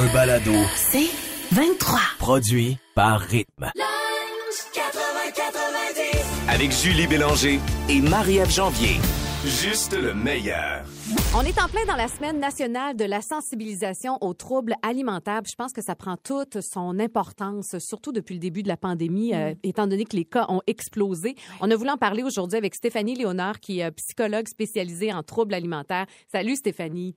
Un 0.00 0.06
balado 0.14 0.52
C'est 0.76 1.10
23. 1.50 1.98
produit 2.20 2.78
par 2.94 3.18
Rythme. 3.18 3.66
Avec 6.48 6.70
Julie 6.70 7.08
Bélanger 7.08 7.58
et 7.88 8.00
Marie-Ève 8.00 8.48
Janvier. 8.48 9.00
Juste 9.44 10.00
le 10.00 10.14
meilleur. 10.14 10.84
On 11.34 11.40
est 11.42 11.60
en 11.60 11.66
plein 11.66 11.84
dans 11.88 11.96
la 11.96 12.06
semaine 12.06 12.38
nationale 12.38 12.94
de 12.94 13.04
la 13.06 13.20
sensibilisation 13.20 14.18
aux 14.20 14.34
troubles 14.34 14.74
alimentaires. 14.82 15.40
Je 15.44 15.56
pense 15.56 15.72
que 15.72 15.82
ça 15.82 15.96
prend 15.96 16.16
toute 16.16 16.60
son 16.60 17.00
importance, 17.00 17.76
surtout 17.80 18.12
depuis 18.12 18.34
le 18.34 18.40
début 18.40 18.62
de 18.62 18.68
la 18.68 18.76
pandémie, 18.76 19.34
euh, 19.34 19.54
étant 19.64 19.88
donné 19.88 20.04
que 20.04 20.14
les 20.14 20.24
cas 20.24 20.46
ont 20.48 20.60
explosé. 20.68 21.34
On 21.60 21.72
a 21.72 21.74
voulu 21.74 21.90
en 21.90 21.96
parler 21.96 22.22
aujourd'hui 22.22 22.56
avec 22.56 22.76
Stéphanie 22.76 23.16
Léonard, 23.16 23.58
qui 23.58 23.80
est 23.80 23.86
euh, 23.86 23.90
psychologue 23.90 24.46
spécialisée 24.46 25.12
en 25.12 25.24
troubles 25.24 25.54
alimentaires. 25.54 26.06
Salut 26.30 26.54
Stéphanie. 26.54 27.16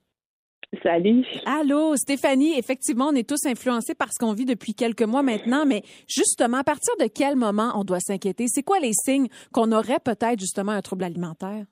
Salut. 0.84 1.26
Allô, 1.46 1.96
Stéphanie, 1.98 2.58
effectivement, 2.58 3.10
on 3.12 3.16
est 3.16 3.28
tous 3.28 3.46
influencés 3.46 3.94
par 3.94 4.08
ce 4.14 4.20
qu'on 4.20 4.34
vit 4.34 4.46
depuis 4.46 4.74
quelques 4.74 5.04
mois 5.04 5.22
maintenant, 5.22 5.66
mais 5.66 5.82
justement, 6.08 6.58
à 6.58 6.64
partir 6.64 6.94
de 7.00 7.08
quel 7.14 7.36
moment 7.36 7.74
on 7.76 7.84
doit 7.84 8.00
s'inquiéter? 8.00 8.46
C'est 8.48 8.64
quoi 8.64 8.80
les 8.80 8.94
signes 8.94 9.28
qu'on 9.54 9.72
aurait 9.74 10.00
peut-être 10.04 10.40
justement 10.40 10.72
un 10.72 10.82
trouble 10.82 11.04
alimentaire? 11.04 11.66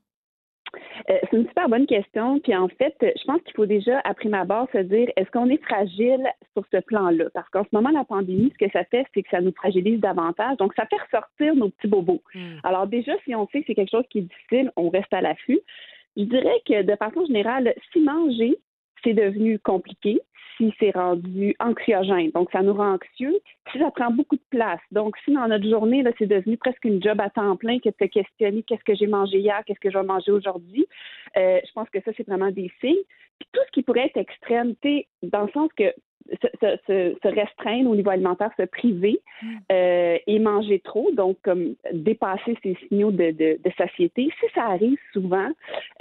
Euh, 1.09 1.17
c'est 1.31 1.37
une 1.37 1.47
super 1.47 1.69
bonne 1.69 1.87
question. 1.87 2.39
Puis 2.39 2.55
en 2.55 2.67
fait, 2.67 2.95
je 3.01 3.23
pense 3.25 3.41
qu'il 3.43 3.55
faut 3.55 3.65
déjà, 3.65 3.99
à 4.03 4.13
prime 4.13 4.33
abord, 4.33 4.67
se 4.73 4.79
dire 4.79 5.09
est-ce 5.15 5.31
qu'on 5.31 5.49
est 5.49 5.63
fragile 5.63 6.27
sur 6.53 6.65
ce 6.71 6.77
plan-là? 6.81 7.25
Parce 7.33 7.49
qu'en 7.49 7.63
ce 7.63 7.69
moment, 7.71 7.89
la 7.89 8.03
pandémie, 8.03 8.51
ce 8.53 8.65
que 8.65 8.71
ça 8.71 8.83
fait, 8.83 9.05
c'est 9.13 9.23
que 9.23 9.29
ça 9.29 9.41
nous 9.41 9.53
fragilise 9.53 9.99
davantage. 9.99 10.57
Donc, 10.57 10.73
ça 10.75 10.85
fait 10.85 11.01
ressortir 11.01 11.55
nos 11.55 11.69
petits 11.69 11.87
bobos. 11.87 12.21
Alors, 12.63 12.85
déjà, 12.85 13.13
si 13.23 13.33
on 13.33 13.47
sait 13.47 13.61
que 13.61 13.67
c'est 13.67 13.75
quelque 13.75 13.91
chose 13.91 14.05
qui 14.09 14.19
est 14.19 14.23
difficile, 14.23 14.71
on 14.75 14.89
reste 14.89 15.13
à 15.13 15.21
l'affût. 15.21 15.59
Je 16.17 16.23
dirais 16.23 16.61
que 16.67 16.83
de 16.83 16.95
façon 16.97 17.25
générale, 17.25 17.73
si 17.93 18.01
manger, 18.01 18.59
c'est 19.03 19.13
devenu 19.13 19.59
compliqué, 19.59 20.21
si 20.57 20.73
c'est 20.79 20.91
rendu 20.91 21.55
anxiogène, 21.59 22.31
donc 22.31 22.49
ça 22.51 22.61
nous 22.61 22.73
rend 22.73 22.95
anxieux, 22.95 23.39
si 23.71 23.79
ça 23.79 23.91
prend 23.91 24.11
beaucoup 24.11 24.35
de 24.35 24.41
place. 24.49 24.81
Donc, 24.91 25.15
si 25.23 25.33
dans 25.33 25.47
notre 25.47 25.67
journée, 25.67 26.03
là, 26.03 26.11
c'est 26.17 26.27
devenu 26.27 26.57
presque 26.57 26.83
une 26.83 27.01
job 27.01 27.19
à 27.21 27.29
temps 27.29 27.55
plein 27.55 27.79
que 27.79 27.89
de 27.89 27.95
se 27.99 28.05
questionner 28.05 28.63
qu'est-ce 28.63 28.83
que 28.83 28.95
j'ai 28.95 29.07
mangé 29.07 29.39
hier, 29.39 29.61
qu'est-ce 29.65 29.79
que 29.79 29.89
je 29.89 29.97
vais 29.97 30.03
manger 30.03 30.31
aujourd'hui, 30.31 30.85
euh, 31.37 31.59
je 31.65 31.71
pense 31.73 31.89
que 31.89 32.01
ça, 32.01 32.11
c'est 32.15 32.27
vraiment 32.27 32.51
des 32.51 32.71
signes. 32.81 33.03
Puis 33.39 33.47
tout 33.53 33.61
ce 33.67 33.71
qui 33.71 33.83
pourrait 33.83 34.07
être 34.07 34.17
extrême, 34.17 34.75
dans 35.23 35.43
le 35.43 35.51
sens 35.51 35.69
que 35.77 35.93
se, 36.41 36.47
se- 36.61 36.77
se- 36.87 37.17
se 37.23 37.27
restreindre 37.33 37.89
au 37.89 37.95
niveau 37.95 38.09
alimentaire, 38.09 38.51
se 38.57 38.63
priver 38.63 39.19
euh, 39.71 40.17
et 40.27 40.39
manger 40.39 40.79
trop, 40.79 41.09
donc 41.13 41.37
comme 41.43 41.75
dépasser 41.93 42.57
ces 42.63 42.75
signaux 42.87 43.11
de, 43.11 43.31
de, 43.31 43.59
de 43.63 43.71
satiété. 43.77 44.29
Si 44.39 44.45
ça 44.53 44.65
arrive 44.65 44.97
souvent, 45.13 45.49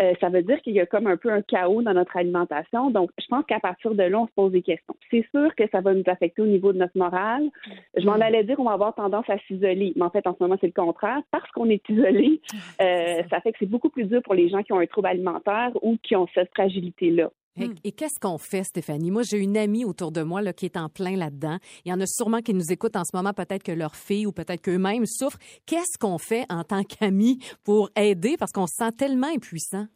euh, 0.00 0.12
ça 0.20 0.28
veut 0.28 0.42
dire 0.42 0.60
qu'il 0.62 0.74
y 0.74 0.80
a 0.80 0.86
comme 0.86 1.06
un 1.06 1.16
peu 1.16 1.30
un 1.30 1.42
chaos 1.42 1.82
dans 1.82 1.94
notre 1.94 2.16
alimentation. 2.16 2.90
Donc, 2.90 3.10
je 3.20 3.26
pense 3.28 3.44
qu'à 3.46 3.60
partir 3.60 3.94
de 3.94 4.02
là, 4.02 4.20
on 4.20 4.26
se 4.26 4.32
pose 4.32 4.52
des 4.52 4.62
questions. 4.62 4.94
C'est 5.10 5.26
sûr 5.30 5.54
que 5.54 5.64
ça 5.70 5.80
va 5.80 5.94
nous 5.94 6.02
affecter 6.06 6.42
au 6.42 6.46
niveau 6.46 6.72
de 6.72 6.78
notre 6.78 6.96
morale. 6.98 7.48
Je 7.96 8.04
m'en 8.04 8.12
allais 8.14 8.44
dire 8.44 8.56
qu'on 8.56 8.64
va 8.64 8.72
avoir 8.72 8.94
tendance 8.94 9.28
à 9.28 9.38
s'isoler, 9.46 9.92
mais 9.96 10.02
en 10.02 10.10
fait, 10.10 10.26
en 10.26 10.34
ce 10.36 10.42
moment, 10.42 10.56
c'est 10.60 10.66
le 10.66 10.72
contraire. 10.72 11.20
Parce 11.30 11.50
qu'on 11.52 11.68
est 11.70 11.86
isolé, 11.88 12.40
euh, 12.82 13.22
ça 13.30 13.40
fait 13.40 13.52
que 13.52 13.58
c'est 13.60 13.66
beaucoup 13.70 13.88
plus 13.90 14.04
dur 14.04 14.22
pour 14.22 14.34
les 14.34 14.48
gens 14.48 14.62
qui 14.62 14.72
ont 14.72 14.78
un 14.78 14.86
trouble 14.86 15.08
alimentaire 15.08 15.70
ou 15.82 15.96
qui 16.02 16.16
ont 16.16 16.26
cette 16.34 16.50
fragilité-là. 16.54 17.30
Et, 17.60 17.88
et 17.88 17.92
qu'est-ce 17.92 18.18
qu'on 18.20 18.38
fait, 18.38 18.64
Stéphanie? 18.64 19.10
Moi, 19.10 19.22
j'ai 19.22 19.38
une 19.38 19.56
amie 19.56 19.84
autour 19.84 20.12
de 20.12 20.22
moi 20.22 20.42
là, 20.42 20.52
qui 20.52 20.66
est 20.66 20.76
en 20.76 20.88
plein 20.88 21.16
là-dedans. 21.16 21.58
Il 21.84 21.90
y 21.90 21.92
en 21.92 22.00
a 22.00 22.06
sûrement 22.06 22.40
qui 22.40 22.54
nous 22.54 22.70
écoutent 22.70 22.96
en 22.96 23.04
ce 23.04 23.16
moment, 23.16 23.32
peut-être 23.32 23.62
que 23.62 23.72
leur 23.72 23.96
fille 23.96 24.26
ou 24.26 24.32
peut-être 24.32 24.62
qu'eux-mêmes 24.62 25.06
souffrent. 25.06 25.38
Qu'est-ce 25.66 25.98
qu'on 25.98 26.18
fait 26.18 26.44
en 26.48 26.64
tant 26.64 26.84
qu'amis 26.84 27.38
pour 27.64 27.90
aider? 27.96 28.36
Parce 28.38 28.52
qu'on 28.52 28.66
se 28.66 28.74
sent 28.76 28.92
tellement 28.92 29.28
impuissant. 29.28 29.86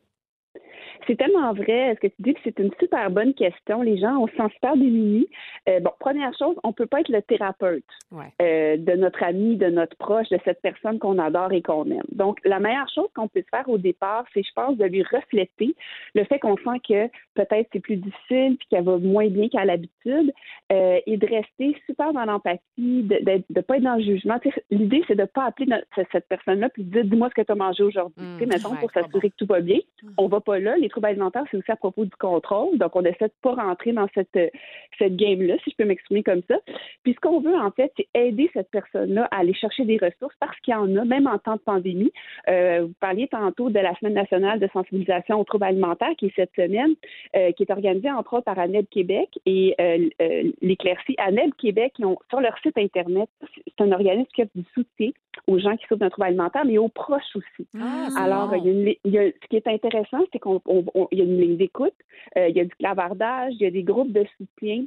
C'est 1.06 1.16
tellement 1.16 1.52
vrai. 1.52 1.94
Ce 1.96 2.00
que 2.00 2.06
tu 2.08 2.14
dis, 2.20 2.34
c'est 2.44 2.58
une 2.58 2.70
super 2.80 3.10
bonne 3.10 3.34
question? 3.34 3.82
Les 3.82 3.98
gens, 3.98 4.16
on 4.18 4.26
se 4.28 4.34
sent 4.36 4.48
super 4.54 4.76
démunis. 4.76 5.28
Euh, 5.68 5.80
bon, 5.80 5.90
première 5.98 6.32
chose, 6.38 6.56
on 6.64 6.72
peut 6.72 6.86
pas 6.86 7.00
être 7.00 7.08
le 7.08 7.22
thérapeute 7.22 7.84
Ouais. 8.10 8.26
euh, 8.40 8.76
de 8.76 8.92
notre 8.92 9.22
ami, 9.22 9.56
de 9.56 9.66
notre 9.66 9.96
proche, 9.96 10.28
de 10.30 10.38
cette 10.44 10.60
personne 10.62 10.98
qu'on 10.98 11.18
adore 11.18 11.52
et 11.52 11.62
qu'on 11.62 11.84
aime. 11.90 12.02
Donc, 12.12 12.38
la 12.44 12.60
meilleure 12.60 12.88
chose 12.94 13.08
qu'on 13.14 13.28
peut 13.28 13.44
faire 13.50 13.68
au 13.68 13.78
départ, 13.78 14.24
c'est, 14.34 14.42
je 14.42 14.52
pense, 14.54 14.76
de 14.76 14.84
lui 14.84 15.02
refléter 15.02 15.74
le 16.14 16.24
fait 16.24 16.38
qu'on 16.38 16.56
sent 16.56 16.80
que 16.88 17.08
peut-être 17.34 17.68
c'est 17.72 17.80
plus 17.80 17.96
difficile 17.96 18.56
puis 18.58 18.66
qu'elle 18.70 18.84
va 18.84 18.98
moins 18.98 19.28
bien 19.28 19.48
qu'à 19.48 19.64
l'habitude 19.64 20.32
euh, 20.72 20.98
et 21.06 21.16
de 21.16 21.26
rester 21.26 21.76
super 21.86 22.12
dans 22.12 22.24
l'empathie, 22.24 22.60
de 22.78 23.42
ne 23.54 23.60
pas 23.60 23.76
être 23.76 23.82
dans 23.82 23.96
le 23.96 24.02
jugement. 24.02 24.38
L'idée, 24.70 25.02
c'est 25.08 25.16
de 25.16 25.24
pas 25.24 25.44
appeler 25.44 25.66
notre- 25.68 25.86
cette 26.12 26.28
personne-là 26.28 26.68
puis 26.70 26.84
de 26.84 26.90
dire 26.90 27.04
dis-moi 27.04 27.28
ce 27.30 27.34
que 27.40 27.46
tu 27.46 27.52
as 27.52 27.56
mangé 27.56 27.82
aujourd'hui. 27.82 28.14
Mm, 28.24 28.38
sais, 28.38 28.46
mettons, 28.46 28.70
ouais, 28.72 28.78
pour 28.80 28.90
s'assurer 28.92 29.30
que 29.30 29.36
tout 29.36 29.46
va 29.46 29.60
bien. 29.60 29.78
On 30.18 30.28
va 30.28 30.40
pas 30.40 30.58
là. 30.58 30.76
Les 30.82 30.88
troubles 30.88 31.06
alimentaires, 31.06 31.44
c'est 31.48 31.56
aussi 31.56 31.70
à 31.70 31.76
propos 31.76 32.04
du 32.04 32.16
contrôle. 32.18 32.76
Donc, 32.76 32.96
on 32.96 33.04
essaie 33.04 33.28
de 33.28 33.32
pas 33.40 33.54
rentrer 33.54 33.92
dans 33.92 34.08
cette, 34.14 34.34
euh, 34.34 34.48
cette 34.98 35.14
game-là, 35.14 35.54
si 35.62 35.70
je 35.70 35.76
peux 35.76 35.84
m'exprimer 35.84 36.24
comme 36.24 36.42
ça. 36.48 36.56
Puis, 37.04 37.14
ce 37.14 37.20
qu'on 37.20 37.38
veut, 37.38 37.54
en 37.54 37.70
fait, 37.70 37.92
c'est 37.96 38.08
aider 38.14 38.50
cette 38.52 38.68
personne-là 38.72 39.28
à 39.30 39.38
aller 39.38 39.54
chercher 39.54 39.84
des 39.84 39.96
ressources 39.96 40.34
parce 40.40 40.58
qu'il 40.58 40.72
y 40.72 40.76
en 40.76 40.96
a, 40.96 41.04
même 41.04 41.28
en 41.28 41.38
temps 41.38 41.54
de 41.54 41.60
pandémie. 41.60 42.12
Euh, 42.48 42.86
vous 42.86 42.94
parliez 42.98 43.28
tantôt 43.28 43.70
de 43.70 43.78
la 43.78 43.94
Semaine 43.94 44.14
nationale 44.14 44.58
de 44.58 44.68
sensibilisation 44.72 45.38
aux 45.38 45.44
troubles 45.44 45.66
alimentaires 45.66 46.16
qui 46.18 46.26
est 46.26 46.34
cette 46.34 46.54
semaine, 46.56 46.94
euh, 47.36 47.52
qui 47.52 47.62
est 47.62 47.70
organisée, 47.70 48.10
entre 48.10 48.34
autres, 48.34 48.44
par 48.44 48.58
ANEB 48.58 48.86
Québec 48.90 49.28
et 49.46 49.76
l'éclaircie. 50.60 51.14
ANEB 51.18 51.54
Québec, 51.58 51.92
ils 52.00 52.06
ont, 52.06 52.18
sur 52.28 52.40
leur 52.40 52.58
site 52.58 52.76
Internet, 52.76 53.28
c'est 53.40 53.84
un 53.84 53.92
organisme 53.92 54.28
qui 54.34 54.42
offre 54.42 54.50
du 54.56 54.64
soutien 54.74 55.10
aux 55.48 55.58
gens 55.58 55.76
qui 55.76 55.84
souffrent 55.86 55.98
d'un 56.00 56.10
trouble 56.10 56.28
alimentaire, 56.28 56.64
mais 56.64 56.78
aux 56.78 56.88
proches 56.88 57.34
aussi. 57.34 57.66
Ah, 57.80 58.06
c'est 58.10 58.18
Alors, 58.20 58.48
bon. 58.48 58.56
il 58.56 58.64
y 58.64 58.68
a 58.68 58.72
une 58.72 58.84
li- 58.84 58.98
il 59.04 59.12
y 59.12 59.18
a- 59.18 59.26
ce 59.30 59.48
qui 59.48 59.56
est 59.56 59.66
intéressant, 59.66 60.20
c'est 60.32 60.38
qu'on 60.38 60.60
on- 60.66 60.84
on- 60.94 61.08
il 61.10 61.18
y 61.18 61.20
a 61.20 61.24
une 61.24 61.40
ligne 61.40 61.56
d'écoute, 61.56 61.94
euh, 62.36 62.48
il 62.48 62.56
y 62.56 62.60
a 62.60 62.64
du 62.64 62.74
clavardage, 62.76 63.54
il 63.54 63.62
y 63.62 63.66
a 63.66 63.70
des 63.70 63.82
groupes 63.82 64.12
de 64.12 64.24
soutien 64.38 64.84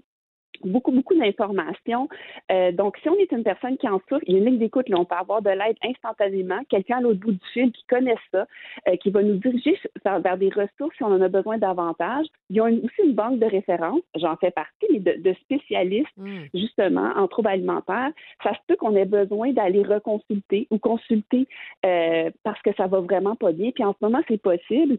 beaucoup, 0.63 0.91
beaucoup 0.91 1.13
d'informations. 1.15 2.07
Euh, 2.51 2.71
donc, 2.71 2.97
si 3.01 3.09
on 3.09 3.15
est 3.15 3.31
une 3.31 3.43
personne 3.43 3.77
qui 3.77 3.87
en 3.87 3.99
souffre, 4.09 4.23
il 4.27 4.33
y 4.33 4.35
a 4.35 4.39
une 4.39 4.45
ligne 4.45 4.57
d'écoute, 4.59 4.89
là, 4.89 4.97
on 4.99 5.05
peut 5.05 5.15
avoir 5.15 5.41
de 5.41 5.49
l'aide 5.49 5.77
instantanément, 5.83 6.59
quelqu'un 6.69 6.97
à 6.97 7.01
l'autre 7.01 7.19
bout 7.19 7.31
du 7.31 7.47
fil 7.53 7.71
qui 7.71 7.83
connaît 7.85 8.15
ça, 8.31 8.45
euh, 8.87 8.95
qui 8.97 9.09
va 9.09 9.23
nous 9.23 9.35
diriger 9.37 9.77
vers, 10.03 10.19
vers 10.19 10.37
des 10.37 10.49
ressources 10.49 10.95
si 10.97 11.03
on 11.03 11.07
en 11.07 11.21
a 11.21 11.27
besoin 11.27 11.57
davantage. 11.57 12.25
Il 12.49 12.55
y 12.57 12.59
a 12.59 12.69
une- 12.69 12.79
aussi 12.85 13.01
une 13.03 13.13
banque 13.13 13.39
de 13.39 13.45
référence, 13.45 14.01
j'en 14.15 14.35
fais 14.37 14.51
partie, 14.51 14.85
mais 14.91 14.99
de, 14.99 15.21
de 15.21 15.33
spécialistes 15.41 16.05
Mm. 16.17 16.43
justement 16.53 17.11
en 17.15 17.27
troubles 17.27 17.49
alimentaires, 17.49 18.11
ça 18.43 18.51
se 18.53 18.59
peut 18.67 18.75
qu'on 18.75 18.95
ait 18.95 19.05
besoin 19.05 19.51
d'aller 19.51 19.83
reconsulter 19.83 20.67
ou 20.71 20.77
consulter 20.77 21.47
euh, 21.85 22.29
parce 22.43 22.61
que 22.61 22.69
ça 22.75 22.87
va 22.87 22.99
vraiment 23.01 23.35
pas 23.35 23.51
bien. 23.51 23.71
Puis 23.71 23.83
en 23.83 23.93
ce 23.93 23.97
moment, 24.01 24.21
c'est 24.27 24.41
possible 24.41 24.97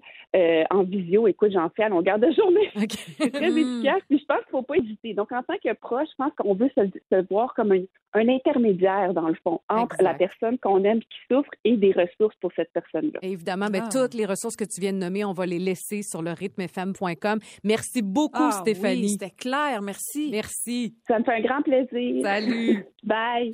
en 0.70 0.82
visio. 0.82 1.26
Écoute, 1.28 1.52
j'en 1.52 1.68
fais 1.70 1.84
à 1.84 1.88
longueur 1.88 2.18
de 2.18 2.30
journée. 2.32 2.70
C'est 3.18 3.30
très 3.32 3.50
efficace. 3.50 4.02
Puis 4.08 4.18
je 4.18 4.24
pense 4.26 4.38
qu'il 4.40 4.50
faut 4.50 4.62
pas 4.62 4.76
hésiter. 4.76 5.14
Donc 5.14 5.32
en 5.32 5.42
tant 5.46 5.54
que 5.62 5.72
proche, 5.74 6.08
je 6.10 6.14
pense 6.24 6.32
qu'on 6.38 6.54
veut 6.54 6.70
se, 6.76 6.82
se 7.12 7.26
voir 7.30 7.54
comme 7.54 7.72
un, 7.72 7.82
un 8.14 8.28
intermédiaire 8.28 9.12
dans 9.14 9.28
le 9.28 9.36
fond 9.42 9.60
entre 9.68 9.94
Exact. 9.96 10.02
la 10.02 10.14
personne 10.14 10.58
qu'on 10.58 10.82
aime 10.84 11.00
qui 11.00 11.18
souffre 11.30 11.50
et 11.64 11.76
des 11.76 11.92
ressources 11.92 12.34
pour 12.40 12.50
cette 12.56 12.72
personne-là. 12.72 13.18
Évidemment, 13.22 13.66
ben, 13.70 13.82
Ah. 13.86 13.88
toutes 13.90 14.14
les 14.14 14.26
ressources 14.26 14.56
que 14.56 14.64
tu 14.64 14.80
viens 14.80 14.92
de 14.92 14.98
nommer, 14.98 15.24
on 15.24 15.32
va 15.32 15.46
les 15.46 15.58
laisser 15.58 16.02
sur 16.02 16.22
le 16.22 16.32
rythmefm.com. 16.32 17.38
Merci 17.64 18.02
beaucoup, 18.02 18.42
Ah, 18.42 18.52
Stéphanie. 18.62 19.00
oui, 19.02 19.08
c'était 19.10 19.30
clair, 19.30 19.80
merci. 19.82 20.28
Merci. 20.30 20.94
Ça 21.06 21.18
me 21.18 21.24
fait 21.24 21.32
un 21.34 21.40
grand 21.40 21.62
plaisir. 21.62 22.22
Salut. 22.22 22.84
Bye. 23.04 23.52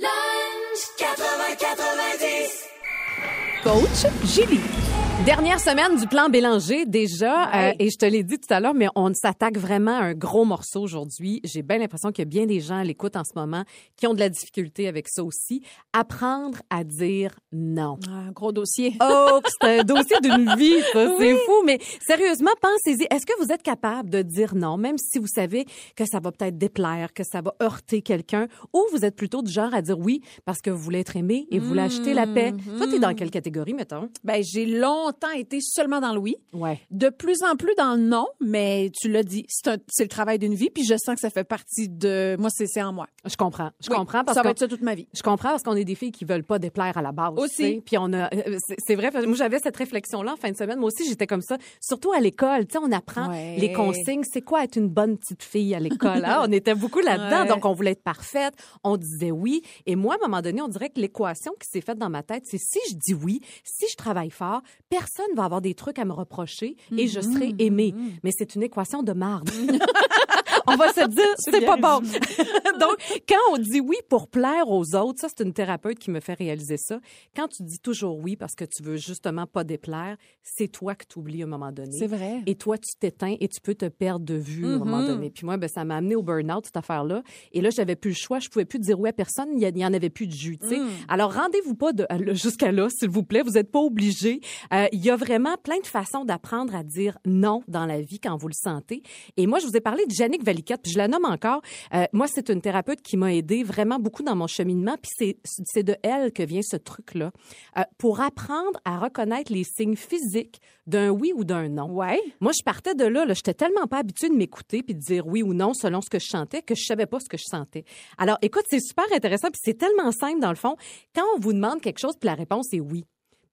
Coach 3.63 4.07
Julie. 4.25 4.82
Dernière 5.25 5.61
semaine 5.61 6.01
du 6.01 6.09
plan 6.09 6.29
Bélanger 6.29 6.85
déjà, 6.85 7.69
euh, 7.69 7.73
et 7.79 7.91
je 7.91 7.97
te 7.97 8.05
l'ai 8.05 8.25
dit 8.25 8.41
tout 8.41 8.53
à 8.53 8.59
l'heure, 8.59 8.75
mais 8.75 8.89
on 8.97 9.15
s'attaque 9.15 9.57
vraiment 9.57 9.93
à 9.97 10.03
un 10.03 10.15
gros 10.15 10.45
morceau 10.45 10.81
aujourd'hui. 10.81 11.41
J'ai 11.45 11.63
bien 11.63 11.79
l'impression 11.79 12.11
qu'il 12.11 12.23
y 12.23 12.27
a 12.27 12.29
bien 12.29 12.45
des 12.47 12.59
gens 12.59 12.79
à 12.79 12.83
l'écoute 12.83 13.15
en 13.15 13.23
ce 13.23 13.31
moment 13.37 13.63
qui 13.97 14.09
ont 14.09 14.15
de 14.15 14.19
la 14.19 14.29
difficulté 14.29 14.89
avec 14.89 15.07
ça 15.09 15.23
aussi. 15.23 15.63
Apprendre 15.93 16.59
à 16.71 16.83
dire 16.83 17.37
non. 17.53 17.99
Ah, 18.09 18.25
Un 18.29 18.33
gros 18.33 18.51
dossier. 18.51 18.95
Oh, 19.15 19.41
c'est 19.61 19.81
un 19.81 19.85
dossier 19.85 20.17
d'une 20.23 20.57
vie, 20.57 20.81
ça, 20.93 21.07
c'est 21.19 21.37
fou. 21.37 21.63
Mais 21.65 21.79
sérieusement, 22.05 22.51
pensez-y. 22.61 23.07
Est-ce 23.15 23.25
que 23.25 23.41
vous 23.41 23.53
êtes 23.53 23.63
capable 23.63 24.11
de 24.11 24.23
dire 24.23 24.57
non, 24.57 24.77
même 24.77 24.99
si 24.99 25.19
vous 25.21 25.29
savez 25.29 25.67
que 25.95 26.05
ça 26.05 26.19
va 26.19 26.33
peut-être 26.33 26.59
déplaire, 26.59 27.13
que 27.13 27.23
ça 27.23 27.43
va 27.43 27.55
heurter 27.63 28.03
quelqu'un, 28.03 28.49
ou 28.73 28.85
vous 28.93 29.05
êtes 29.05 29.15
plutôt 29.15 29.43
du 29.43 29.53
genre 29.53 29.73
à 29.73 29.83
dire 29.83 29.99
oui 29.99 30.21
parce 30.45 30.61
que 30.61 30.71
vous 30.71 30.79
voulez 30.83 31.01
être 31.01 31.17
aimé 31.17 31.47
et 31.53 31.61
vous 31.61 31.69
voulez 31.69 31.83
acheter 31.83 32.13
la 32.13 32.27
paix? 32.27 32.53
Toi, 32.79 32.89
t'es 32.89 32.99
dans 32.99 33.15
quelle 33.15 33.31
catégorie, 33.31 33.75
mettons? 33.75 34.09
Ben, 34.25 34.43
j'ai 34.43 34.67
longtemps 34.67 35.12
longtemps 35.13 35.31
été 35.37 35.61
seulement 35.61 36.01
dans 36.01 36.13
le 36.13 36.19
oui. 36.19 36.37
Ouais. 36.53 36.81
De 36.91 37.09
plus 37.09 37.43
en 37.43 37.57
plus 37.57 37.75
dans 37.77 37.95
le 37.97 38.03
non, 38.03 38.27
mais 38.41 38.91
tu 38.99 39.09
l'as 39.09 39.23
dit, 39.23 39.45
c'est 39.49 40.03
le 40.05 40.09
travail 40.09 40.39
d'une 40.39 40.55
vie, 40.55 40.71
puis 40.71 40.85
je 40.85 40.95
sens 40.97 41.15
que 41.15 41.21
ça 41.21 41.31
fait 41.31 41.45
partie 41.45 41.89
de 41.89 42.37
moi, 42.39 42.49
c'est 42.51 42.83
en 42.83 42.93
moi. 42.93 43.07
Je 43.25 43.37
comprends. 43.37 43.71
Je 43.81 43.91
Oui, 43.91 43.97
comprends 43.97 44.25
parce 44.25 44.37
ça 44.37 44.43
va 44.43 44.51
être 44.51 44.59
ça 44.59 44.69
toute 44.69 44.83
ma 44.83 44.95
vie. 44.95 45.07
Je 45.15 45.23
comprends 45.23 45.51
parce 45.51 45.63
qu'on 45.63 45.77
est 45.77 45.85
des 45.85 45.95
filles 45.95 46.13
qui 46.13 46.25
veulent 46.25 46.45
pas 46.45 46.59
déplaire 46.59 46.97
à 46.97 47.03
la 47.03 47.13
base. 47.13 47.35
Aussi. 47.37 47.81
Puis 47.85 47.97
on 47.99 48.13
a, 48.13 48.33
euh, 48.35 48.59
c'est- 48.67 48.77
c'est 48.79 48.95
vrai. 48.95 49.11
Moi 49.27 49.35
j'avais 49.37 49.59
cette 49.59 49.77
réflexion 49.77 50.23
là 50.23 50.33
en 50.33 50.37
fin 50.37 50.51
de 50.51 50.57
semaine. 50.57 50.79
Moi 50.79 50.89
aussi 50.89 51.07
j'étais 51.09 51.27
comme 51.27 51.43
ça. 51.43 51.57
Surtout 51.81 52.13
à 52.13 52.21
l'école, 52.21 52.67
tu 52.67 52.73
sais, 52.73 52.79
on 52.83 52.91
apprend 52.93 53.29
Ouais. 53.31 53.57
les 53.59 53.73
consignes. 53.73 54.23
C'est 54.25 54.43
quoi 54.43 54.65
être 54.65 54.77
une 54.77 54.89
bonne 54.89 55.19
petite 55.19 55.43
fille 55.43 55.75
à 55.75 55.81
l'école 55.81 56.25
hein? 56.25 56.41
On 56.49 56.53
était 56.53 56.75
beaucoup 56.75 57.01
là-dedans, 57.01 57.43
Ouais. 57.43 57.49
donc 57.49 57.65
on 57.65 57.73
voulait 57.73 57.93
être 57.93 58.03
parfaite. 58.03 58.55
On 58.85 58.97
disait 58.97 59.31
oui. 59.31 59.63
Et 59.87 59.97
moi, 59.97 60.15
à 60.15 60.25
un 60.25 60.29
moment 60.29 60.43
donné, 60.43 60.61
on 60.63 60.69
dirait 60.69 60.91
que 60.91 61.01
l'équation 61.01 61.53
qui 61.61 61.69
s'est 61.69 61.81
faite 61.81 61.99
dans 61.99 62.11
ma 62.11 62.23
tête, 62.23 62.45
c'est 62.47 62.59
si 62.59 62.79
je 62.91 62.95
dis 62.97 63.15
oui, 63.15 63.41
si 63.65 63.87
je 63.91 63.97
travaille 63.97 64.31
fort, 64.31 64.63
personne 64.89 65.02
va 65.37 65.45
avoir 65.45 65.61
des 65.61 65.75
trucs 65.75 65.99
à 65.99 66.05
me 66.05 66.13
reprocher 66.13 66.77
et 66.97 67.07
je 67.09 67.21
Mm-hmm. 67.21 67.33
serai 67.35 67.55
aimée. 67.59 67.95
Mais 68.25 68.31
c'est 68.37 68.55
une 68.55 68.63
équation 68.63 69.03
de 69.03 69.13
marde. 69.13 69.49
on 70.67 70.77
va 70.77 70.93
se 70.93 71.07
dire, 71.09 71.25
c'est 71.39 71.65
pas 71.65 71.77
bon. 71.77 72.01
Donc, 72.81 72.97
quand 73.29 73.53
on 73.53 73.59
dit 73.59 73.81
oui 73.81 73.97
pour 74.09 74.29
plaire 74.29 74.69
aux 74.69 74.95
autres, 74.95 75.21
ça, 75.21 75.29
c'est 75.29 75.45
une 75.45 75.53
thérapeute 75.53 75.99
qui 75.99 76.11
me 76.11 76.21
fait 76.21 76.35
réaliser 76.35 76.77
ça. 76.77 77.01
Quand 77.37 77.49
tu 77.49 77.63
dis 77.63 77.79
toujours 77.79 78.19
oui 78.19 78.37
parce 78.37 78.55
que 78.55 78.65
tu 78.65 78.83
veux 78.83 78.97
justement 78.97 79.47
pas 79.47 79.65
déplaire, 79.65 80.17
c'est 80.43 80.69
toi 80.69 80.95
que 80.95 81.05
tu 81.09 81.19
oublies 81.19 81.43
à 81.43 81.47
un 81.47 81.49
moment 81.49 81.73
donné. 81.73 81.93
C'est 81.99 82.07
vrai. 82.07 82.41
Et 82.47 82.55
toi, 82.55 82.79
tu 82.79 82.95
t'éteins 82.99 83.37
et 83.41 83.49
tu 83.49 83.61
peux 83.61 83.75
te 83.75 83.87
perdre 83.87 84.25
de 84.25 84.35
vue 84.35 84.67
à 84.67 84.71
un 84.71 84.79
moment 84.79 85.03
donné. 85.07 85.31
Puis 85.31 85.45
moi, 85.45 85.57
ben, 85.57 85.69
ça 85.69 85.85
m'a 85.85 85.97
amené 85.97 86.17
au 86.17 86.23
burn-out, 86.23 86.65
cette 86.67 86.77
affaire-là. 86.77 87.23
Et 87.53 87.61
là, 87.61 87.71
j'avais 87.71 87.97
plus 87.97 88.11
le 88.11 88.17
choix. 88.17 88.39
Je 88.39 88.49
pouvais 88.49 88.65
plus 88.65 88.79
dire 88.79 88.99
oui 88.99 89.09
à 89.09 89.13
personne. 89.13 89.49
Il 89.55 89.61
y, 89.61 89.65
a- 89.65 89.69
il 89.69 89.79
y 89.79 89.87
en 89.87 89.93
avait 89.95 90.11
plus 90.11 90.27
de 90.27 90.33
jus, 90.33 90.59
sais. 90.69 90.79
Alors, 91.09 91.35
rendez-vous 91.35 91.75
pas 91.75 91.91
à- 92.09 92.33
jusqu'à 92.35 92.73
là, 92.73 92.89
s'il 92.91 93.09
vous 93.11 93.23
plaît. 93.23 93.43
Vous 93.43 93.53
n'êtes 93.53 93.71
pas 93.71 93.81
obligés. 93.81 94.41
Euh, 94.73 94.82
Il 94.93 95.05
y 95.05 95.11
a 95.11 95.17
vraiment 95.17 95.57
plein 95.63 95.79
de 95.79 95.87
façons 95.87 96.25
d'apprendre 96.25 96.75
à 96.75 96.83
dire 96.83 97.19
non 97.25 97.63
dans 97.69 97.87
la 97.87 98.01
vie 98.01 98.19
quand 98.19 98.37
vous 98.37 98.49
le 98.49 98.55
sentez. 98.55 99.03
Et 99.37 99.47
moi, 99.47 99.59
je 99.59 99.67
vous 99.67 99.77
ai 99.77 99.81
parlé 99.81 100.07
de 100.07 100.13
Jannick 100.13 100.45
Valiquette, 100.45 100.83
puis 100.83 100.93
je 100.93 100.99
la 100.99 101.09
nomme 101.09 101.25
encore. 101.25 101.63
Euh, 101.95 102.05
moi, 102.13 102.27
c'est 102.27 102.49
une 102.49 102.61
thérapeute 102.61 103.03
qui 103.03 103.17
m'a 103.17 103.35
aidé 103.35 103.63
vraiment 103.63 103.99
beaucoup 103.99 104.23
dans 104.23 104.37
mon 104.37 104.47
cheminement. 104.47 104.97
Puis 105.01 105.37
c'est, 105.45 105.83
de 105.83 105.97
elle 106.03 106.33
que 106.33 106.43
vient 106.43 106.63
ce 106.63 106.77
truc-là. 106.77 107.33
Euh, 107.77 107.83
pour 107.99 108.21
apprendre 108.21 108.81
à 108.85 108.99
reconnaître 108.99 109.53
les 109.53 109.65
signes 109.65 109.97
physiques 109.97 110.61
d'un 110.87 111.11
oui 111.11 111.33
ou 111.35 111.45
d'un 111.45 111.69
non. 111.69 111.91
Ouais. 111.91 112.21
Moi, 112.41 112.53
je 112.53 112.63
partais 112.63 112.95
de 112.95 113.05
là, 113.05 113.25
là 113.25 113.35
j'étais 113.35 113.55
tellement 113.55 113.87
pas 113.87 113.99
habituée 113.99 114.29
de 114.29 114.35
m'écouter 114.35 114.83
puis 114.83 114.95
de 114.95 115.01
dire 115.01 115.27
oui 115.27 115.43
ou 115.43 115.55
non 115.55 115.75
selon 115.75 116.01
ce 116.01 116.11
que 116.11 116.19
je 116.19 116.27
sentais 116.27 116.63
que 116.63 116.75
je 116.75 116.85
savais 116.85 117.07
pas 117.07 117.21
ce 117.21 117.29
que 117.29 117.37
je 117.37 117.45
sentais. 117.45 117.85
Alors, 118.19 118.39
écoute, 118.43 118.65
c'est 118.69 118.81
super 118.81 119.05
intéressant 119.13 119.49
puis 119.49 119.61
c'est 119.63 119.79
tellement 119.79 120.13
simple 120.13 120.41
dans 120.41 120.51
le 120.51 120.57
fond. 120.57 120.77
Quand 121.15 121.25
on 121.37 121.41
vous 121.41 121.53
demande 121.53 121.81
quelque 121.81 121.99
chose 121.99 122.15
puis 122.19 122.27
la 122.27 122.35
réponse 122.35 122.73
est 122.73 122.81
oui. 122.81 123.05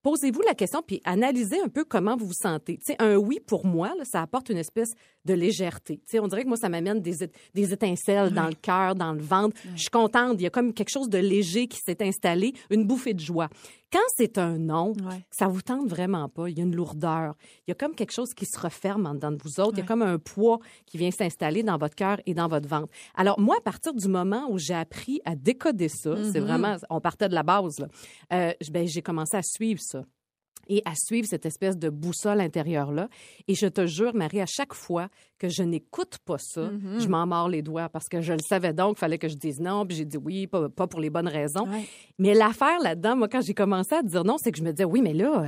Posez-vous 0.02 0.42
la 0.48 0.54
question 0.54 0.82
puis 0.86 1.02
analysez 1.04 1.60
un 1.60 1.68
peu 1.68 1.84
comment 1.84 2.16
vous 2.16 2.28
vous 2.28 2.34
sentez. 2.34 2.78
Tu 2.78 2.94
sais, 2.94 2.96
un 3.00 3.16
oui 3.18 3.40
pour 3.46 3.66
moi, 3.66 3.94
là, 3.98 4.06
ça 4.06 4.22
apporte 4.22 4.50
une 4.50 4.58
espèce 4.58 4.94
de 5.26 5.34
légèreté. 5.34 5.98
Tu 5.98 6.12
sais, 6.12 6.20
on 6.20 6.28
dirait 6.28 6.44
que 6.44 6.48
moi 6.48 6.58
ça 6.58 6.70
m'amène 6.70 7.02
des, 7.02 7.30
des 7.54 7.74
étincelles 7.74 8.32
dans 8.32 8.48
le 8.48 8.56
cœur, 8.56 8.96
dans 8.96 9.12
le 9.12 9.22
ventre. 9.22 9.58
Je 9.76 9.82
suis 9.82 9.90
contente. 9.90 10.36
Il 10.40 10.44
y 10.44 10.48
a 10.48 10.50
comme 10.50 10.74
quelque 10.74 10.90
chose 10.92 11.10
de 11.10 11.18
léger 11.18 11.68
qui 11.68 11.80
s'est 11.80 12.02
installé, 12.02 12.54
une 12.70 12.86
bouffée 12.86 13.14
de 13.14 13.20
joie. 13.20 13.50
Quand 13.92 14.00
c'est 14.16 14.38
un 14.38 14.58
non, 14.58 14.94
Ouais. 15.04 15.26
ça 15.32 15.48
vous 15.48 15.62
tente 15.62 15.88
vraiment 15.88 16.30
pas. 16.30 16.48
Il 16.50 16.58
y 16.58 16.62
a 16.62 16.64
une 16.64 16.76
lourdeur. 16.76 17.36
Il 17.68 17.70
y 17.70 17.72
a 17.72 17.76
comme 17.76 17.96
quelque 17.96 18.12
chose 18.14 18.34
qui 18.36 18.46
se 18.46 18.60
referme 18.60 19.06
en 19.08 19.16
dedans 19.16 19.32
de 19.32 19.40
vous 19.44 19.60
autres. 19.60 19.74
Il 19.78 19.80
y 19.80 19.84
a 19.84 19.86
comme 19.86 20.02
un 20.04 20.20
poids 20.20 20.60
qui 20.86 20.98
vient 20.98 21.12
s'installer 21.12 21.64
dans 21.64 21.78
votre 21.78 21.96
cœur 21.96 22.20
et 22.26 22.34
dans 22.34 22.48
votre 22.48 22.68
ventre. 22.68 22.90
Alors, 23.16 23.40
moi, 23.40 23.56
à 23.58 23.62
partir 23.62 23.94
du 23.94 24.08
moment 24.08 24.48
où 24.52 24.58
j'ai 24.60 24.76
appris 24.76 25.22
à 25.26 25.36
décoder 25.36 25.90
ça, 25.90 26.16
c'est 26.32 26.40
vraiment, 26.40 26.76
on 26.90 27.02
partait 27.02 27.30
de 27.30 27.34
la 27.36 27.44
base, 27.44 27.80
là, 27.80 27.88
euh, 28.34 28.54
ben, 28.72 28.88
j'ai 28.88 29.02
commencé 29.02 29.36
à 29.38 29.42
suivre 29.42 29.82
ça 29.82 30.04
et 30.70 30.82
à 30.86 30.94
suivre 30.96 31.28
cette 31.28 31.46
espèce 31.46 31.78
de 31.78 31.90
boussole 31.90 32.40
intérieure-là. 32.40 33.10
Et 33.48 33.56
je 33.56 33.68
te 33.68 33.86
jure, 33.86 34.16
Marie, 34.16 34.42
à 34.42 34.46
chaque 34.46 34.74
fois 34.74 35.10
que 35.38 35.50
je 35.50 35.64
n'écoute 35.64 36.20
pas 36.26 36.38
ça, 36.38 36.70
je 37.00 37.08
m'en 37.08 37.26
mords 37.26 37.50
les 37.50 37.62
doigts 37.62 37.90
parce 37.90 38.08
que 38.08 38.22
je 38.22 38.34
le 38.34 38.40
savais 38.40 38.74
donc, 38.74 38.98
il 38.98 39.00
fallait 39.00 39.18
que 39.18 39.28
je 39.28 39.36
dise 39.36 39.60
non, 39.60 39.86
puis 39.86 39.98
j'ai 39.98 40.06
dit 40.06 40.18
oui, 40.18 40.48
pas, 40.48 40.70
pas 40.70 40.88
pour 40.88 41.00
les 41.00 41.10
bonnes 41.10 41.28
raisons. 41.28 41.68
Ouais. 41.68 41.88
Mais 42.18 42.34
l'affaire 42.34 42.80
là-dedans, 42.82 43.16
moi, 43.16 43.28
quand 43.28 43.42
j'ai 43.42 43.54
commencé 43.54 43.96
à 43.96 44.04
dire 44.04 44.24
non, 44.24 44.38
c'est 44.38 44.52
que 44.52 44.58
je 44.58 44.64
me 44.64 44.72
disais, 44.72 44.86
oui, 44.86 45.02
mais 45.02 45.14
là, 45.14 45.44
euh, 45.44 45.48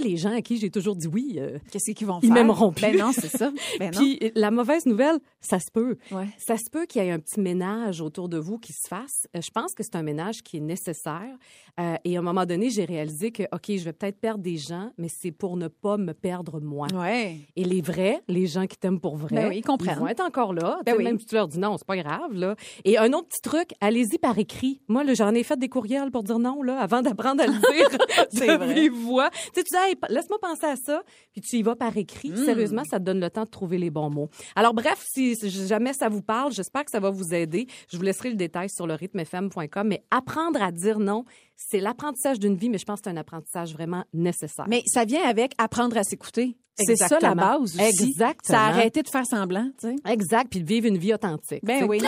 sais, 0.00 0.08
les 0.08 0.16
gens 0.16 0.34
à 0.36 0.42
qui 0.42 0.56
j'ai 0.58 0.70
toujours 0.70 0.96
dit 0.96 1.06
oui, 1.06 1.36
euh, 1.38 1.58
Qu'est-ce 1.70 1.90
qu'ils 1.92 2.06
vont 2.06 2.18
Ils 2.22 2.26
faire? 2.26 2.34
m'aimeront 2.34 2.72
plus. 2.72 2.82
Ben 2.82 2.96
non, 2.98 3.12
c'est 3.12 3.28
ça. 3.28 3.50
Ben 3.78 3.90
non. 3.92 3.98
puis 3.98 4.18
la 4.34 4.50
mauvaise 4.50 4.86
nouvelle, 4.86 5.18
ça 5.40 5.58
se 5.58 5.70
peut. 5.72 5.96
Ouais. 6.10 6.28
Ça 6.38 6.56
se 6.56 6.70
peut 6.70 6.86
qu'il 6.86 7.02
y 7.02 7.06
ait 7.06 7.10
un 7.10 7.18
petit 7.18 7.40
ménage 7.40 8.00
autour 8.00 8.28
de 8.28 8.38
vous 8.38 8.58
qui 8.58 8.72
se 8.72 8.88
fasse. 8.88 9.26
Euh, 9.36 9.40
Je 9.40 9.50
pense 9.50 9.74
que 9.74 9.82
c'est 9.82 9.96
un 9.96 10.02
ménage 10.02 10.42
qui 10.42 10.58
est 10.58 10.60
nécessaire. 10.60 11.36
Euh, 11.80 11.96
et 12.04 12.16
à 12.16 12.20
un 12.20 12.22
moment 12.22 12.46
donné, 12.46 12.70
j'ai 12.70 12.84
réalisé 12.84 13.32
que, 13.32 13.42
OK, 13.52 13.64
je 13.68 13.84
vais 13.84 13.92
peut-être 13.92 14.20
perdre 14.20 14.42
des 14.42 14.56
gens, 14.56 14.90
mais 14.96 15.08
c'est 15.08 15.32
pour 15.32 15.56
ne 15.56 15.68
pas 15.68 15.96
me 15.96 16.12
perdre 16.12 16.60
moi. 16.60 16.86
Ouais. 16.94 17.38
Et 17.56 17.64
les 17.64 17.80
vrais, 17.82 18.20
les 18.28 18.46
gens 18.46 18.66
qui 18.66 18.76
t'aiment 18.76 19.00
pour 19.00 19.16
vrai, 19.16 19.34
Ben 19.34 19.48
oui, 19.48 19.58
ils 19.58 19.62
comprennent. 19.64 19.98
vont 19.98 20.06
être 20.08 20.22
encore 20.24 20.52
là. 20.54 20.78
Ben 20.86 20.94
oui. 20.96 21.04
Même 21.04 21.18
si 21.18 21.26
tu 21.26 21.34
leur 21.34 21.48
dis 21.48 21.58
non, 21.58 21.76
c'est 21.76 21.86
pas 21.86 21.96
grave. 21.96 22.32
Là. 22.34 22.54
Et 22.84 22.96
un 22.98 23.12
autre 23.12 23.28
petit 23.28 23.42
truc, 23.42 23.70
allez-y 23.80 24.18
par 24.18 24.38
écrit. 24.38 24.80
Moi, 24.88 25.02
j'en 25.14 25.34
ai 25.34 25.42
fait 25.42 25.58
des 25.58 25.68
courriels 25.68 26.10
pour 26.10 26.22
dire 26.22 26.38
non, 26.38 26.62
là, 26.62 26.78
avant 26.78 27.02
d'apprendre 27.02 27.42
à 27.42 27.46
le 27.46 27.52
dire 27.52 27.98
C'est 28.30 28.46
de 28.58 28.64
vrai. 28.64 28.74
vive 28.74 28.92
voix. 28.92 29.30
Tu 29.30 29.38
sais, 29.54 29.62
tu 29.64 29.70
dis, 29.70 29.76
Hey, 29.84 29.96
laisse-moi 30.08 30.38
penser 30.40 30.66
à 30.66 30.76
ça, 30.76 31.02
puis 31.32 31.40
tu 31.40 31.56
y 31.56 31.62
vas 31.62 31.76
par 31.76 31.96
écrit. 31.96 32.30
Hmm. 32.30 32.44
Sérieusement, 32.44 32.82
ça 32.88 32.98
te 32.98 33.04
donne 33.04 33.20
le 33.20 33.30
temps 33.30 33.44
de 33.44 33.50
trouver 33.50 33.78
les 33.78 33.90
bons 33.90 34.10
mots. 34.10 34.30
Alors, 34.56 34.72
bref, 34.72 35.04
si 35.06 35.34
jamais 35.50 35.92
ça 35.92 36.08
vous 36.08 36.22
parle, 36.22 36.52
j'espère 36.52 36.84
que 36.84 36.90
ça 36.90 37.00
va 37.00 37.10
vous 37.10 37.34
aider. 37.34 37.66
Je 37.90 37.96
vous 37.96 38.02
laisserai 38.02 38.30
le 38.30 38.36
détail 38.36 38.70
sur 38.70 38.86
le 38.86 38.94
rythmefm.com. 38.94 39.88
Mais 39.88 40.02
apprendre 40.10 40.62
à 40.62 40.72
dire 40.72 40.98
non, 40.98 41.24
c'est 41.56 41.80
l'apprentissage 41.80 42.38
d'une 42.38 42.56
vie, 42.56 42.70
mais 42.70 42.78
je 42.78 42.84
pense 42.84 43.00
que 43.00 43.10
c'est 43.10 43.14
un 43.14 43.16
apprentissage 43.16 43.72
vraiment 43.72 44.04
nécessaire. 44.12 44.66
Mais 44.68 44.82
ça 44.86 45.04
vient 45.04 45.22
avec 45.22 45.52
apprendre 45.58 45.96
à 45.96 46.04
s'écouter. 46.04 46.56
C'est 46.76 46.96
ça 46.96 47.18
la 47.20 47.34
base 47.34 47.76
aussi. 47.76 47.80
Exactement. 47.80 48.58
Ça 48.58 48.60
a 48.60 48.68
arrêté 48.68 49.02
de 49.02 49.08
faire 49.08 49.26
semblant, 49.26 49.70
tu 49.78 49.88
sais. 49.88 49.96
Exact, 50.10 50.48
puis 50.50 50.60
de 50.60 50.66
vivre 50.66 50.86
une 50.86 50.98
vie 50.98 51.14
authentique. 51.14 51.60
Ben 51.62 51.74
Tu 51.74 51.82
sais, 51.82 51.88
oui. 51.88 52.00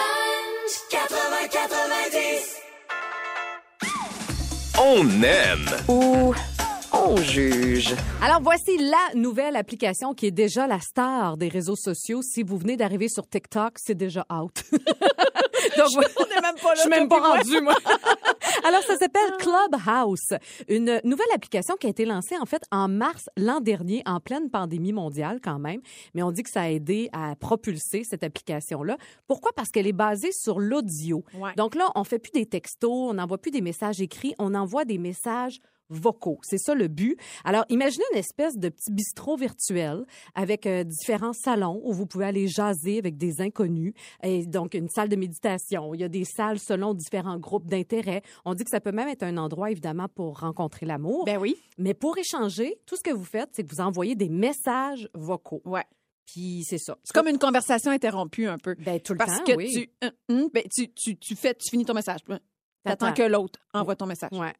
On 4.78 5.22
aime. 5.22 5.70
Ou 5.88 6.34
on 7.04 7.16
juge. 7.16 7.94
Alors 8.22 8.40
voici 8.42 8.78
la 8.78 9.14
nouvelle 9.14 9.56
application 9.56 10.14
qui 10.14 10.26
est 10.26 10.30
déjà 10.30 10.66
la 10.66 10.80
star 10.80 11.36
des 11.36 11.48
réseaux 11.48 11.76
sociaux. 11.76 12.22
Si 12.22 12.42
vous 12.42 12.56
venez 12.56 12.76
d'arriver 12.76 13.08
sur 13.08 13.28
TikTok, 13.28 13.74
c'est 13.76 13.94
déjà 13.94 14.24
out. 14.32 14.62
Donc, 15.76 15.88
On 15.94 16.40
même 16.40 16.54
pas 16.62 16.68
là. 16.68 16.74
je 16.76 16.80
suis 16.80 16.90
même 16.90 17.08
pas 17.08 17.20
rendue, 17.20 17.60
moi. 17.60 17.74
Alors, 18.64 18.82
ça 18.82 18.96
s'appelle 18.96 19.32
Clubhouse, 19.38 20.32
une 20.68 21.00
nouvelle 21.04 21.26
application 21.34 21.74
qui 21.76 21.86
a 21.86 21.90
été 21.90 22.04
lancée, 22.04 22.36
en 22.40 22.46
fait, 22.46 22.62
en 22.70 22.88
mars 22.88 23.28
l'an 23.36 23.60
dernier, 23.60 24.02
en 24.06 24.20
pleine 24.20 24.48
pandémie 24.50 24.92
mondiale, 24.92 25.40
quand 25.42 25.58
même. 25.58 25.80
Mais 26.14 26.22
on 26.22 26.30
dit 26.30 26.42
que 26.42 26.50
ça 26.50 26.62
a 26.62 26.68
aidé 26.68 27.08
à 27.12 27.34
propulser 27.36 28.04
cette 28.04 28.22
application-là. 28.22 28.96
Pourquoi? 29.26 29.52
Parce 29.54 29.70
qu'elle 29.70 29.86
est 29.86 29.92
basée 29.92 30.32
sur 30.32 30.60
l'audio. 30.60 31.24
Ouais. 31.34 31.52
Donc 31.56 31.74
là, 31.74 31.90
on 31.94 32.04
fait 32.04 32.18
plus 32.18 32.32
des 32.32 32.46
textos, 32.46 32.90
on 32.90 33.14
n'envoie 33.14 33.38
plus 33.38 33.50
des 33.50 33.60
messages 33.60 34.00
écrits, 34.00 34.34
on 34.38 34.54
envoie 34.54 34.84
des 34.84 34.98
messages 34.98 35.58
vocaux. 35.88 36.38
C'est 36.42 36.58
ça 36.58 36.74
le 36.74 36.88
but. 36.88 37.18
Alors, 37.44 37.64
imaginez 37.68 38.04
une 38.12 38.18
espèce 38.18 38.56
de 38.56 38.68
petit 38.68 38.92
bistrot 38.92 39.36
virtuel 39.36 40.04
avec 40.34 40.66
euh, 40.66 40.84
différents 40.84 41.32
salons 41.32 41.80
où 41.84 41.92
vous 41.92 42.06
pouvez 42.06 42.26
aller 42.26 42.48
jaser 42.48 42.98
avec 42.98 43.16
des 43.16 43.40
inconnus. 43.40 43.92
Et 44.22 44.46
donc, 44.46 44.74
une 44.74 44.88
salle 44.88 45.08
de 45.08 45.16
méditation. 45.16 45.94
Il 45.94 46.00
y 46.00 46.04
a 46.04 46.08
des 46.08 46.24
salles 46.24 46.58
selon 46.58 46.94
différents 46.94 47.38
groupes 47.38 47.66
d'intérêt. 47.66 48.22
On 48.44 48.54
dit 48.54 48.64
que 48.64 48.70
ça 48.70 48.80
peut 48.80 48.92
même 48.92 49.08
être 49.08 49.22
un 49.22 49.36
endroit, 49.36 49.70
évidemment, 49.70 50.08
pour 50.08 50.40
rencontrer 50.40 50.86
l'amour. 50.86 51.24
Ben 51.24 51.38
oui. 51.38 51.56
Mais 51.78 51.94
pour 51.94 52.16
échanger, 52.18 52.78
tout 52.86 52.96
ce 52.96 53.02
que 53.02 53.14
vous 53.14 53.24
faites, 53.24 53.50
c'est 53.52 53.64
que 53.64 53.74
vous 53.74 53.80
envoyez 53.80 54.14
des 54.14 54.28
messages 54.28 55.08
vocaux. 55.14 55.62
Ouais. 55.64 55.84
Puis 56.26 56.64
c'est 56.64 56.78
ça. 56.78 56.98
C'est 57.04 57.14
comme 57.14 57.28
une 57.28 57.38
conversation 57.38 57.90
interrompue 57.90 58.48
un 58.48 58.58
peu. 58.58 58.74
Ben, 58.78 59.00
tout 59.00 59.12
le 59.12 59.18
Parce 59.18 59.38
temps, 59.38 59.44
que 59.44 59.56
oui. 59.56 59.72
tu, 59.72 60.06
hum, 60.06 60.42
hum, 60.42 60.48
ben, 60.52 60.64
tu, 60.74 60.92
tu, 60.92 61.16
tu 61.16 61.36
fais, 61.36 61.54
tu 61.54 61.70
finis 61.70 61.84
ton 61.84 61.94
message. 61.94 62.20
T'attends 62.86 63.12
que 63.12 63.22
l'autre 63.22 63.58
envoie 63.74 63.96
ton 63.96 64.06
message. 64.06 64.30
Ouais. 64.32 64.52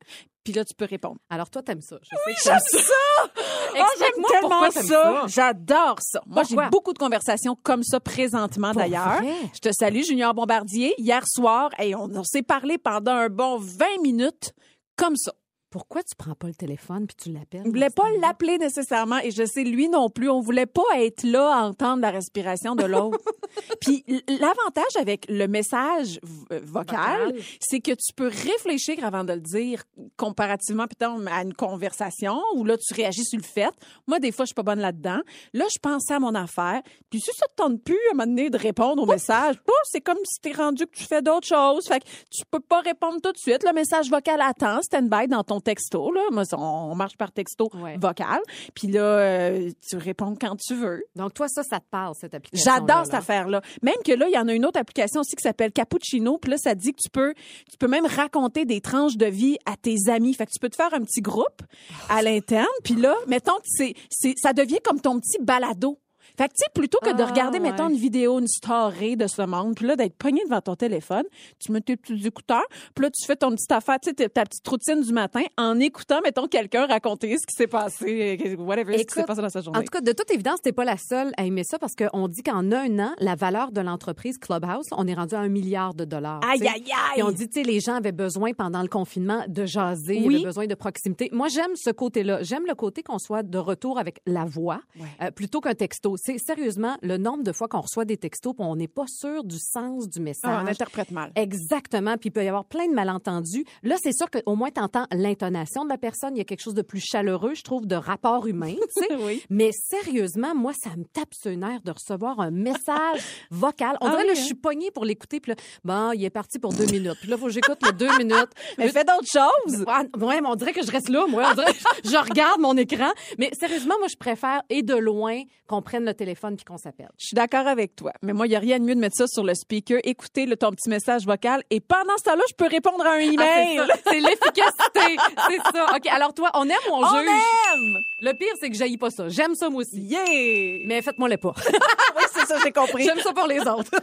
Puis 0.45 0.52
là, 0.52 0.64
tu 0.64 0.75
peux 0.75 0.85
répondre. 0.85 1.16
Alors, 1.28 1.50
toi, 1.50 1.62
t'aimes 1.62 1.80
ça. 1.80 1.97
Je 2.02 2.09
sais 2.09 2.35
que 2.35 2.40
J'aime 2.45 2.59
ça! 2.61 3.30
Explique-moi 3.75 4.30
pourquoi 4.40 4.71
t'aimes 4.71 4.87
ça. 4.87 5.25
J'adore 5.26 5.97
ça. 6.00 6.23
Moi, 6.26 6.42
j'ai 6.45 6.54
Pourquoi? 6.54 6.71
beaucoup 6.71 6.92
de 6.92 6.99
conversations 6.99 7.56
comme 7.62 7.83
ça 7.83 7.99
présentement, 7.99 8.73
d'ailleurs. 8.73 9.23
Je 9.54 9.59
te 9.59 9.71
salue, 9.73 10.02
Junior 10.02 10.35
Bombardier. 10.35 10.95
Hier 10.99 11.23
soir, 11.26 11.71
et 11.80 11.95
on, 11.95 12.04
on 12.14 12.23
s'est 12.25 12.42
parlé 12.42 12.78
pendant 12.78 13.12
un 13.12 13.28
bon 13.28 13.59
20 13.59 14.02
minutes 14.02 14.52
comme 14.97 15.16
ça. 15.16 15.33
Pourquoi 15.76 16.02
tu 16.02 16.14
prends 16.16 16.35
pas 16.35 16.47
le 16.47 16.54
téléphone 16.54 17.06
puis 17.06 17.16
tu 17.23 17.30
l'appelles? 17.30 17.61
On 17.66 17.68
voulait 17.68 17.90
pas 17.90 18.11
l'appeler 18.23 18.56
nécessairement 18.56 19.18
et 19.18 19.30
je 19.30 19.45
sais 19.45 19.62
lui 19.62 19.90
non 19.90 20.09
plus. 20.09 20.30
On 20.30 20.40
voulait 20.40 20.64
pas 20.64 20.80
être 20.95 21.23
là 21.23 21.54
à 21.54 21.64
entendre 21.64 22.00
la 22.00 22.11
respiration 22.11 22.75
de 22.75 22.85
l'autre. 22.85 23.18
Puis 23.83 24.02
l'avantage 24.26 24.97
avec 24.99 25.26
le 25.28 25.47
message 25.49 26.18
euh, 26.50 26.61
vocal, 26.64 27.26
Vocal. 27.26 27.42
c'est 27.61 27.80
que 27.80 27.92
tu 27.92 28.14
peux 28.14 28.28
réfléchir 28.28 29.04
avant 29.04 29.25
de 29.25 29.35
le 29.35 29.40
dire 29.40 29.83
comparativement 30.16 30.87
peut-être 30.87 31.12
à 31.30 31.42
une 31.42 31.52
conversation 31.52 32.40
où 32.54 32.64
là 32.64 32.78
tu 32.78 32.95
réagis 32.95 33.25
sur 33.25 33.38
le 33.38 33.45
fait. 33.45 33.73
Moi 34.06 34.18
des 34.18 34.33
fois 34.33 34.47
je 34.47 34.49
suis 34.49 34.54
pas 34.54 34.62
bonne 34.62 34.80
là-dedans. 34.80 35.21
Là 35.52 35.66
je 35.71 35.78
pensais 35.78 36.14
à 36.14 36.21
mon 36.21 36.35
affaire. 36.35 36.80
Puis 37.11 37.21
si 37.21 37.30
ça 37.37 37.47
te 37.49 37.54
tente 37.54 37.83
plus 37.83 37.99
à 38.09 38.12
un 38.12 38.16
moment 38.16 38.26
donné 38.26 38.49
de 38.49 38.56
répondre 38.56 39.02
au 39.02 39.06
message, 39.06 39.56
pouf, 39.56 39.75
c'est 39.85 40.00
comme 40.00 40.18
si 40.25 40.40
t'es 40.40 40.52
rendu 40.52 40.87
que 40.87 40.97
tu 40.97 41.04
fais 41.04 41.21
d'autres 41.21 41.47
choses. 41.47 41.87
Fait 41.87 42.00
que 42.00 42.06
tu 42.30 42.45
peux 42.50 42.61
pas 42.61 42.80
répondre 42.80 43.21
tout 43.23 43.33
de 43.33 43.38
suite. 43.38 43.62
Le 43.62 43.75
message 43.75 44.09
vocal 44.09 44.40
attend, 44.40 44.80
stand-by 44.80 45.28
dans 45.28 45.45
ton 45.45 45.61
texto 45.66 46.12
là. 46.12 46.23
Moi 46.32 46.44
on 46.56 46.94
marche 46.94 47.16
par 47.16 47.32
texto 47.32 47.68
Ouais. 47.75 47.96
vocal. 48.00 48.40
Puis 48.75 48.88
là 48.88 49.02
euh, 49.02 49.70
tu 49.88 49.96
réponds 49.96 50.35
quand 50.40 50.56
tu 50.56 50.75
veux. 50.75 51.02
Donc, 51.14 51.35
toi, 51.35 51.49
ça, 51.49 51.62
ça 51.62 51.80
te 51.80 51.85
parle, 51.90 52.14
cette 52.14 52.35
application. 52.35 52.73
J'adore 52.73 53.04
cette 53.06 53.14
affaire-là. 53.14 53.61
Même 53.82 53.96
que 54.04 54.12
là, 54.12 54.26
il 54.28 54.35
y 54.35 54.38
en 54.38 54.46
a 54.49 54.52
une 54.54 54.64
autre 54.64 54.78
application 54.78 55.20
aussi 55.20 55.35
qui 55.37 55.42
s'appelle 55.42 55.73
Cappuccino. 55.73 56.38
Puis 56.38 56.50
là, 56.50 56.58
ça 56.58 56.75
dit 56.75 56.92
que 56.92 57.00
tu 57.02 57.11
peux, 57.11 57.35
tu 57.70 57.76
peux 57.78 57.88
même 57.88 58.06
raconter 58.06 58.64
des 58.64 58.80
tranches 58.80 59.16
de 59.16 59.26
vie 59.26 59.56
à 59.66 59.76
tes 59.76 59.96
amis. 60.08 60.35
Fait 60.35 60.46
que 60.46 60.52
tu 60.52 60.58
peux 60.61 60.68
te 60.68 60.76
faire 60.76 60.92
un 60.94 61.00
petit 61.00 61.20
groupe 61.20 61.62
à 62.08 62.23
l'interne. 62.23 62.66
Puis 62.85 62.94
là, 62.94 63.14
mettons 63.26 63.56
que 63.56 63.66
c'est, 63.66 63.94
c'est, 64.11 64.35
ça 64.37 64.52
devient 64.52 64.78
comme 64.85 65.00
ton 65.00 65.18
petit 65.18 65.38
balado. 65.42 65.99
Fait 66.37 66.49
que, 66.49 66.52
tu 66.55 66.59
sais, 66.64 66.71
plutôt 66.75 66.99
que 67.02 67.12
de 67.16 67.23
Ah, 67.23 67.26
regarder, 67.26 67.61
mettons, 67.61 67.88
une 67.88 67.97
vidéo, 67.97 68.38
une 68.38 68.47
story 68.49 69.16
de 69.16 69.26
ce 69.26 69.43
monde, 69.43 69.75
puis 69.75 69.87
là, 69.87 69.97
d'être 69.97 70.16
pogné 70.16 70.43
devant 70.45 70.61
ton 70.61 70.75
téléphone, 70.76 71.25
tu 71.59 71.73
mets 71.73 71.81
tes 71.81 71.97
petits 71.97 72.26
écouteurs, 72.26 72.64
puis 72.95 73.05
là, 73.05 73.11
tu 73.11 73.25
fais 73.26 73.37
ton 73.37 73.50
petite 73.52 73.73
affaire, 73.73 73.99
tu 74.02 74.11
sais, 74.16 74.28
ta- 74.28 74.45
petite 74.45 74.66
routine 74.69 75.00
du 75.00 75.12
matin 75.12 75.43
en 75.57 75.78
écoutant, 75.81 76.21
mettons, 76.23 76.47
quelqu'un 76.47 76.87
raconter 76.87 77.37
ce 77.38 77.47
qui 77.47 77.55
s'est 77.57 77.66
passé, 77.66 78.38
euh, 78.45 78.57
whatever, 78.57 78.99
ce 78.99 79.05
qui 79.05 79.14
s'est 79.14 79.25
passé 79.25 79.40
dans 79.43 79.49
sa 79.50 79.61
journée. 79.61 79.78
En 79.78 79.83
tout 79.83 79.90
cas, 79.90 80.00
de 80.00 80.12
toute 80.12 80.31
évidence, 80.31 80.61
t'es 80.62 80.73
pas 80.73 80.85
la 80.85 80.97
seule 80.97 81.33
à 81.37 81.45
aimer 81.45 81.64
ça 81.64 81.78
parce 81.78 81.95
qu'on 81.95 82.28
dit 82.28 82.43
qu'en 82.43 82.71
un 82.73 82.99
an, 82.99 83.12
la 83.19 83.35
valeur 83.35 83.73
de 83.73 83.81
l'entreprise 83.81 84.38
Clubhouse, 84.38 84.87
on 84.93 85.07
est 85.07 85.14
rendu 85.14 85.35
à 85.35 85.40
un 85.40 85.49
milliard 85.49 85.95
de 85.95 86.05
dollars. 86.05 86.40
aïe, 86.45 86.61
aïe, 86.66 86.85
aïe! 86.85 87.19
Et 87.19 87.23
on 87.23 87.31
dit, 87.31 87.49
tu 87.49 87.61
sais, 87.62 87.66
les 87.66 87.81
gens 87.81 87.95
avaient 87.95 88.12
besoin 88.12 88.52
pendant 88.52 88.83
le 88.83 88.88
confinement 88.88 89.45
de 89.49 89.64
jaser, 89.64 90.16
ils 90.16 90.26
Oui. 90.26 90.35
avaient 90.37 90.45
besoin 90.45 90.66
de 90.66 90.75
proximité. 90.75 91.28
Moi, 91.33 91.49
j'aime 91.49 91.75
ce 91.76 91.90
côté-là. 91.90 92.43
J'aime 92.43 92.64
le 92.66 92.75
côté 92.75 93.02
qu'on 93.02 93.19
soit 93.19 93.43
de 93.43 93.59
retour 93.59 93.99
avec 93.99 94.21
la 94.26 94.45
voix 94.45 94.81
euh, 95.23 95.31
plutôt 95.31 95.61
qu'un 95.61 95.75
texto. 95.75 96.16
C'est 96.26 96.38
sérieusement 96.38 96.97
le 97.02 97.18
nombre 97.18 97.45
de 97.45 97.52
fois 97.52 97.68
qu'on 97.68 97.83
reçoit 97.83 98.04
des 98.04 98.16
textos 98.16 98.52
puis 98.52 98.66
on 98.66 98.75
n'est 98.75 98.88
pas 98.88 99.04
sûr 99.06 99.45
du 99.45 99.59
sens 99.61 100.09
du 100.09 100.18
message. 100.18 100.50
Ah, 100.52 100.62
on 100.64 100.66
interprète 100.66 101.12
mal. 101.12 101.30
Exactement. 101.37 102.16
Puis 102.16 102.30
il 102.30 102.33
peut 102.33 102.42
y 102.45 102.49
avoir 102.49 102.64
plein 102.64 102.88
de 102.88 102.95
malentendus. 102.95 103.64
Là, 103.85 103.95
c'est 104.02 104.12
sûr 104.12 104.28
qu'au 104.28 104.56
moins, 104.56 104.71
tu 104.73 104.80
entends 104.80 105.06
l'intonation 105.12 105.85
de 105.85 105.88
la 105.88 105.99
personne. 105.99 106.35
Il 106.35 106.38
y 106.38 106.40
a 106.40 106.45
quelque 106.45 106.62
chose 106.62 106.75
de 106.75 106.83
plus 106.83 106.99
chaleureux, 106.99 107.54
je 107.54 107.62
trouve, 107.62 107.87
de 107.87 107.95
rapport 107.95 108.47
humain. 108.49 108.75
Oui. 109.21 109.42
Mais 109.50 109.71
sérieusement, 109.73 110.54
moi, 110.54 110.73
ça 110.73 110.90
me 110.97 111.04
tape 111.04 111.33
sur 111.33 111.50
les 111.50 111.56
nerfs 111.56 111.80
de 111.83 111.92
recevoir 111.92 112.40
un 112.40 112.50
message 112.50 113.21
vocal. 113.50 113.97
On 114.00 114.06
Ah 114.06 114.11
dirait, 114.11 114.23
oui, 114.23 114.26
là, 114.26 114.33
hein? 114.33 114.40
je 114.40 114.45
suis 114.45 114.54
pognée 114.54 114.90
pour 114.90 115.04
l'écouter. 115.04 115.38
Puis 115.38 115.52
là, 115.52 115.56
bon, 115.85 116.12
il 116.12 116.25
est 116.25 116.30
parti 116.30 116.59
pour 116.59 116.73
deux 116.73 116.87
minutes. 116.87 117.16
Puis 117.21 117.28
là, 117.30 117.37
il 117.37 117.40
faut 117.40 117.47
que 117.47 117.52
j'écoute 117.52 117.78
le 117.87 117.92
deux 117.92 118.16
minutes. 118.18 118.50
Mais 118.78 118.88
fais 118.88 119.04
d'autres 119.04 119.28
choses! 119.30 119.85
Ouais, 119.87 120.40
mais 120.40 120.49
on 120.49 120.56
dirait 120.56 120.73
que 120.73 120.85
je 120.85 120.90
reste 120.90 121.09
là, 121.09 121.25
moi. 121.28 121.50
On 121.52 121.54
dirait 121.54 121.73
que 121.73 122.09
je 122.09 122.16
regarde 122.16 122.61
mon 122.61 122.76
écran. 122.76 123.11
Mais 123.38 123.50
sérieusement, 123.59 123.95
moi, 123.99 124.09
je 124.09 124.16
préfère, 124.16 124.62
et 124.68 124.83
de 124.83 124.95
loin, 124.95 125.40
qu'on 125.68 125.83
prenne 125.83 126.04
le 126.04 126.14
téléphone 126.16 126.56
puis 126.56 126.64
qu'on 126.64 126.78
s'appelle. 126.78 127.08
Je 127.18 127.26
suis 127.26 127.35
d'accord 127.35 127.66
avec 127.66 127.94
toi. 127.94 128.12
Mais 128.23 128.32
moi, 128.32 128.46
il 128.46 128.50
n'y 128.50 128.56
a 128.56 128.61
rien 128.61 128.78
de 128.78 128.85
mieux 128.85 128.94
de 128.94 129.00
mettre 129.00 129.16
ça 129.16 129.26
sur 129.28 129.44
le 129.44 129.54
speaker, 129.54 130.00
écouter 130.04 130.46
le, 130.46 130.56
ton 130.56 130.70
petit 130.70 130.88
message 130.88 131.25
vocal 131.26 131.62
et 131.70 131.80
pendant 131.80 132.16
ce 132.18 132.25
temps-là, 132.25 132.42
je 132.49 132.54
peux 132.54 132.66
répondre 132.68 133.04
à 133.06 133.11
un 133.12 133.18
Ah, 133.18 133.23
email. 133.23 133.78
c'est 133.78 133.87
ça. 133.87 133.99
c'est 134.11 134.20
l'efficacité. 134.20 135.16
c'est 135.49 135.76
ça. 135.78 135.87
OK, 135.94 136.06
alors 136.08 136.35
toi, 136.35 136.50
on 136.54 136.64
aime 136.64 136.76
ou 136.90 136.94
on, 136.94 137.04
On 137.04 137.18
juge? 137.18 137.28
aime! 137.28 137.99
Le 138.20 138.32
pire, 138.32 138.52
c'est 138.61 138.70
que 138.70 138.76
j'haïs 138.76 138.96
pas 138.99 139.11
ça. 139.11 139.28
J'aime 139.28 139.54
ça, 139.54 139.68
moi 139.70 139.82
aussi. 139.82 140.00
Yeah! 140.00 140.87
Mais 140.87 141.02
faites-moi 141.02 141.28
le 141.28 141.37
pas. 141.37 141.52
oui, 142.16 142.23
ça, 142.46 142.56
j'ai 142.62 142.72
compris. 142.72 143.04
J'aime 143.04 143.20
ça 143.20 143.32
pour 143.32 143.46
les 143.46 143.60
autres. 143.60 143.90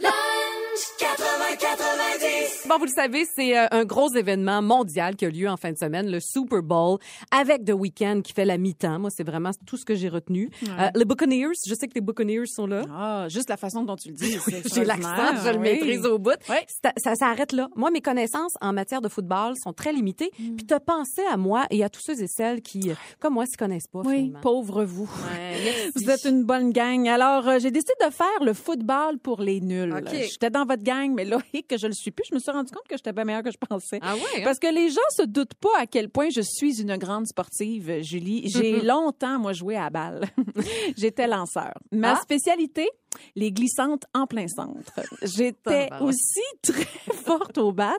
Bon, 2.66 2.78
vous 2.78 2.86
le 2.86 2.90
savez, 2.90 3.26
c'est 3.36 3.56
euh, 3.56 3.66
un 3.70 3.84
gros 3.84 4.12
événement 4.14 4.62
mondial 4.62 5.14
qui 5.14 5.24
a 5.26 5.30
lieu 5.30 5.48
en 5.48 5.56
fin 5.56 5.70
de 5.70 5.78
semaine, 5.78 6.10
le 6.10 6.18
Super 6.18 6.62
Bowl, 6.62 6.98
avec 7.30 7.64
The 7.64 7.72
Weeknd 7.72 8.22
qui 8.22 8.32
fait 8.32 8.44
la 8.44 8.58
mi-temps. 8.58 8.98
Moi, 8.98 9.10
c'est 9.10 9.22
vraiment 9.22 9.50
tout 9.66 9.76
ce 9.76 9.84
que 9.84 9.94
j'ai 9.94 10.08
retenu. 10.08 10.50
Euh, 10.68 10.88
les 10.94 11.04
Buccaneers, 11.04 11.52
je 11.66 11.74
sais 11.74 11.86
que 11.86 11.94
les 11.94 12.00
Buccaneers 12.00 12.46
sont 12.46 12.66
là. 12.66 12.82
Ah, 12.90 13.26
juste 13.28 13.50
la 13.50 13.56
façon 13.56 13.82
dont 13.82 13.96
tu 13.96 14.08
le 14.08 14.14
dis. 14.14 14.38
J'ai 14.74 14.84
l'accent, 14.84 15.44
je 15.44 15.50
le 15.50 15.58
oui. 15.58 15.62
maîtrise 15.62 16.06
au 16.06 16.18
bout. 16.18 16.38
Oui. 16.48 16.56
Ça, 16.82 16.92
ça 16.96 17.14
s'arrête 17.14 17.52
là. 17.52 17.68
Moi, 17.76 17.90
mes 17.90 18.00
connaissances 18.00 18.54
en 18.60 18.72
matière 18.72 19.00
de 19.00 19.08
football 19.08 19.54
sont 19.62 19.72
très 19.72 19.92
limitées. 19.92 20.30
Mm. 20.38 20.56
Puis 20.56 20.66
tu 20.66 20.74
as 20.74 20.80
pensé 20.80 21.22
à 21.30 21.36
moi 21.36 21.66
et 21.70 21.84
à 21.84 21.88
tous 21.88 22.00
ceux 22.00 22.20
et 22.20 22.26
celles 22.26 22.62
qui, 22.62 22.90
euh, 22.90 22.94
comme 23.20 23.34
moi, 23.34 23.46
s'y 23.46 23.56
connaissent 23.56 23.86
pas. 23.86 24.00
Oui, 24.00 24.16
finalement. 24.16 24.40
pauvre 24.40 24.84
vous. 24.84 25.04
Ouais, 25.04 25.56
merci. 25.64 25.90
Vous 25.94 26.10
êtes 26.10 26.24
une 26.24 26.44
bonne 26.44 26.72
gang. 26.72 27.06
Alors, 27.08 27.46
euh, 27.46 27.58
j'ai 27.60 27.70
décidé 27.70 27.92
de 28.04 28.10
faire 28.10 28.33
le 28.42 28.54
football 28.54 29.18
pour 29.18 29.40
les 29.42 29.60
nuls. 29.60 29.94
OK. 29.96 30.08
J'étais 30.12 30.50
dans 30.50 30.64
votre 30.64 30.82
gang, 30.82 31.12
mais 31.14 31.24
là, 31.24 31.38
que 31.68 31.76
je 31.78 31.86
le 31.86 31.92
suis 31.92 32.10
plus, 32.10 32.24
je 32.30 32.34
me 32.34 32.40
suis 32.40 32.50
rendu 32.50 32.72
compte 32.72 32.86
que 32.88 32.96
j'étais 32.96 33.12
bien 33.12 33.24
meilleure 33.24 33.42
que 33.42 33.50
je 33.50 33.58
pensais. 33.58 33.98
Ah 34.02 34.14
ouais, 34.14 34.20
hein? 34.36 34.40
Parce 34.44 34.58
que 34.58 34.66
les 34.72 34.88
gens 34.90 35.00
se 35.16 35.22
doutent 35.22 35.54
pas 35.54 35.78
à 35.78 35.86
quel 35.86 36.08
point 36.08 36.28
je 36.30 36.40
suis 36.40 36.80
une 36.80 36.96
grande 36.96 37.26
sportive, 37.26 38.00
Julie. 38.02 38.48
J'ai 38.48 38.80
longtemps, 38.80 39.38
moi, 39.38 39.52
joué 39.52 39.76
à 39.76 39.84
la 39.84 39.90
balle. 39.90 40.24
J'étais 40.96 41.26
lanceur. 41.26 41.74
Ma 41.92 42.14
Ah? 42.16 42.20
spécialité, 42.22 42.88
les 43.36 43.52
glissantes 43.52 44.04
en 44.14 44.26
plein 44.26 44.48
centre. 44.48 44.92
J'étais 45.22 45.88
aussi 46.00 46.40
très 46.62 46.84
forte 47.24 47.58
au 47.58 47.72
bat, 47.72 47.96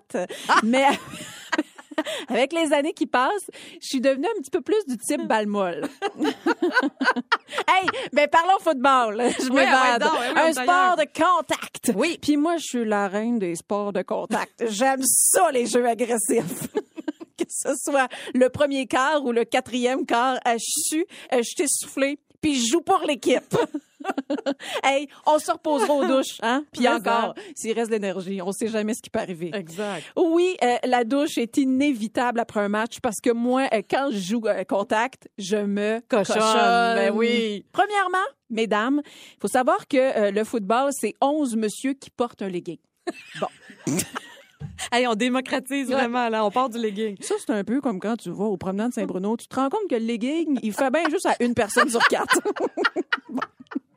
mais 0.64 0.86
avec 2.28 2.54
les 2.54 2.74
années 2.74 2.94
qui 2.94 3.06
passent, 3.06 3.50
je 3.82 3.88
suis 3.88 4.02
devenue 4.02 4.28
un 4.28 4.42
petit 4.42 4.52
peu 4.52 4.62
plus 4.62 4.86
du 4.88 4.98
type 4.98 5.28
balle 5.28 5.48
molle. 5.48 5.88
hey, 6.20 7.88
ben 8.14 8.28
parlons 8.30 8.60
football. 8.60 9.22
Je 9.40 9.50
m'évade. 9.52 10.04
ouais, 10.04 10.42
un 10.42 10.54
sport 10.54 10.96
de 10.98 11.06
contact. 11.14 11.92
Oui. 11.96 12.18
Puis 12.22 12.38
moi, 12.38 12.58
je 12.58 12.64
suis 12.64 12.86
la 12.86 13.08
reine 13.08 13.40
des 13.40 13.56
sports 13.56 13.94
de 13.94 14.02
contact. 14.02 14.66
J'aime 14.70 15.02
ça, 15.04 15.52
les 15.52 15.66
jeux 15.66 15.86
agressifs. 15.86 16.68
que 17.38 17.46
ce 17.50 17.74
soit 17.76 18.08
le 18.34 18.50
premier 18.50 18.88
quart 18.88 19.24
ou 19.24 19.32
le 19.32 19.44
quatrième 19.44 20.06
quart, 20.06 20.40
je 20.46 20.58
suis, 20.60 21.06
je 21.32 21.56
t'ai 21.56 21.66
soufflé, 21.68 22.18
puis 22.42 22.56
je 22.56 22.72
joue 22.72 22.82
pour 22.82 23.02
l'équipe. 23.06 23.56
hey, 24.84 25.08
on 25.26 25.40
se 25.40 25.52
reposera 25.52 25.94
aux 25.94 26.06
douches, 26.06 26.38
hein? 26.42 26.64
Puis 26.72 26.88
encore, 26.88 27.36
s'il 27.56 27.74
reste 27.74 27.90
de 27.90 27.96
l'énergie, 27.96 28.42
on 28.42 28.52
sait 28.52 28.68
jamais 28.68 28.94
ce 28.94 29.02
qui 29.02 29.10
peut 29.10 29.20
arriver. 29.20 29.52
Exact. 29.54 30.04
Oui, 30.16 30.56
euh, 30.64 30.76
la 30.84 31.04
douche 31.04 31.38
est 31.38 31.58
inévitable 31.58 32.40
après 32.40 32.62
un 32.62 32.70
match 32.70 33.00
parce 33.02 33.20
que 33.22 33.32
moi, 33.32 33.68
euh, 33.74 33.82
quand 33.90 34.10
je 34.12 34.18
joue 34.18 34.42
euh, 34.46 34.64
contact, 34.64 35.30
je 35.38 35.58
me 35.58 36.02
Cochonne. 36.08 36.38
Ben 36.38 37.14
oui. 37.14 37.66
Premièrement, 37.72 38.26
mesdames, 38.50 39.02
il 39.06 39.40
faut 39.42 39.48
savoir 39.48 39.88
que 39.88 39.98
euh, 39.98 40.32
le 40.32 40.44
football, 40.44 40.92
c'est 40.94 41.14
11 41.22 41.56
monsieur 41.56 41.94
qui 41.94 42.10
portent 42.10 42.42
un 42.42 42.50
legging. 42.50 42.78
Bon. 43.40 43.48
Hey, 44.92 45.06
on 45.06 45.14
démocratise 45.14 45.90
vraiment, 45.90 46.28
là. 46.30 46.44
On 46.46 46.50
part 46.50 46.70
du 46.70 46.80
legging. 46.80 47.18
Ça, 47.22 47.36
c'est 47.38 47.52
un 47.52 47.64
peu 47.64 47.82
comme 47.82 48.00
quand 48.00 48.18
tu 48.18 48.32
vas 48.32 48.46
au 48.46 48.58
promenade 48.58 48.94
Saint-Bruno. 48.94 49.38
Tu 49.38 49.48
te 49.48 49.56
rends 49.56 49.70
compte 49.70 49.88
que 49.90 49.96
le 49.96 50.06
legging, 50.06 50.60
il 50.64 50.74
fait 50.74 50.90
bien 50.90 51.04
juste 51.10 51.26
à 51.26 51.36
une 51.40 51.54
personne 51.54 51.90
sur 51.90 52.06
quatre. 52.08 52.40
Bon. 53.30 53.42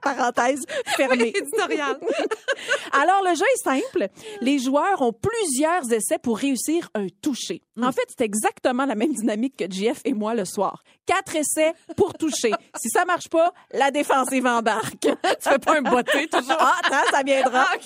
Parenthèse 0.02 0.64
fermée. 0.96 1.32
Éditorial. 1.36 1.98
Alors, 2.92 3.22
le 3.24 3.34
jeu 3.34 3.44
est 3.44 3.62
simple. 3.62 4.08
Les 4.40 4.58
joueurs 4.58 5.02
ont 5.02 5.12
plusieurs 5.12 5.90
essais 5.92 6.18
pour 6.18 6.38
réussir 6.38 6.88
un 6.94 7.06
toucher. 7.22 7.62
En 7.80 7.92
fait, 7.92 8.06
c'est 8.08 8.24
exactement 8.24 8.86
la 8.86 8.94
même 8.94 9.12
dynamique 9.12 9.56
que 9.56 9.70
Jeff 9.70 10.00
et 10.04 10.12
moi 10.12 10.34
le 10.34 10.44
soir. 10.44 10.82
Quatre 11.06 11.36
essais 11.36 11.72
pour 11.96 12.14
toucher. 12.14 12.50
Si 12.76 12.88
ça 12.90 13.04
marche 13.04 13.28
pas, 13.28 13.52
la 13.72 13.90
défensive 13.90 14.46
embarque. 14.46 14.98
tu 15.00 15.10
fais 15.40 15.58
pas 15.58 15.78
un 15.78 15.82
botté, 15.82 16.26
toujours? 16.26 16.56
Ah, 16.58 16.76
attends, 16.84 17.10
ça 17.10 17.22
viendra. 17.22 17.66
Ah. 17.70 17.76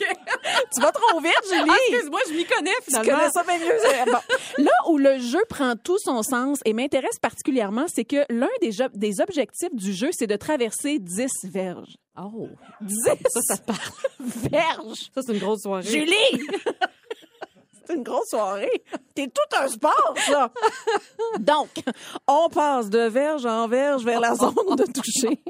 Tu 0.74 0.80
vas 0.80 0.92
trop 0.92 1.20
vite, 1.20 1.32
Julie. 1.48 1.70
Ah, 1.70 1.76
excuse-moi, 1.88 2.20
je 2.28 2.34
m'y 2.34 2.44
connais, 2.44 2.72
Tu 2.86 2.94
connais 2.94 3.30
ça 3.30 3.42
bien 3.44 3.58
mieux. 3.58 3.72
Bon. 4.12 4.18
Là 4.58 4.72
où 4.88 4.98
le 4.98 5.18
jeu 5.18 5.40
prend 5.48 5.74
tout 5.76 5.98
son 5.98 6.22
sens 6.22 6.58
et 6.64 6.72
m'intéresse 6.72 7.18
particulièrement, 7.20 7.86
c'est 7.88 8.04
que 8.04 8.24
l'un 8.28 8.48
des, 8.60 8.72
des 8.94 9.20
objectifs 9.20 9.74
du 9.74 9.92
jeu, 9.92 10.10
c'est 10.12 10.26
de 10.26 10.36
traverser 10.36 10.98
10 10.98 11.30
verges. 11.44 11.96
Oh. 12.16 12.48
10 12.80 12.94
Ça, 13.28 13.40
ça 13.40 13.56
te 13.56 13.64
parle. 13.64 13.78
verges! 14.20 15.10
Ça, 15.14 15.22
c'est 15.24 15.32
une 15.32 15.38
grosse 15.38 15.62
soirée. 15.62 15.82
Julie! 15.82 16.46
C'est 17.84 17.94
une 17.94 18.04
grosse 18.04 18.28
soirée. 18.28 18.84
T'es 19.12 19.26
tout 19.26 19.56
un 19.58 19.66
sport, 19.66 20.14
ça. 20.16 20.52
Donc, 21.40 21.68
on 22.28 22.48
passe 22.48 22.88
de 22.88 23.08
verge 23.08 23.44
en 23.44 23.66
verge 23.66 24.04
vers 24.04 24.20
la 24.20 24.36
zone 24.36 24.54
de 24.76 24.84
toucher. 24.84 25.42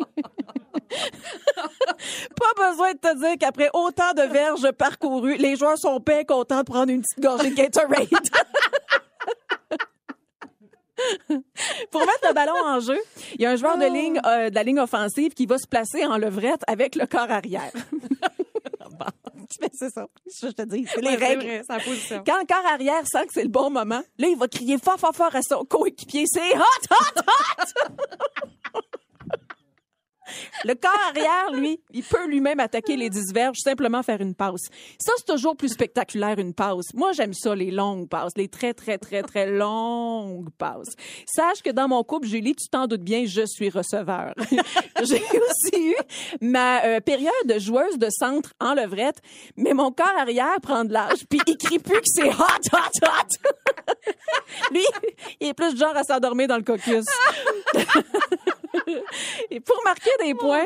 Pas 2.35 2.71
besoin 2.71 2.95
de 2.95 2.99
te 2.99 3.19
dire 3.19 3.37
qu'après 3.39 3.69
autant 3.75 4.15
de 4.15 4.23
verges 4.23 4.71
parcourues, 4.73 5.37
les 5.37 5.57
joueurs 5.57 5.77
sont 5.77 6.01
bien 6.01 6.25
contents 6.25 6.61
de 6.61 6.65
prendre 6.65 6.91
une 6.91 7.03
petite 7.03 7.21
gorgée 7.21 7.51
de 7.51 7.55
Gatorade. 7.55 8.09
Pour 11.91 12.01
mettre 12.01 12.29
le 12.29 12.35
ballon 12.35 12.55
en 12.65 12.81
jeu, 12.81 12.99
il 13.35 13.41
y 13.43 13.47
a 13.47 13.51
un 13.51 13.57
joueur 13.57 13.79
de 13.79 13.87
ligne 13.87 14.21
euh, 14.27 14.51
de 14.51 14.55
la 14.55 14.63
ligne 14.63 14.79
offensive 14.81 15.33
qui 15.35 15.47
va 15.47 15.59
se 15.59 15.67
placer 15.67 16.05
en 16.07 16.17
levrette 16.19 16.63
avec 16.67 16.95
le 16.95 17.07
corps 17.07 17.31
arrière. 17.31 17.73
Bon, 18.99 19.07
mais 19.61 19.71
c'est 19.73 19.91
ça. 19.91 20.07
Je 20.27 20.49
te 20.49 20.63
dis, 20.63 20.87
c'est 20.93 21.01
les 21.01 21.09
Ouais, 21.11 21.17
règles. 21.17 21.65
vrai, 21.67 21.85
position. 21.85 22.23
Quand 22.27 22.39
le 22.39 22.47
corps 22.47 22.71
arrière 22.73 23.03
sent 23.07 23.27
que 23.27 23.33
c'est 23.33 23.43
le 23.43 23.49
bon 23.49 23.71
moment, 23.71 24.03
là, 24.19 24.29
il 24.29 24.37
va 24.37 24.47
crier 24.49 24.77
fort, 24.79 24.99
fort, 24.99 25.15
fort 25.15 25.35
à 25.35 25.41
son 25.43 25.65
coéquipier. 25.65 26.25
C'est 26.27 26.55
hot, 26.57 26.61
hot, 26.91 27.21
hot! 27.21 27.89
Le 30.65 30.75
corps 30.75 30.91
arrière, 31.09 31.53
lui, 31.53 31.81
il 31.93 32.03
peut 32.03 32.27
lui-même 32.27 32.61
attaquer 32.61 32.97
les 32.97 33.11
disverges, 33.11 33.59
simplement 33.59 34.03
faire 34.03 34.21
une 34.21 34.35
passe. 34.35 34.69
Ça, 34.99 35.13
c'est 35.17 35.27
toujours 35.27 35.57
plus 35.57 35.71
spectaculaire, 35.71 36.39
une 36.39 36.55
passe. 36.55 36.95
Moi, 36.95 37.13
j'aime 37.13 37.35
ça, 37.35 37.55
les 37.55 37.71
longues 37.71 38.09
passes, 38.09 38.33
les 38.37 38.49
très, 38.49 38.75
très, 38.75 38.99
très, 38.99 39.23
très 39.23 39.51
longues 39.51 40.51
passes. 40.59 40.95
Sache 41.27 41.63
que 41.63 41.71
dans 41.71 41.89
mon 41.89 42.03
couple, 42.05 42.27
Julie, 42.27 42.55
tu 42.55 42.69
t'en 42.69 42.87
doutes 42.87 43.03
bien, 43.03 43.25
je 43.27 43.47
suis 43.47 43.71
receveur. 43.71 44.35
J'ai 45.03 45.23
aussi 45.23 45.91
eu 45.91 45.97
ma 46.41 46.85
euh, 46.85 47.01
période 47.01 47.33
de 47.47 47.59
joueuse 47.59 47.99
de 47.99 48.09
centre 48.11 48.53
en 48.61 48.75
levrette, 48.75 49.21
mais 49.57 49.75
mon 49.75 49.91
corps 49.91 50.17
arrière 50.19 50.61
prend 50.63 50.85
de 50.85 50.93
l'âge, 50.93 51.27
puis 51.29 51.41
il 51.47 51.57
crie 51.57 51.79
plus 51.79 52.01
que 52.01 52.07
c'est 52.07 52.29
hot, 52.29 52.73
hot, 52.73 53.07
hot. 53.07 53.51
Lui, 54.71 54.85
il 55.41 55.49
est 55.49 55.55
plus 55.55 55.77
genre 55.77 55.97
à 55.97 56.05
s'endormir 56.05 56.49
dans 56.49 56.57
le 56.57 56.63
caucus. 56.63 57.05
Et 59.51 59.61
pour 59.61 59.81
marquer 59.85 60.11
des 60.25 60.35
points, 60.35 60.65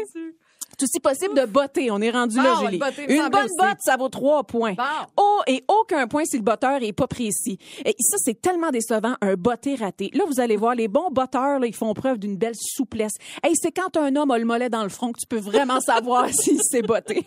c'est 0.79 0.85
aussi 0.85 1.01
possible 1.01 1.35
de 1.35 1.47
botter. 1.47 1.91
On 1.91 2.01
est 2.01 2.11
rendu 2.11 2.37
là, 2.37 2.55
Bon, 2.55 2.67
Julie. 2.67 2.79
le 2.79 2.85
botter 2.85 3.07
me 3.07 3.13
Une 3.13 3.29
bonne 3.31 3.45
aussi. 3.47 3.55
botte, 3.59 3.79
ça 3.81 3.97
vaut 3.97 4.09
trois 4.09 4.45
points. 4.45 4.75
Bon. 4.75 4.83
Oh, 5.17 5.41
et 5.47 5.65
aucun 5.69 6.07
point 6.07 6.25
si 6.27 6.37
le 6.37 6.43
botteur 6.43 6.83
est 6.83 6.93
pas 6.93 7.07
précis. 7.07 7.59
Et 7.85 7.95
ça, 7.99 8.17
c'est 8.19 8.41
tellement 8.41 8.71
décevant, 8.71 9.15
un 9.23 9.35
botté 9.35 9.75
raté. 9.77 10.11
Là, 10.13 10.25
vous 10.27 10.39
allez 10.41 10.57
voir, 10.57 10.75
les 10.75 10.89
bons 10.89 11.09
botteurs, 11.11 11.59
là, 11.61 11.67
ils 11.67 11.75
font 11.75 11.95
preuve 11.95 12.19
d'une 12.19 12.37
belle 12.37 12.55
souplesse. 12.59 13.15
Hey, 13.43 13.55
c'est 13.57 13.73
quand 13.73 13.97
un 13.97 14.15
homme 14.17 14.31
a 14.31 14.39
le 14.39 14.45
mollet 14.45 14.69
dans 14.69 14.83
le 14.83 14.89
front 14.91 15.13
que 15.13 15.21
tu 15.21 15.27
peux 15.27 15.39
vraiment 15.41 15.81
savoir 15.81 16.29
s'il 16.29 16.61
s'est 16.63 16.83
botté. 16.83 17.27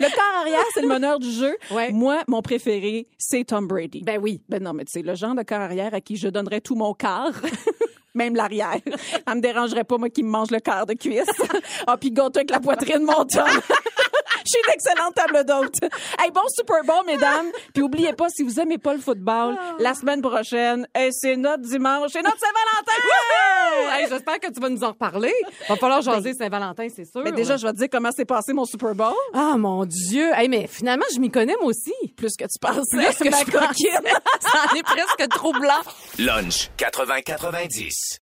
Le 0.00 0.06
corps 0.14 0.40
arrière, 0.40 0.64
c'est 0.72 0.80
le 0.80 0.88
meneur 0.88 1.18
du 1.18 1.30
jeu. 1.30 1.54
Ouais. 1.72 1.92
Moi, 1.92 2.22
mon 2.28 2.40
préféré, 2.40 3.06
c'est 3.18 3.44
Tom 3.44 3.66
Brady. 3.66 4.02
Ben 4.02 4.18
oui. 4.22 4.40
Ben 4.48 4.62
non, 4.62 4.72
mais 4.72 4.84
tu 4.84 4.92
sais, 4.92 5.02
le 5.02 5.14
genre 5.14 5.34
de 5.34 5.42
corps 5.42 5.60
arrière 5.60 5.92
à 5.92 6.00
qui 6.00 6.16
je 6.16 6.28
donnerais 6.28 6.60
tout 6.62 6.74
mon 6.76 6.94
quart. 6.94 7.32
Même 8.18 8.34
l'arrière. 8.34 8.80
Ça 9.28 9.34
me 9.36 9.40
dérangerait 9.40 9.84
pas, 9.84 9.96
moi, 9.96 10.10
qui 10.10 10.24
me 10.24 10.28
mange 10.28 10.50
le 10.50 10.58
quart 10.58 10.86
de 10.86 10.94
cuisse. 10.94 11.24
Ah, 11.86 11.96
puis 11.96 12.10
gâteau 12.10 12.38
avec 12.38 12.50
la 12.50 12.60
poitrine, 12.60 13.02
mon 13.02 13.24
Tom. 13.24 13.46
Je 14.48 14.52
suis 14.56 14.60
une 14.66 14.72
excellente 14.72 15.14
table 15.14 15.44
d'hôte. 15.44 15.74
Hey, 16.18 16.30
bon 16.30 16.40
Super 16.48 16.82
Bowl, 16.82 17.04
mesdames. 17.06 17.50
Puis 17.74 17.82
oubliez 17.82 18.14
pas, 18.14 18.30
si 18.30 18.42
vous 18.42 18.58
aimez 18.58 18.78
pas 18.78 18.94
le 18.94 19.00
football, 19.00 19.58
la 19.78 19.92
semaine 19.92 20.22
prochaine, 20.22 20.86
hey, 20.94 21.10
c'est 21.12 21.36
notre 21.36 21.62
dimanche, 21.64 22.12
c'est 22.12 22.22
notre 22.22 22.38
Saint-Valentin! 22.38 23.98
Hey, 23.98 24.06
J'espère 24.08 24.40
que 24.40 24.50
tu 24.50 24.58
vas 24.58 24.70
nous 24.70 24.82
en 24.84 24.88
reparler. 24.88 25.34
Va 25.68 25.76
falloir 25.76 26.00
jaser 26.00 26.32
Saint-Valentin, 26.32 26.88
c'est 26.94 27.04
sûr. 27.04 27.20
Mais 27.22 27.32
déjà, 27.32 27.58
je 27.58 27.66
vais 27.66 27.72
te 27.74 27.78
dire 27.78 27.88
comment 27.92 28.10
s'est 28.10 28.24
passé 28.24 28.54
mon 28.54 28.64
Super 28.64 28.94
Bowl. 28.94 29.12
Ah, 29.34 29.56
mon 29.58 29.84
Dieu. 29.84 30.30
Hey, 30.34 30.48
mais 30.48 30.66
finalement, 30.66 31.04
je 31.14 31.20
m'y 31.20 31.30
connais, 31.30 31.54
moi 31.60 31.68
aussi. 31.70 31.92
Plus 32.16 32.34
que 32.36 32.44
tu 32.44 32.58
penses. 32.58 32.88
Plus 32.90 33.18
que 33.18 33.36
je 33.36 33.50
coquine. 33.50 34.08
Ça 34.40 34.60
en 34.72 34.76
est 34.76 34.82
presque 34.82 35.28
troublant. 35.28 35.82
Lunch 36.18 36.70
80-90. 36.78 38.18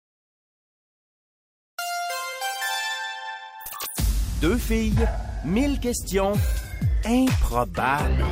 Deux 4.41 4.57
filles, 4.57 4.93
mille 5.47 5.79
questions 5.79 6.33
improbables. 7.05 8.25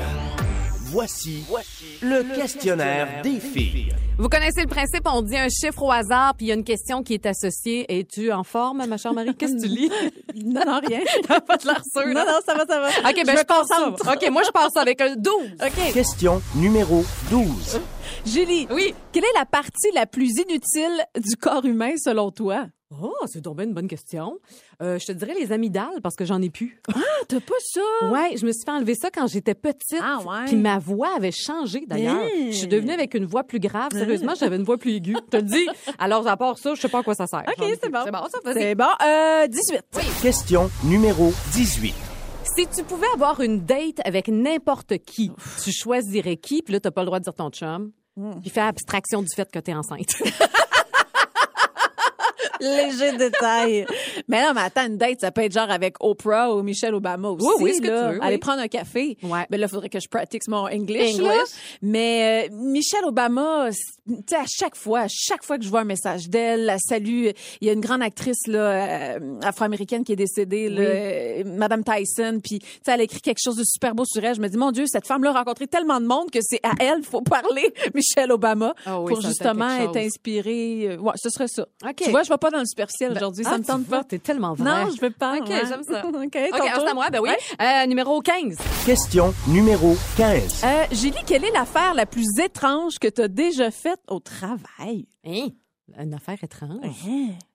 Voici, 0.91 1.45
le, 2.03 2.35
questionnaire 2.35 3.23
des 3.23 3.41
filles. 3.41 3.95
Vous 4.17 4.29
connaissez 4.29 4.61
le 4.61 4.69
principe, 4.69 5.03
on 5.07 5.23
dit 5.23 5.37
un 5.37 5.49
chiffre 5.49 5.83
au 5.83 5.91
hasard, 5.91 6.35
puis 6.37 6.47
il 6.47 6.49
y 6.51 6.53
a 6.53 6.55
une 6.55 6.63
question 6.63 7.03
qui 7.03 7.15
est 7.15 7.27
associée. 7.27 7.85
Es-tu 7.89 8.31
en 8.31 8.45
forme, 8.45 8.87
ma 8.87 8.97
chère 8.97 9.13
Marie? 9.13 9.35
Qu'est-ce 9.35 9.55
que 9.55 9.63
tu 9.63 9.67
lis? 9.69 9.91
Non, 10.37 10.61
non, 10.65 10.81
rien. 10.87 11.01
T'as 11.27 11.41
pas 11.41 11.57
de 11.57 11.67
l'air 11.67 11.83
sûr, 11.93 12.07
Non, 12.07 12.25
non, 12.25 12.39
ça 12.47 12.55
va, 12.55 12.65
ça 12.65 12.81
va. 12.81 13.11
OK, 13.11 13.27
ben 13.27 13.37
je, 13.37 13.43
pense 13.43 13.67
ça. 13.67 13.89
OK, 13.89 14.31
moi, 14.31 14.43
je 14.45 14.51
pense 14.53 14.71
ça 14.73 14.83
avec 14.83 15.01
un 15.01 15.17
12. 15.17 15.35
OK. 15.61 15.93
Question 15.93 16.41
numéro 16.55 17.05
12. 17.31 17.81
Julie, 18.27 18.69
Oui. 18.71 18.95
quelle 19.11 19.25
est 19.25 19.39
la 19.39 19.47
partie 19.47 19.91
la 19.95 20.07
plus 20.07 20.31
inutile 20.39 21.05
du 21.17 21.37
corps 21.37 21.65
humain 21.65 21.95
selon 21.97 22.31
toi? 22.31 22.67
Oh, 23.03 23.13
c'est 23.27 23.43
bien 23.43 23.65
une 23.65 23.75
bonne 23.75 23.89
question. 23.89 24.39
Euh, 24.83 24.99
je 24.99 25.07
te 25.07 25.13
dirais 25.13 25.35
les 25.39 25.53
amygdales, 25.53 26.01
parce 26.03 26.15
que 26.15 26.25
j'en 26.25 26.41
ai 26.43 26.51
plus. 26.51 26.81
Ah, 26.95 27.01
t'as 27.29 27.41
pas 27.41 27.55
ça? 27.61 27.81
Ouais, 28.11 28.37
je 28.37 28.47
me 28.47 28.53
suis 28.53 28.63
fait 28.65 28.71
enlever 28.71 28.95
ça 28.95 29.11
quand 29.11 29.27
j'étais 29.27 29.55
petite. 29.55 30.01
Ah, 30.01 30.19
ouais. 30.19 30.45
Puis 30.47 30.57
ma 30.57 30.79
voix 30.79 31.11
avait 31.17 31.33
changé 31.33 31.85
d'ailleurs. 31.87 32.17
Hein? 32.17 32.51
Je 32.51 32.57
suis 32.57 32.67
devenue 32.67 32.93
avec 32.93 33.15
une 33.15 33.25
voix 33.25 33.45
plus 33.45 33.59
grave. 33.59 33.91
Sérieusement, 34.05 34.35
j'avais 34.39 34.57
une 34.57 34.65
voix 34.65 34.79
plus 34.79 34.93
aiguë. 34.93 35.17
Je 35.17 35.31
te 35.31 35.37
le 35.37 35.43
dis. 35.43 35.67
Alors, 35.99 36.27
à 36.27 36.37
part 36.37 36.59
ça, 36.59 36.75
je 36.75 36.81
sais 36.81 36.89
pas 36.89 37.01
à 37.01 37.03
quoi 37.03 37.15
ça 37.15 37.27
sert. 37.27 37.43
OK, 37.47 37.65
c'est 37.83 37.91
bon. 37.91 38.01
C'est 38.05 38.11
bon, 38.11 38.27
ça, 38.31 38.39
vas-y. 38.45 38.55
C'est 38.55 38.75
bon. 38.75 38.85
Euh, 39.05 39.47
18. 39.47 39.83
Question 40.23 40.71
numéro 40.85 41.33
18. 41.53 41.95
Si 42.57 42.67
tu 42.69 42.85
pouvais 42.85 43.07
avoir 43.15 43.41
une 43.41 43.65
date 43.65 44.01
avec 44.05 44.29
n'importe 44.29 44.99
qui, 44.99 45.33
tu 45.63 45.73
choisirais 45.73 46.37
qui? 46.37 46.63
Puis 46.63 46.73
là, 46.73 46.81
t'as 46.81 46.91
pas 46.91 47.01
le 47.01 47.07
droit 47.07 47.19
de 47.19 47.25
dire 47.25 47.35
ton 47.35 47.51
chum. 47.51 47.91
Hmm. 48.17 48.41
Puis 48.41 48.51
fais 48.51 48.61
abstraction 48.61 49.23
du 49.23 49.29
fait 49.35 49.51
que 49.51 49.59
t'es 49.59 49.75
enceinte. 49.75 50.15
Léger 52.65 53.17
détail. 53.17 53.87
Mais 54.29 54.43
non, 54.43 54.53
mais 54.55 54.63
attends, 54.63 54.87
une 54.87 54.97
date, 54.97 55.21
ça 55.21 55.31
peut 55.31 55.43
être 55.43 55.53
genre 55.53 55.71
avec 55.71 55.97
Oprah 56.01 56.55
ou 56.55 56.63
Michelle 56.63 56.95
Obama 56.95 57.29
aussi. 57.29 57.47
Oui, 57.47 57.55
oui, 57.61 57.75
ce 57.75 57.81
que 57.81 57.87
tu 57.87 57.93
veux, 57.93 58.19
oui. 58.19 58.27
Aller 58.27 58.39
prendre 58.39 58.61
un 58.61 58.69
café. 58.69 59.17
Ouais. 59.23 59.47
Mais 59.51 59.59
là, 59.59 59.67
il 59.67 59.71
faudrait 59.71 59.89
que 59.89 60.01
je 60.01 60.09
pratique 60.09 60.43
mon 60.49 60.67
English. 60.67 61.15
English. 61.15 61.19
là. 61.21 61.45
Mais 61.83 62.49
euh, 62.51 62.55
Michelle 62.55 63.05
Obama, 63.05 63.69
tu 63.71 64.15
sais, 64.29 64.37
à 64.37 64.45
chaque 64.47 64.77
fois, 64.77 65.01
à 65.01 65.09
chaque 65.09 65.45
fois 65.45 65.59
que 65.59 65.65
je 65.65 65.69
vois 65.69 65.81
un 65.81 65.85
message 65.85 66.29
d'elle, 66.29 66.65
la 66.65 66.79
salue. 66.79 67.29
Il 67.61 67.67
y 67.67 67.71
a 67.71 67.73
une 67.73 67.81
grande 67.81 68.03
actrice 68.03 68.47
là, 68.47 68.59
euh, 68.59 69.41
afro-américaine 69.43 70.05
qui 70.05 70.13
est 70.13 70.17
décédée, 70.17 70.69
là, 70.69 70.83
euh, 70.83 71.43
Madame 71.45 71.83
Tyson. 71.85 72.41
Puis, 72.43 72.59
tu 72.61 72.67
sais, 72.85 72.93
elle 72.93 73.01
écrit 73.01 73.21
quelque 73.21 73.41
chose 73.43 73.57
de 73.57 73.65
super 73.65 73.95
beau 73.95 74.05
sur 74.07 74.25
elle. 74.25 74.35
Je 74.35 74.41
me 74.41 74.49
dis, 74.49 74.57
mon 74.57 74.71
Dieu, 74.73 74.85
cette 74.87 75.07
femme-là 75.07 75.31
a 75.31 75.39
rencontré 75.39 75.67
tellement 75.67 76.01
de 76.01 76.07
monde 76.07 76.31
que 76.31 76.39
c'est 76.43 76.61
à 76.63 76.73
elle 76.81 76.97
qu'il 76.97 77.05
faut 77.05 77.23
parler, 77.23 77.73
Michelle 77.95 78.33
Obama, 78.33 78.75
Ah 78.87 79.01
oui, 79.01 79.13
pour 79.13 79.21
justement 79.21 79.69
être 79.81 79.97
inspirée. 79.97 80.97
Ouais, 81.01 81.13
ce 81.17 81.31
serait 81.31 81.49
ça. 81.49 81.67
OK. 81.85 81.97
Tu 81.97 82.11
vois, 82.11 82.23
je 82.23 82.29
vais 82.29 82.39
pas 82.39 82.51
dans 82.55 82.61
le 82.61 82.67
superficiel 82.67 83.13
aujourd'hui. 83.13 83.45
ça 83.45 83.51
Ah, 83.55 83.59
me 83.59 83.63
tu 83.63 83.67
tente 83.69 83.87
pas. 83.87 84.03
T'es 84.05 84.19
tellement 84.19 84.55
vrai. 84.55 84.65
Non, 84.87 84.91
je 84.95 85.01
veux 85.01 85.11
pas. 85.11 85.37
OK, 85.37 85.49
ouais. 85.49 85.63
j'aime 85.69 85.83
ça. 85.83 86.07
OK, 86.07 86.15
OK, 86.15 86.31
ton 86.33 86.39
alors, 86.57 86.67
c'est 86.75 86.79
tour. 86.81 86.89
à 86.89 86.95
moi, 86.95 87.11
ben 87.11 87.21
oui. 87.21 87.29
Ouais. 87.31 87.37
Euh, 87.83 87.87
numéro 87.87 88.21
15. 88.21 88.57
Question 88.87 89.35
numéro 89.49 89.95
15. 90.17 90.63
Euh, 90.65 90.85
Julie, 90.93 91.15
quelle 91.27 91.45
est 91.45 91.53
l'affaire 91.53 91.95
la 91.95 92.07
plus 92.07 92.27
étrange 92.43 92.99
que 92.99 93.09
tu 93.09 93.21
as 93.21 93.29
déjà 93.29 93.71
faite 93.71 94.01
au 94.09 94.21
travail? 94.21 95.07
Hein? 95.27 95.49
Une 96.01 96.15
affaire 96.15 96.39
étrange? 96.43 96.81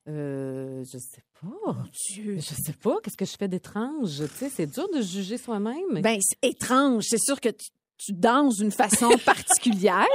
Euh, 0.08 0.84
je 0.86 0.98
sais 0.98 1.24
pas. 1.42 1.76
Dieu. 2.14 2.38
Je 2.38 2.42
sais 2.64 2.74
pas. 2.74 2.96
Qu'est-ce 3.04 3.18
que 3.18 3.26
je 3.26 3.36
fais 3.38 3.48
d'étrange? 3.48 4.12
Tu 4.18 4.28
sais, 4.38 4.52
c'est 4.56 4.68
dur 4.68 4.88
de 4.96 5.02
juger 5.02 5.38
soi-même. 5.38 6.02
Ben, 6.02 6.20
c'est 6.22 6.48
étrange. 6.48 7.06
C'est 7.10 7.20
sûr 7.20 7.42
que 7.42 7.50
tu, 7.50 7.70
tu 7.98 8.14
danses 8.14 8.58
d'une 8.58 8.72
façon 8.72 9.10
particulière. 9.26 10.06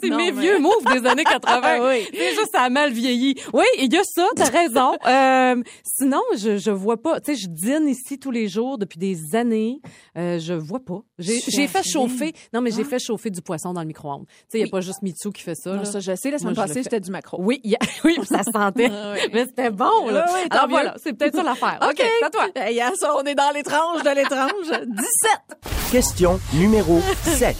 C'est 0.00 0.10
mes 0.10 0.30
mais- 0.32 0.40
vieux 0.40 0.58
moves 0.58 0.84
des 0.92 1.06
années 1.08 1.24
80. 1.24 1.60
Ah 1.62 1.78
oui. 1.88 2.06
Déjà, 2.12 2.42
ça 2.52 2.62
a 2.62 2.70
mal 2.70 2.92
vieilli. 2.92 3.34
Oui, 3.52 3.64
il 3.78 3.92
y 3.92 3.96
a 3.98 4.02
ça, 4.04 4.26
t'as 4.36 4.50
raison. 4.50 4.96
Euh, 5.08 5.62
sinon, 5.84 6.20
je, 6.36 6.58
je 6.58 6.70
vois 6.70 7.00
pas. 7.00 7.20
Tu 7.20 7.34
sais, 7.34 7.40
je 7.42 7.46
dîne 7.48 7.88
ici 7.88 8.18
tous 8.18 8.30
les 8.30 8.46
jours 8.48 8.76
depuis 8.78 8.98
des 8.98 9.34
années. 9.34 9.80
Euh, 10.16 10.38
je 10.38 10.52
vois 10.52 10.80
pas. 10.80 11.00
J'ai 11.18 11.40
fait 11.66 11.82
chauffer. 11.82 12.32
Non, 12.52 12.60
mais 12.60 12.70
j'ai 12.70 12.84
fait 12.84 12.98
chauffer 12.98 13.30
du 13.30 13.40
poisson 13.42 13.72
dans 13.72 13.80
le 13.80 13.86
micro-ondes. 13.86 14.26
Tu 14.26 14.34
sais, 14.48 14.58
il 14.58 14.60
y 14.60 14.62
a 14.62 14.64
Oui. 14.66 14.70
pas 14.70 14.80
juste 14.80 15.02
Mitsu 15.02 15.30
qui 15.32 15.42
fait 15.42 15.54
ça. 15.54 15.70
Non, 15.70 15.76
là. 15.78 15.84
ça, 15.84 16.00
je 16.00 16.14
sais. 16.14 16.30
La 16.30 16.38
semaine 16.38 16.54
Moi, 16.54 16.64
passée, 16.66 16.82
c'était 16.82 17.00
du 17.00 17.10
macro. 17.10 17.38
Oui, 17.40 17.60
a- 17.80 17.84
oui, 18.04 18.16
ça 18.28 18.42
se 18.42 18.50
sentait. 18.52 18.90
Ah 18.92 19.14
oui. 19.14 19.28
Mais 19.32 19.44
c'était 19.46 19.70
bon, 19.70 20.08
là. 20.10 20.26
Oui, 20.32 20.40
Alors 20.50 20.66
mieux. 20.66 20.70
voilà, 20.72 20.94
c'est 21.02 21.12
peut-être 21.14 21.34
ça 21.36 21.42
l'affaire. 21.42 21.78
OK, 21.88 21.96
c'est 21.96 22.24
à 22.26 22.30
toi. 22.30 22.48
Hey, 22.54 22.80
soir, 22.96 23.16
on 23.22 23.24
est 23.26 23.34
dans 23.34 23.50
l'étrange 23.54 24.02
de 24.02 24.10
l'étrange. 24.14 24.86
17. 24.86 25.90
Question 25.90 26.38
numéro 26.54 27.00
7. 27.24 27.56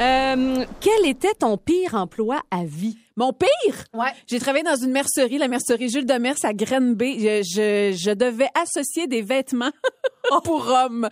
Euh, 0.00 0.64
quel 0.80 1.06
était 1.06 1.34
ton 1.34 1.56
pire 1.56 1.94
emploi 1.94 2.42
à 2.50 2.64
vie? 2.64 2.98
Mon 3.16 3.32
pire? 3.32 3.84
Ouais. 3.92 4.08
J'ai 4.26 4.40
travaillé 4.40 4.64
dans 4.64 4.74
une 4.76 4.90
mercerie, 4.90 5.38
la 5.38 5.46
mercerie 5.48 5.88
Jules 5.88 6.04
de 6.06 6.14
Mers 6.14 6.34
à 6.42 6.52
Grenby. 6.52 7.20
Je, 7.20 7.42
je, 7.44 7.96
je 7.96 8.10
devais 8.10 8.48
associer 8.60 9.06
des 9.06 9.22
vêtements 9.22 9.70
pour 10.44 10.66
hommes. 10.68 11.08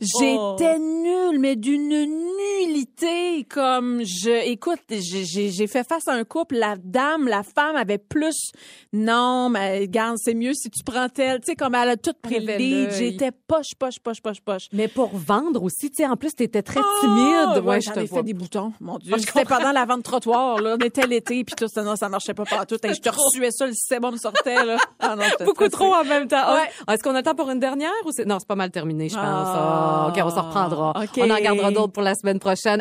J'étais 0.00 0.78
nulle, 0.78 1.38
mais 1.38 1.56
d'une 1.56 1.88
nullité. 1.88 3.44
Comme 3.48 4.02
je, 4.04 4.46
écoute, 4.50 4.80
j'ai- 4.90 5.66
fait 5.66 5.86
face 5.86 6.06
à 6.08 6.12
un 6.12 6.24
couple. 6.24 6.56
La 6.56 6.76
dame, 6.76 7.28
la 7.28 7.42
femme 7.42 7.76
avait 7.76 7.98
plus. 7.98 8.52
Non, 8.92 9.48
mais 9.48 9.80
regarde, 9.80 10.16
c'est 10.18 10.34
mieux 10.34 10.52
si 10.54 10.70
tu 10.70 10.82
prends 10.84 11.08
tel. 11.08 11.40
Tu 11.40 11.46
sais, 11.46 11.56
comme 11.56 11.74
elle 11.74 11.88
a 11.90 11.96
tout 11.96 12.12
pris 12.20 12.40
le 12.40 12.56
lead. 12.56 12.90
J'étais 12.92 13.30
poche, 13.32 13.74
poche, 13.78 13.98
poche, 14.00 14.20
poche, 14.20 14.40
poche. 14.40 14.64
Mais 14.72 14.88
pour 14.88 15.10
vendre 15.16 15.62
aussi, 15.62 15.90
tu 15.90 15.96
sais, 16.02 16.06
en 16.06 16.16
plus, 16.16 16.32
t'étais 16.34 16.62
très 16.62 16.80
Ah, 16.80 17.00
timide. 17.00 17.64
ouais, 17.64 17.68
Ouais, 17.70 17.80
j'en 17.80 17.92
je 17.92 17.94
te 17.94 18.00
ai 18.00 18.06
vois. 18.06 18.18
fait 18.18 18.24
des 18.24 18.34
boutons. 18.34 18.72
Mon 18.80 18.98
Dieu, 18.98 19.14
je 19.16 19.22
c'était 19.22 19.44
pendant 19.44 19.72
la 19.72 19.84
vente 19.84 20.02
trottoir. 20.02 20.60
Là, 20.60 20.76
on 20.80 20.84
était 20.84 21.06
l'été, 21.06 21.37
puis 21.44 21.54
tout 21.56 21.68
ça, 21.68 21.82
non, 21.82 21.96
ça 21.96 22.08
marchait 22.08 22.34
pas 22.34 22.44
partout. 22.44 22.76
Hey, 22.82 22.94
je 22.94 23.00
te 23.00 23.08
reçuais 23.08 23.50
ça, 23.50 23.66
le 23.66 23.72
sébum 23.74 24.16
sortait 24.16 24.64
là. 24.64 24.76
Ah 25.00 25.16
non, 25.16 25.24
Beaucoup 25.44 25.68
trop 25.68 25.94
en 25.94 26.04
même 26.04 26.28
temps. 26.28 26.54
Ouais. 26.54 26.70
Ah, 26.86 26.94
Est-ce 26.94 27.02
qu'on 27.02 27.14
a 27.14 27.18
le 27.18 27.22
temps 27.22 27.34
pour 27.34 27.50
une 27.50 27.60
dernière 27.60 27.90
ou 28.04 28.10
c'est... 28.12 28.24
Non, 28.24 28.38
c'est 28.38 28.48
pas 28.48 28.54
mal 28.54 28.70
terminé, 28.70 29.08
je 29.08 29.14
pense. 29.14 29.24
Ah. 29.24 30.06
Ah, 30.06 30.08
OK, 30.08 30.22
on 30.24 30.30
s'en 30.30 30.42
reprendra. 30.42 30.92
On 31.18 31.30
en 31.30 31.38
gardera 31.40 31.70
d'autres 31.70 31.92
pour 31.92 32.02
la 32.02 32.14
semaine 32.14 32.38
prochaine. 32.38 32.80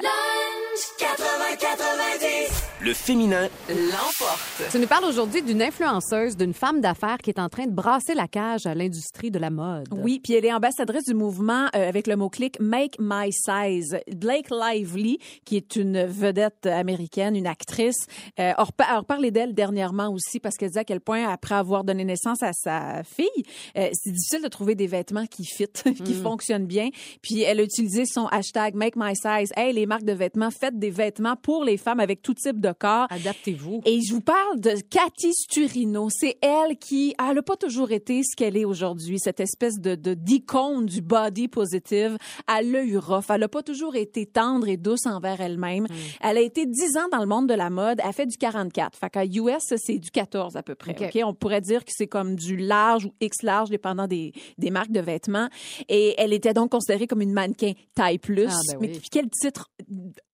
Le 2.80 2.94
féminin 2.94 3.48
L'emporte. 3.70 4.70
Tu 4.72 4.78
nous 4.78 4.86
parles 4.86 5.06
aujourd'hui 5.06 5.42
d'une 5.42 5.64
influenceuse, 5.64 6.38
d'une 6.38 6.54
femme 6.54 6.80
d'affaires 6.80 7.18
qui 7.18 7.32
est 7.32 7.40
en 7.40 7.50
train 7.50 7.66
de 7.66 7.72
brasser 7.72 8.14
la 8.14 8.28
cage 8.28 8.68
à 8.68 8.76
l'industrie 8.76 9.32
de 9.32 9.40
la 9.40 9.50
mode. 9.50 9.88
Oui, 9.92 10.20
puis 10.24 10.34
elle 10.34 10.46
est 10.46 10.54
ambassadrice 10.54 11.06
du 11.06 11.16
mouvement 11.16 11.66
euh, 11.76 11.90
avec 11.90 12.06
le 12.06 12.16
mot-clic 12.16 12.60
Make 12.60 12.98
My 13.00 13.32
Size. 13.32 13.98
Blake 14.16 14.50
Lively, 14.52 15.18
qui 15.44 15.58
est 15.58 15.76
une 15.76 16.06
vedette 16.06 16.68
américaine, 16.68 17.36
une 17.36 17.48
actrice, 17.48 18.06
euh, 18.40 18.52
repa- 18.54 18.86
a 18.88 19.00
reparlé 19.00 19.32
d'elle 19.32 19.56
dernièrement 19.56 20.10
aussi 20.10 20.40
parce 20.40 20.56
qu'elle 20.56 20.70
disait 20.70 20.82
à 20.82 20.86
quel 20.86 21.02
point, 21.02 21.28
après 21.28 21.56
avoir 21.56 21.84
donné 21.84 22.06
naissance 22.06 22.44
à 22.44 22.54
sa 22.54 23.02
fille, 23.04 23.28
euh, 23.76 23.90
c'est 23.94 24.12
difficile 24.12 24.44
de 24.44 24.50
trouver 24.50 24.76
des 24.76 24.88
vêtements 24.88 25.26
qui 25.26 25.46
fit, 25.46 25.66
qui 26.06 26.14
fonctionnent 26.14 26.68
bien. 26.68 26.90
Puis 27.24 27.42
elle 27.42 27.60
a 27.60 27.64
utilisé 27.64 28.06
son 28.06 28.28
hashtag 28.28 28.76
Make 28.76 28.96
My 28.96 29.16
Size. 29.16 29.52
Hey, 29.58 29.74
les 29.74 29.88
marques 29.88 30.06
de 30.06 30.14
vêtements, 30.14 30.52
faites 30.52 30.78
des 30.78 30.92
vêtements 30.92 31.36
pour 31.36 31.64
les 31.64 31.78
femmes 31.78 32.00
avec 32.00 32.22
tout 32.22 32.36
type 32.36 32.60
de 32.60 32.67
corps. 32.74 33.08
Adaptez-vous. 33.10 33.82
Et 33.86 34.02
je 34.02 34.14
vous 34.14 34.22
parle 34.22 34.60
de 34.60 34.72
Cathy 34.90 35.34
Sturino. 35.34 36.10
C'est 36.10 36.38
elle 36.42 36.78
qui, 36.78 37.16
elle 37.20 37.36
n'a 37.36 37.42
pas 37.42 37.56
toujours 37.58 37.92
été 37.92 38.22
ce 38.24 38.36
qu'elle 38.36 38.58
est 38.58 38.66
aujourd'hui, 38.66 39.20
cette 39.20 39.40
espèce 39.40 39.80
de 39.80 39.96
de- 39.96 40.14
d'icône 40.14 40.86
du 40.86 41.02
body 41.02 41.48
positive. 41.48 42.18
Elle 42.48 42.76
a 42.76 42.84
eu 42.84 42.98
rough. 42.98 43.26
Elle 43.30 43.42
n'a 43.42 43.48
pas 43.48 43.64
toujours 43.64 43.96
été 43.96 44.26
tendre 44.26 44.68
et 44.68 44.78
douce 44.78 45.06
envers 45.06 45.42
elle-même. 45.42 45.88
Elle 46.22 46.38
a 46.38 46.42
été 46.42 46.66
10 46.66 46.98
ans 46.98 47.08
dans 47.12 47.20
le 47.20 47.26
monde 47.26 47.48
de 47.48 47.54
la 47.54 47.70
mode. 47.70 48.00
Elle 48.06 48.14
fait 48.14 48.26
du 48.26 48.38
44. 48.38 48.98
Fait 48.98 49.10
qu'à 49.10 49.26
US, 49.26 49.74
c'est 49.78 49.98
du 50.00 50.12
14 50.12 50.56
à 50.56 50.64
peu 50.64 50.76
près. 50.76 50.96
On 51.24 51.34
pourrait 51.34 51.62
dire 51.62 51.84
que 51.86 51.92
c'est 51.94 52.08
comme 52.08 52.36
du 52.36 52.58
large 52.58 53.06
ou 53.06 53.14
X 53.22 53.42
large, 53.44 53.70
dépendant 53.70 54.08
des, 54.08 54.34
des 54.58 54.70
marques 54.72 54.92
de 54.92 55.00
vêtements. 55.02 55.50
Et 55.90 56.16
elle 56.18 56.34
était 56.34 56.54
donc 56.54 56.72
considérée 56.72 57.08
comme 57.08 57.22
une 57.22 57.34
mannequin 57.34 57.74
taille 57.96 58.18
plus. 58.20 58.48
Ah, 58.50 58.60
ben 58.74 58.78
Mais 58.82 58.88
oui. 58.94 59.02
quel 59.12 59.30
titre 59.30 59.70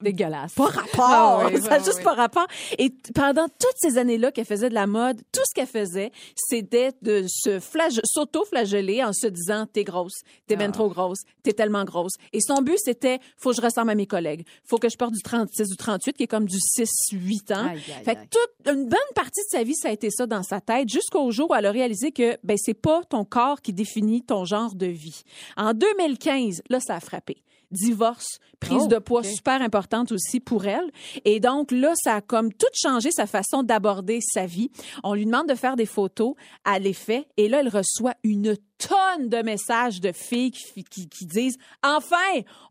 Dégueulasse. 0.02 0.54
pas 0.56 0.66
rapport. 0.66 0.94
Ah 1.00 1.48
oui, 1.54 1.62
ça 1.62 1.74
a 1.76 1.78
oui, 1.80 1.84
juste 1.86 1.98
oui. 2.00 2.04
pas 2.04 2.14
rapport. 2.14 2.23
Et 2.78 2.90
pendant 3.14 3.48
toutes 3.48 3.78
ces 3.78 3.98
années-là 3.98 4.32
qu'elle 4.32 4.46
faisait 4.46 4.70
de 4.70 4.74
la 4.74 4.88
mode, 4.88 5.18
tout 5.32 5.42
ce 5.48 5.54
qu'elle 5.54 5.68
faisait, 5.68 6.12
c'était 6.36 6.92
de 7.02 7.26
se 7.28 7.60
flage- 7.60 8.02
s'auto-flageller 8.04 9.04
en 9.04 9.14
se 9.14 9.28
disant 9.28 9.66
t'es 9.72 9.84
grosse, 9.84 10.22
t'es 10.48 10.56
Ah. 10.56 10.58
ben 10.58 10.72
trop 10.72 10.90
grosse, 10.90 11.20
t'es 11.44 11.54
tellement 11.54 11.84
grosse. 11.86 12.14
Et 12.32 12.40
son 12.42 12.62
but 12.62 12.78
c'était 12.78 13.20
faut 13.38 13.52
que 13.52 13.58
je 13.58 13.62
ressemble 13.62 13.92
à 13.92 13.96
mes 13.96 14.08
collègues, 14.08 14.46
faut 14.64 14.78
que 14.78 14.90
je 14.90 14.98
porte 14.98 15.14
du 15.14 15.22
36 15.22 15.72
ou 15.72 15.76
38 15.76 16.14
qui 16.18 16.24
est 16.24 16.28
comme 16.28 16.46
du 16.48 16.60
6 16.60 16.90
8 17.12 17.52
ans. 17.52 17.68
Aïe, 17.68 17.82
aïe, 17.98 18.04
fait 18.04 18.16
que 18.16 18.22
toute 18.32 18.74
une 18.74 18.88
bonne 18.88 19.00
partie 19.16 19.42
de 19.42 19.50
sa 19.50 19.64
vie 19.64 19.76
ça 19.76 19.90
a 19.90 19.92
été 19.92 20.10
ça 20.10 20.26
dans 20.26 20.44
sa 20.44 20.62
tête 20.62 20.90
jusqu'au 20.90 21.30
jour 21.32 21.50
où 21.52 21.56
elle 21.56 21.66
a 21.66 21.72
réalisé 21.72 22.12
que 22.12 22.38
ben 22.44 22.58
c'est 22.58 22.74
pas 22.74 23.02
ton 23.10 23.26
corps 23.26 23.62
qui 23.62 23.74
définit 23.74 24.22
ton 24.24 24.46
genre 24.46 24.76
de 24.76 24.86
vie. 24.88 25.24
En 25.58 25.74
2015, 25.74 26.62
là 26.70 26.80
ça 26.80 26.96
a 26.96 27.00
frappé 27.00 27.38
divorce, 27.74 28.40
prise 28.60 28.84
Oh, 28.86 28.88
de 28.88 28.98
poids 28.98 29.24
super 29.24 29.62
importante 29.62 30.12
aussi 30.12 30.40
pour 30.40 30.66
elle. 30.66 30.90
Et 31.26 31.40
donc 31.40 31.72
là, 31.72 31.94
ça 31.96 32.16
a 32.16 32.22
comme 32.22 32.54
tout 32.54 32.68
changé 32.74 33.12
sa 33.12 33.26
façon 33.26 33.64
d'aborder 33.64 34.20
sa 34.22 34.46
vie. 34.46 34.72
On 35.04 35.14
lui 35.14 35.26
demande 35.26 35.50
de 35.50 35.56
faire 35.56 35.76
des 35.76 35.86
photos, 35.86 36.36
les 36.80 36.94
fait, 36.94 37.28
et 37.38 37.50
là, 37.50 37.60
elle 37.60 37.70
reçoit 37.70 38.14
une 38.24 38.56
tonne 38.88 39.30
de 39.30 39.38
messages 39.44 40.02
de 40.02 40.12
filles 40.12 40.52
qui, 40.52 40.84
qui, 40.84 41.08
qui 41.08 41.26
disent 41.26 41.58
enfin 41.84 42.16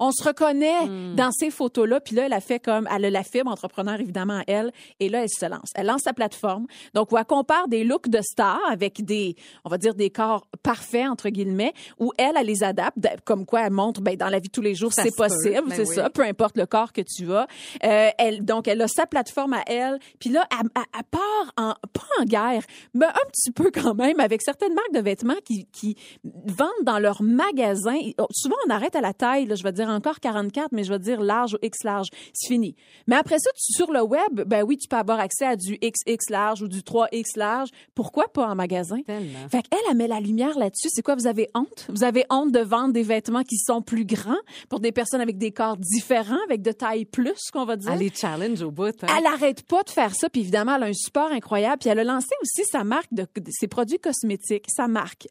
on 0.00 0.10
se 0.12 0.22
reconnaît 0.24 0.86
Hmm. 0.86 1.14
dans 1.16 1.30
ces 1.32 1.50
photos 1.50 1.88
là 1.88 2.00
puis 2.00 2.14
là 2.16 2.26
elle 2.26 2.32
a 2.32 2.40
fait 2.40 2.58
comme 2.58 2.88
elle 2.94 3.04
a 3.04 3.10
la 3.10 3.22
fibre 3.22 3.50
entrepreneur 3.50 4.00
évidemment 4.00 4.38
à 4.40 4.42
elle. 4.46 4.72
Et 5.00 5.08
là 5.08 5.22
elle 5.22 5.28
se 5.28 5.46
lance. 5.46 5.70
Elle 5.74 5.86
lance 5.86 6.02
sa 6.04 6.12
plateforme. 6.12 6.66
Donc 6.94 7.12
où 7.12 7.18
elle 7.18 7.24
compare 7.24 7.68
des 7.68 7.84
looks 7.84 8.08
de 8.08 8.20
stars 8.22 8.60
avec 8.70 9.04
des 9.04 9.36
on 9.64 9.68
va 9.70 9.78
dire 9.78 9.94
des 9.94 10.10
corps 10.10 10.46
parfaits 10.62 11.08
entre 11.08 11.28
guillemets 11.28 11.72
où 11.98 12.12
elle 12.18 12.36
elle 12.36 12.46
les 12.46 12.62
adapte. 12.62 12.98
Comme 13.24 13.46
quoi 13.46 13.62
elle 13.66 13.72
montre 13.72 14.00
ben 14.00 14.16
dans 14.16 14.28
la 14.28 14.38
vie 14.38 14.48
de 14.48 14.52
tous 14.52 14.60
les 14.62 14.74
jours 14.74 14.92
c'est 14.92 15.14
possible 15.14 15.68
ben 15.68 15.74
c'est 15.76 15.88
oui. 15.88 15.94
ça 15.94 16.10
peu 16.10 16.22
importe 16.22 16.56
le 16.56 16.66
corps 16.66 16.92
que 16.92 17.02
tu 17.02 17.32
as. 17.32 17.46
Euh, 17.84 18.10
elle 18.18 18.44
donc 18.44 18.68
elle 18.68 18.80
a 18.82 18.88
sa 18.88 19.06
plateforme 19.06 19.52
à 19.54 19.62
elle. 19.66 19.98
Puis 20.18 20.30
là 20.30 20.46
elle, 20.52 20.68
elle- 20.76 20.82
elle 20.94 21.04
part 21.10 21.52
en 21.56 21.74
pas 21.92 22.06
en 22.20 22.24
guerre 22.24 22.62
mais 22.94 23.06
un 23.06 23.26
petit 23.30 23.50
peu 23.50 23.70
quand 23.72 23.94
même 23.94 24.20
avec 24.20 24.42
certaines 24.42 24.74
marques 24.74 24.92
de 24.92 25.00
vêtements 25.00 25.34
qui 25.44 25.66
qui 25.72 25.96
vendent 26.24 26.70
dans 26.84 26.98
leurs 26.98 27.22
magasins 27.22 27.98
oh, 28.18 28.26
souvent 28.30 28.56
on 28.66 28.70
arrête 28.70 28.96
à 28.96 29.00
la 29.00 29.12
taille 29.12 29.46
là, 29.46 29.54
je 29.54 29.62
vais 29.62 29.72
dire 29.72 29.88
encore 29.88 30.20
44 30.20 30.68
mais 30.72 30.84
je 30.84 30.92
vais 30.92 30.98
dire 30.98 31.20
large 31.20 31.54
ou 31.54 31.58
X 31.62 31.84
large 31.84 32.08
c'est 32.32 32.48
fini 32.48 32.74
mais 33.06 33.16
après 33.16 33.38
ça 33.38 33.50
tu- 33.54 33.72
sur 33.72 33.92
le 33.92 34.02
web 34.02 34.42
ben 34.46 34.62
oui 34.62 34.76
tu 34.78 34.88
peux 34.88 34.96
avoir 34.96 35.20
accès 35.20 35.44
à 35.46 35.56
du 35.56 35.78
XX 35.78 36.30
large 36.30 36.62
ou 36.62 36.68
du 36.68 36.80
3X 36.80 37.36
large 37.36 37.68
pourquoi 37.94 38.24
pas 38.32 38.46
en 38.48 38.54
magasin? 38.54 39.00
Tellement. 39.06 39.48
fait 39.50 39.62
qu'elle, 39.62 39.78
elle 39.90 39.96
met 39.96 40.08
la 40.08 40.20
lumière 40.20 40.58
là-dessus. 40.58 40.88
C'est 40.90 41.02
quoi? 41.02 41.14
Vous 41.14 41.26
avez 41.26 41.48
honte? 41.54 41.86
Vous 41.88 42.04
avez 42.04 42.24
honte 42.30 42.52
de 42.52 42.60
vendre 42.60 42.92
des 42.92 43.02
vêtements 43.02 43.42
qui 43.42 43.56
sont 43.58 43.82
plus 43.82 44.04
grands 44.04 44.38
pour 44.68 44.80
des 44.80 44.92
personnes 44.92 45.20
avec 45.20 45.38
des 45.38 45.52
corps 45.52 45.76
différents, 45.76 46.38
avec 46.46 46.62
de 46.62 46.72
taille 46.72 47.04
plus, 47.04 47.50
qu'on 47.52 47.64
va 47.64 47.76
dire? 47.76 47.90
Elle 47.92 47.98
les 48.00 48.10
challenge 48.14 48.62
au 48.62 48.70
bout. 48.70 48.94
hein. 49.02 49.06
Elle 49.18 49.26
arrête 49.26 49.62
pas 49.66 49.82
de 49.82 49.90
faire 49.90 50.14
ça, 50.14 50.28
puis 50.30 50.40
évidemment, 50.40 50.76
elle 50.76 50.82
a 50.84 50.86
un 50.86 50.92
support 50.92 51.30
incroyable. 51.32 51.78
Puis 51.80 51.88
elle 51.90 51.98
a 51.98 52.04
lancé 52.04 52.34
aussi 52.42 52.64
sa 52.64 52.84
marque 52.84 53.12
de, 53.12 53.22
de 53.22 53.50
ses 53.50 53.68
produits 53.68 53.98
cosmétiques, 53.98 54.66
sa 54.74 54.88
marque 54.88 55.26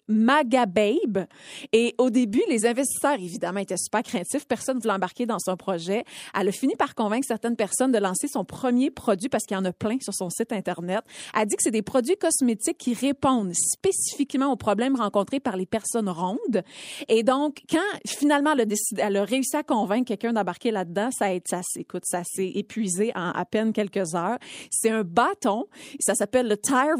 Magababe. 0.66 1.28
Et 1.74 1.96
au 1.98 2.10
début, 2.10 2.42
les 2.50 2.66
investisseurs, 2.66 3.14
évidemment, 3.14 3.60
étaient 3.60 3.78
super 3.78 4.04
craintifs. 4.04 4.46
Personne 4.48 4.78
ne 4.78 4.82
voulait 4.82 4.94
embarquer 4.94 5.26
dans 5.26 5.40
son 5.40 5.56
projet. 5.56 6.04
Elle 6.38 6.48
a 6.50 6.52
fini 6.52 6.76
par 6.76 6.96
convaincre 6.96 7.26
certaines 7.28 7.56
personnes 7.56 7.92
de 7.92 7.98
lancer 7.98 8.28
son 8.28 8.46
premier 8.46 8.92
produit 8.92 9.30
parce 9.30 9.46
qu'il 9.46 9.56
y 9.56 9.60
en 9.60 9.66
a 9.66 9.74
plein 9.74 9.98
sur 10.02 10.14
son 10.14 10.30
site 10.30 10.52
Internet. 10.52 11.02
Elle 11.38 11.48
dit 11.48 11.56
que 11.56 11.64
c'est 11.64 11.72
des 11.72 11.82
produits 11.82 12.18
cosmétiques 12.18 12.78
qui 12.78 12.94
répondent 12.94 13.54
spécifiquement 13.54 14.52
aux 14.52 14.56
problèmes 14.56 14.96
rencontrés 14.96 15.40
par 15.40 15.58
les 15.58 15.66
personnes 15.66 16.10
rondes. 16.10 16.64
Et 17.08 17.24
donc, 17.24 17.62
quand 17.70 17.80
finalement 18.08 18.54
elle 18.98 19.18
a, 19.18 19.24
réussi 19.24 19.56
à 19.56 19.64
convaincre 19.64 20.08
quelqu'un 20.08 20.34
d'embarquer 20.34 20.72
là-dedans, 20.72 21.10
ça, 21.12 21.28
ça, 21.46 21.62
s'est- 21.64 21.82
écoute, 21.82 22.04
ça 22.06 22.24
s'est 22.24 22.52
épuisé 22.56 23.12
en 23.16 23.32
à 23.32 23.46
peine 23.46 23.74
quelques 23.74 24.16
heures. 24.16 24.38
C'est 24.70 24.90
un 24.90 25.04
bâton. 25.04 25.66
Ça 26.00 26.16
s'appelle 26.16 26.48
le 26.48 26.58
Tire 26.58 26.96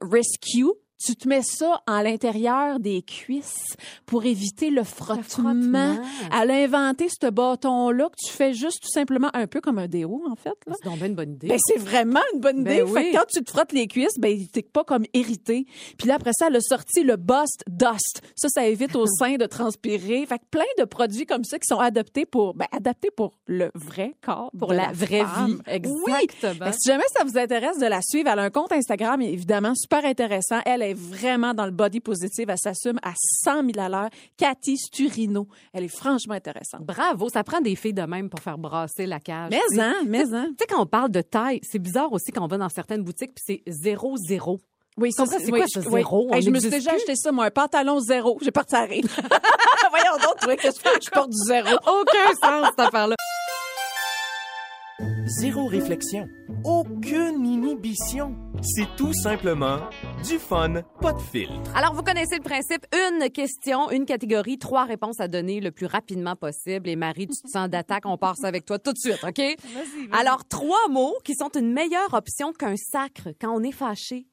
Rescue. 0.00 0.66
Tu 1.04 1.16
te 1.16 1.28
mets 1.28 1.42
ça 1.42 1.82
en 1.88 2.00
l'intérieur 2.02 2.78
des 2.80 3.02
cuisses 3.02 3.76
pour 4.06 4.24
éviter 4.24 4.70
le 4.70 4.84
frottement. 4.84 5.22
frottement. 5.22 5.96
Elle 6.40 6.50
a 6.50 6.54
inventé 6.54 7.08
ce 7.08 7.28
bâton-là 7.28 8.08
que 8.08 8.26
tu 8.26 8.32
fais 8.32 8.52
juste 8.54 8.82
tout 8.82 8.90
simplement 8.90 9.30
un 9.34 9.46
peu 9.46 9.60
comme 9.60 9.78
un 9.78 9.88
déo, 9.88 10.22
en 10.30 10.36
fait. 10.36 10.52
C'est 10.66 10.84
donc 10.88 10.98
bien 10.98 11.08
une 11.08 11.14
bonne 11.14 11.32
idée. 11.32 11.48
Ben, 11.48 11.58
c'est 11.66 11.78
vraiment 11.78 12.20
une 12.34 12.40
bonne 12.40 12.62
Ben 12.64 12.72
idée. 12.72 12.82
oui. 12.82 12.92
Fait 13.02 13.10
que 13.10 13.16
quand 13.16 13.24
tu 13.32 13.42
te 13.42 13.50
frottes 13.50 13.72
les 13.72 13.86
cuisses, 13.88 14.18
ben, 14.18 14.38
t'es 14.52 14.62
pas 14.62 14.84
comme 14.84 15.04
irrité. 15.14 15.66
Puis 15.98 16.08
là, 16.08 16.14
après 16.16 16.32
ça, 16.34 16.46
elle 16.48 16.56
a 16.56 16.60
sorti 16.60 17.02
le 17.02 17.16
Bust 17.16 17.64
Dust. 17.68 18.22
Ça, 18.36 18.48
ça 18.48 18.66
évite 18.66 18.94
au 18.96 19.06
sein 19.18 19.36
de 19.36 19.46
transpirer. 19.46 20.24
Fait 20.26 20.38
que 20.38 20.44
plein 20.50 20.64
de 20.78 20.84
produits 20.84 21.26
comme 21.26 21.44
ça 21.44 21.58
qui 21.58 21.66
sont 21.66 21.78
adaptés 21.80 22.26
pour, 22.26 22.54
ben, 22.54 22.66
adaptés 22.72 23.10
pour 23.10 23.38
le 23.46 23.70
vrai 23.74 24.14
corps. 24.24 24.50
pour 24.58 24.68
de 24.68 24.74
la, 24.76 24.92
vraie 24.92 25.24
femme. 25.24 25.62
vie. 25.66 25.72
Exactement. 25.74 26.72
Si 26.72 26.88
jamais 26.88 27.04
ça 27.16 27.24
vous 27.24 27.38
intéresse 27.38 27.78
de 27.78 27.86
la 27.86 28.00
suivre, 28.02 28.28
elle 28.30 28.38
a 28.38 28.42
un 28.42 28.50
compte 28.50 28.72
Instagram, 28.72 29.20
évidemment, 29.20 29.74
super 29.74 30.04
intéressant. 30.04 30.60
Elle 30.64 30.82
est 30.82 30.91
vraiment 30.94 31.54
dans 31.54 31.64
le 31.64 31.70
body 31.70 32.00
positive. 32.00 32.50
Elle 32.50 32.58
s'assume 32.58 32.98
à 33.02 33.12
100 33.44 33.62
000 33.64 33.70
à 33.78 33.88
l'heure. 33.88 34.10
Cathy 34.36 34.76
Sturino. 34.76 35.46
Elle 35.72 35.84
est 35.84 35.96
franchement 35.96 36.34
intéressante. 36.34 36.82
Bravo, 36.82 37.28
ça 37.28 37.44
prend 37.44 37.60
des 37.60 37.76
filles 37.76 37.94
de 37.94 38.02
même 38.02 38.28
pour 38.28 38.40
faire 38.40 38.58
brasser 38.58 39.06
la 39.06 39.20
cage. 39.20 39.50
Mais, 39.50 39.80
hein, 39.80 39.94
mais, 40.06 40.32
hein. 40.34 40.48
Tu 40.50 40.56
sais, 40.60 40.66
quand 40.68 40.82
on 40.82 40.86
parle 40.86 41.10
de 41.10 41.22
taille, 41.22 41.60
c'est 41.62 41.78
bizarre 41.78 42.12
aussi 42.12 42.32
quand 42.32 42.42
on 42.44 42.48
va 42.48 42.58
dans 42.58 42.68
certaines 42.68 43.02
boutiques 43.02 43.32
puis 43.34 43.44
c'est 43.46 43.62
zéro, 43.66 44.16
zéro. 44.16 44.60
Oui, 44.98 45.10
ça, 45.10 45.24
Comprends, 45.24 45.38
c'est 45.38 45.50
quoi, 45.50 45.66
ça, 45.66 45.80
zéro? 45.80 46.28
Hey, 46.32 46.38
On 46.38 46.40
je 46.42 46.50
me 46.50 46.60
suis 46.60 46.68
déjà 46.68 46.90
plus? 46.90 46.96
acheté 46.98 47.16
ça, 47.16 47.32
moi, 47.32 47.46
un 47.46 47.50
pantalon 47.50 47.98
zéro. 48.00 48.38
J'ai 48.42 48.50
à 48.54 48.80
rire. 48.82 49.04
Voyons 49.90 50.16
donc, 50.22 50.42
vois 50.44 50.56
que 50.56 50.68
je, 50.68 51.04
je 51.04 51.10
porte 51.10 51.30
du 51.30 51.38
zéro? 51.46 51.76
Aucun 51.86 52.34
sens, 52.40 52.66
cette 52.70 52.80
affaire-là. 52.80 53.16
Zéro 55.26 55.66
réflexion. 55.66 56.26
Aucune 56.64 57.46
inhibition. 57.46 58.34
C'est 58.60 58.88
tout 58.96 59.12
simplement 59.12 59.78
du 60.24 60.38
fun, 60.38 60.82
pas 61.00 61.12
de 61.12 61.20
filtre. 61.20 61.52
Alors, 61.76 61.94
vous 61.94 62.02
connaissez 62.02 62.36
le 62.36 62.42
principe. 62.42 62.84
Une 62.92 63.30
question, 63.30 63.90
une 63.90 64.04
catégorie, 64.04 64.58
trois 64.58 64.84
réponses 64.84 65.20
à 65.20 65.28
donner 65.28 65.60
le 65.60 65.70
plus 65.70 65.86
rapidement 65.86 66.34
possible. 66.34 66.88
Et 66.88 66.96
Marie, 66.96 67.28
tu 67.28 67.40
te 67.40 67.48
sens 67.48 67.68
d'attaque, 67.68 68.02
on 68.04 68.18
part 68.18 68.36
ça 68.36 68.48
avec 68.48 68.64
toi 68.64 68.80
tout 68.80 68.92
de 68.92 68.98
suite, 68.98 69.22
OK? 69.22 69.40
Alors, 70.10 70.44
trois 70.48 70.88
mots 70.90 71.14
qui 71.24 71.34
sont 71.36 71.50
une 71.56 71.72
meilleure 71.72 72.14
option 72.14 72.52
qu'un 72.52 72.76
sacre 72.76 73.28
quand 73.40 73.52
on 73.54 73.62
est 73.62 73.72
fâché. 73.72 74.26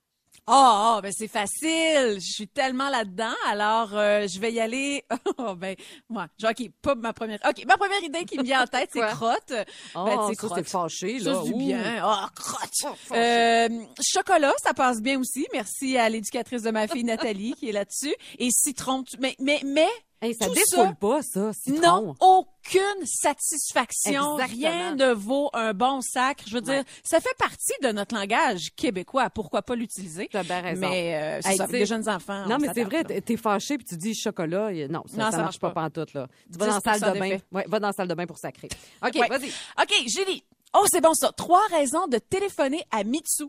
Oh, 0.48 0.96
oh, 0.98 1.00
ben 1.02 1.12
c'est 1.16 1.28
facile. 1.28 2.16
Je 2.20 2.32
suis 2.34 2.48
tellement 2.48 2.90
là-dedans. 2.90 3.34
Alors, 3.48 3.90
euh, 3.94 4.28
je 4.28 4.40
vais 4.40 4.52
y 4.54 4.60
aller. 4.60 5.04
Oh, 5.38 5.56
ben, 5.56 5.76
moi, 6.10 6.28
genre, 6.38 6.52
OK, 6.52 6.70
pas 6.82 6.96
ma 6.96 7.14
première. 7.14 7.40
OK, 7.48 7.64
ma 7.66 7.78
première 7.78 8.04
idée 8.04 8.26
qui 8.26 8.38
me 8.38 8.44
vient 8.44 8.64
en 8.64 8.68
tête, 8.68 8.90
c'est 8.92 9.00
crotte. 9.08 9.54
Oh, 9.96 10.04
Ben, 10.06 10.16
ça, 10.18 10.26
c'est 10.30 10.36
crotte. 10.36 10.54
c'est 10.58 10.68
fâché, 10.68 11.20
Ça, 11.20 11.32
là. 11.32 11.42
c'est 11.44 11.52
du 11.54 11.58
bien. 11.58 12.04
Oh, 12.06 12.26
crotte. 12.36 12.96
Euh, 13.14 13.70
chocolat, 14.02 14.54
ça 14.64 14.74
passe 14.74 15.02
bien 15.02 15.20
aussi. 15.20 15.48
Merci 15.54 15.98
à 15.98 16.10
l'éducatrice 16.10 16.64
de 16.64 16.72
ma 16.72 16.88
fille, 16.88 17.04
Nathalie, 17.04 17.54
qui 17.54 17.70
est 17.70 17.72
là-dessus. 17.74 18.14
Et 18.38 18.50
citron. 18.52 19.04
tu- 19.04 19.18
Mais, 19.20 19.36
mais, 19.40 19.62
mais, 19.64 19.88
Hey, 20.22 20.36
ça 20.36 20.48
Tout 20.48 20.56
ça, 20.66 20.94
pas, 21.00 21.22
ça, 21.22 21.52
citron. 21.54 21.82
Non, 21.82 22.16
aucune 22.20 23.06
satisfaction. 23.06 24.34
Exactement. 24.38 24.70
Rien 24.70 24.96
ne 24.96 25.14
vaut 25.14 25.50
un 25.54 25.74
bon 25.74 26.02
sacre. 26.02 26.44
Je 26.48 26.54
veux 26.56 26.62
dire, 26.62 26.84
ça 27.04 27.20
fait 27.22 27.34
partie 27.38 27.72
de 27.82 27.92
notre 27.92 28.16
langage 28.16 28.70
québécois. 28.76 29.30
Pourquoi 29.30 29.62
pas 29.62 29.76
l'utiliser? 29.76 30.28
T'as 30.32 30.44
bien 30.44 30.62
raison. 30.62 30.82
Mais 30.82 31.40
euh, 31.44 31.50
Hey, 31.50 31.56
ça, 31.58 31.68
les 31.68 31.86
jeunes 31.86 32.10
enfants. 32.10 32.46
Non, 32.48 32.56
on 32.56 32.60
mais 32.60 32.70
c'est 32.74 32.84
vrai, 32.84 33.04
t'es- 33.04 33.38
fâché 33.38 33.78
puis 33.78 33.86
tu 33.86 33.96
dis 33.96 34.14
chocolat. 34.14 34.72
Non, 34.90 35.04
ça, 35.08 35.18
Non, 35.18 35.26
ça 35.26 35.32
ça 35.32 35.38
marche 35.38 35.38
marche 35.38 35.60
pas 35.60 35.70
pas. 35.72 35.82
pantoute, 35.84 36.14
là. 36.14 36.28
Tu 36.52 36.60
vas 36.60 36.68
dans 36.68 36.74
la 36.76 36.82
salle 36.82 37.00
10% 37.00 37.14
de 37.14 37.20
bain. 37.20 37.38
Ouais, 37.54 37.66
va 37.68 37.80
dans 37.80 37.88
la 37.88 37.94
salle 37.94 38.08
de 38.10 38.14
bain 38.14 38.26
pour 38.26 38.38
sacrer. 38.38 38.68
OK, 39.06 39.16
Ouais. 39.16 39.28
vas-y. 39.30 39.50
OK, 39.82 39.94
Julie, 40.08 40.44
Oh, 40.72 40.84
c'est 40.92 41.02
bon 41.02 41.14
ça. 41.16 41.32
Trois 41.32 41.66
raisons 41.72 42.06
de 42.08 42.20
téléphoner 42.20 42.84
à 42.92 43.04
Mitsu. 43.04 43.46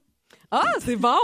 Ah, 0.51 0.63
c'est 0.83 0.97
bon. 0.97 1.19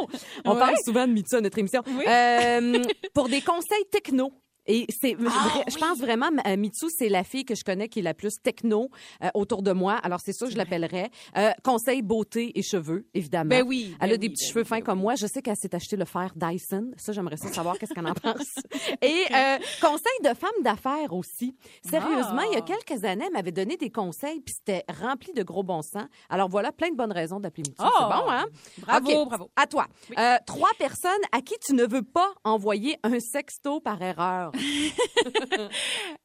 On 0.44 0.52
Ouais. 0.54 0.58
parle 0.58 0.74
souvent 0.84 1.06
de 1.06 1.12
Mitsu 1.12 1.36
à 1.36 1.40
notre 1.40 1.58
émission. 1.58 1.82
Oui. 1.86 2.04
Euh, 2.06 2.84
pour 3.14 3.28
des 3.30 3.40
conseils 3.40 3.84
techno. 3.90 4.30
Et 4.66 4.86
c'est, 4.90 5.16
Ah, 5.26 5.62
je 5.68 5.76
pense 5.76 5.98
vraiment, 5.98 6.28
euh, 6.46 6.56
Mitsu, 6.56 6.86
c'est 6.96 7.08
la 7.08 7.24
fille 7.24 7.44
que 7.44 7.54
je 7.54 7.64
connais 7.64 7.88
qui 7.88 8.00
est 8.00 8.02
la 8.02 8.14
plus 8.14 8.34
techno 8.42 8.88
euh, 9.22 9.28
autour 9.34 9.62
de 9.62 9.72
moi. 9.72 9.94
Alors, 10.02 10.20
c'est 10.24 10.32
ça 10.32 10.46
que 10.46 10.52
je 10.52 10.56
l'appellerais. 10.56 11.10
Euh, 11.36 11.50
conseil 11.62 12.02
beauté 12.02 12.52
et 12.58 12.62
cheveux, 12.62 13.06
évidemment. 13.14 13.48
Ben 13.50 13.62
oui, 13.66 13.88
ben 13.92 13.96
Elle 14.00 14.10
a 14.10 14.12
oui, 14.14 14.18
des 14.18 14.28
petits 14.30 14.44
ben 14.46 14.48
cheveux 14.50 14.62
oui, 14.62 14.68
fins 14.68 14.76
ben 14.78 14.84
comme 14.84 15.00
moi. 15.00 15.14
Je 15.14 15.26
sais 15.26 15.42
qu'elle 15.42 15.56
s'est 15.56 15.74
acheté 15.74 15.96
le 15.96 16.04
fer 16.04 16.32
Dyson. 16.36 16.90
Ça, 16.96 17.12
j'aimerais 17.12 17.36
ça 17.36 17.52
savoir 17.52 17.78
qu'est-ce 17.78 17.94
qu'elle 17.94 18.06
en 18.06 18.14
pense. 18.22 18.54
Et 19.02 19.22
euh, 19.34 19.58
conseil 19.80 20.18
de 20.24 20.34
femme 20.34 20.62
d'affaires 20.62 21.12
aussi. 21.12 21.54
Sérieusement, 21.88 22.42
il 22.50 22.54
y 22.54 22.56
a 22.56 22.62
Ah. 22.68 22.74
quelques 22.86 23.04
années, 23.04 23.24
elle 23.26 23.32
m'avait 23.32 23.52
donné 23.52 23.76
des 23.76 23.90
conseils, 23.90 24.40
puis 24.40 24.54
c'était 24.56 24.84
rempli 25.00 25.32
de 25.32 25.42
gros 25.42 25.62
bon 25.62 25.82
sens. 25.82 26.06
Alors 26.28 26.48
voilà, 26.48 26.72
plein 26.72 26.90
de 26.90 26.96
bonnes 26.96 27.12
raisons 27.12 27.40
d'appeler 27.40 27.62
Mitsu. 27.68 27.82
Oh! 27.84 27.88
C'est 27.98 28.04
bon, 28.04 28.30
hein? 28.30 28.46
Bravo, 28.78 29.10
OK. 29.22 29.28
bravo. 29.28 29.50
À 29.56 29.66
toi. 29.66 29.86
Euh, 30.18 30.36
trois 30.46 30.70
personnes 30.78 31.10
à 31.32 31.40
qui 31.40 31.54
tu 31.64 31.74
ne 31.74 31.84
veux 31.86 32.02
pas 32.02 32.32
envoyer 32.44 32.96
un 33.02 33.20
sexto 33.20 33.80
par 33.80 34.00
erreur. 34.02 34.52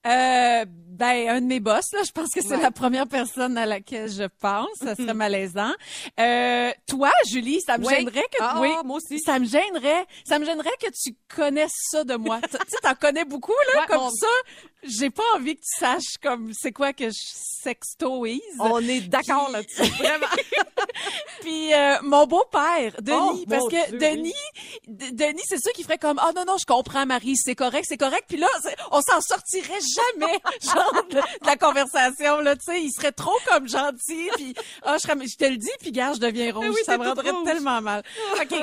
Euh, 0.08 0.65
ben, 0.67 1.30
un 1.30 1.41
de 1.41 1.46
mes 1.46 1.60
boss, 1.60 1.91
là, 1.94 2.00
je 2.04 2.12
pense 2.12 2.30
que 2.34 2.41
c'est 2.41 2.56
Ouais. 2.56 2.62
la 2.62 2.72
première 2.72 3.08
personne 3.08 3.56
à 3.58 3.65
laquelle 3.67 4.10
je 4.12 4.24
pense. 4.39 4.70
Ça 4.80 4.96
serait 4.96 5.13
malaisant. 5.13 5.72
Euh, 6.20 6.72
toi, 6.88 7.12
Julie, 7.30 7.62
ça 7.62 7.78
me 7.78 7.86
Oui. 7.86 7.94
gênerait 7.96 8.24
que... 8.32 8.38
Ah, 8.39 8.58
oui, 8.60 8.70
moi 8.84 8.98
aussi. 8.98 9.20
Ça 9.20 9.38
me 9.38 9.46
gênerait. 9.46 10.06
Ça 10.26 10.39
me 10.39 10.46
gênerait 10.46 10.72
que 10.82 10.88
tu 10.91 11.15
connaisses 11.36 11.76
ça 11.91 12.04
de 12.04 12.15
moi. 12.15 12.39
tu 12.50 12.58
sais, 12.67 12.78
t'en 12.82 12.96
connais 12.96 13.26
beaucoup, 13.26 13.54
là, 13.74 13.82
Ouais, 13.82 13.86
comme 13.88 13.98
mon- 14.02 14.10
ça. 14.10 14.28
J'ai 14.84 15.10
pas 15.10 15.24
envie 15.36 15.56
que 15.56 15.62
tu 15.62 15.80
saches 15.80 16.17
comme 16.22 16.52
c'est 16.54 16.72
quoi 16.72 16.94
que 16.94 17.10
je 17.10 17.20
sextoise. 17.63 18.39
On 18.60 18.80
est 18.80 19.02
d'accord 19.02 19.50
là-dessus. 19.52 19.82
Vraiment. 20.00 20.26
Puis 21.41 21.74
euh, 21.74 21.98
mon 22.04 22.26
beau-père, 22.28 22.94
Denis, 23.02 23.17
Oh, 23.20 23.44
parce 23.50 23.67
que 23.67 23.89
Dieu, 23.89 23.98
Denis, 24.00 24.34
Denis, 24.88 25.41
c'est 25.46 25.62
sûr 25.62 25.72
qui 25.74 25.84
ferait 25.84 25.98
comme 25.98 26.20
oh 26.24 26.32
non 26.36 26.46
non, 26.46 26.58
je 26.60 26.65
comprends 26.65 27.06
Marie, 27.06 27.36
c'est 27.36 27.56
correct, 27.56 27.86
c'est 27.88 27.98
correct. 27.98 28.26
Puis 28.28 28.38
là, 28.38 28.48
on 28.91 29.02
s'en 29.02 29.22
sortirait 29.22 29.80
jamais, 29.96 30.39
genre 30.62 31.04
de, 31.10 31.15
de 31.17 31.46
la 31.46 31.56
conversation 31.56 32.39
là, 32.41 32.56
tu 32.56 32.63
sais, 32.65 32.82
il 32.82 32.91
serait 32.91 33.12
trop 33.12 33.36
comme 33.48 33.67
gentil. 33.67 34.30
Puis 34.36 34.54
ah, 34.84 34.98
je, 34.98 35.08
serais- 35.08 35.28
je 35.28 35.36
te 35.38 35.46
le 35.46 35.58
dis, 35.58 35.70
puis 35.80 35.91
gars, 35.91 36.13
je 36.13 36.20
deviens 36.20 36.54
rouge, 36.54 36.67
oui, 36.70 36.82
ça 36.86 36.98
me 36.98 37.06
rendrait 37.08 37.32
rouge. 37.32 37.46
tellement 37.46 37.82
mal. 37.82 38.04
Ok, 38.41 38.56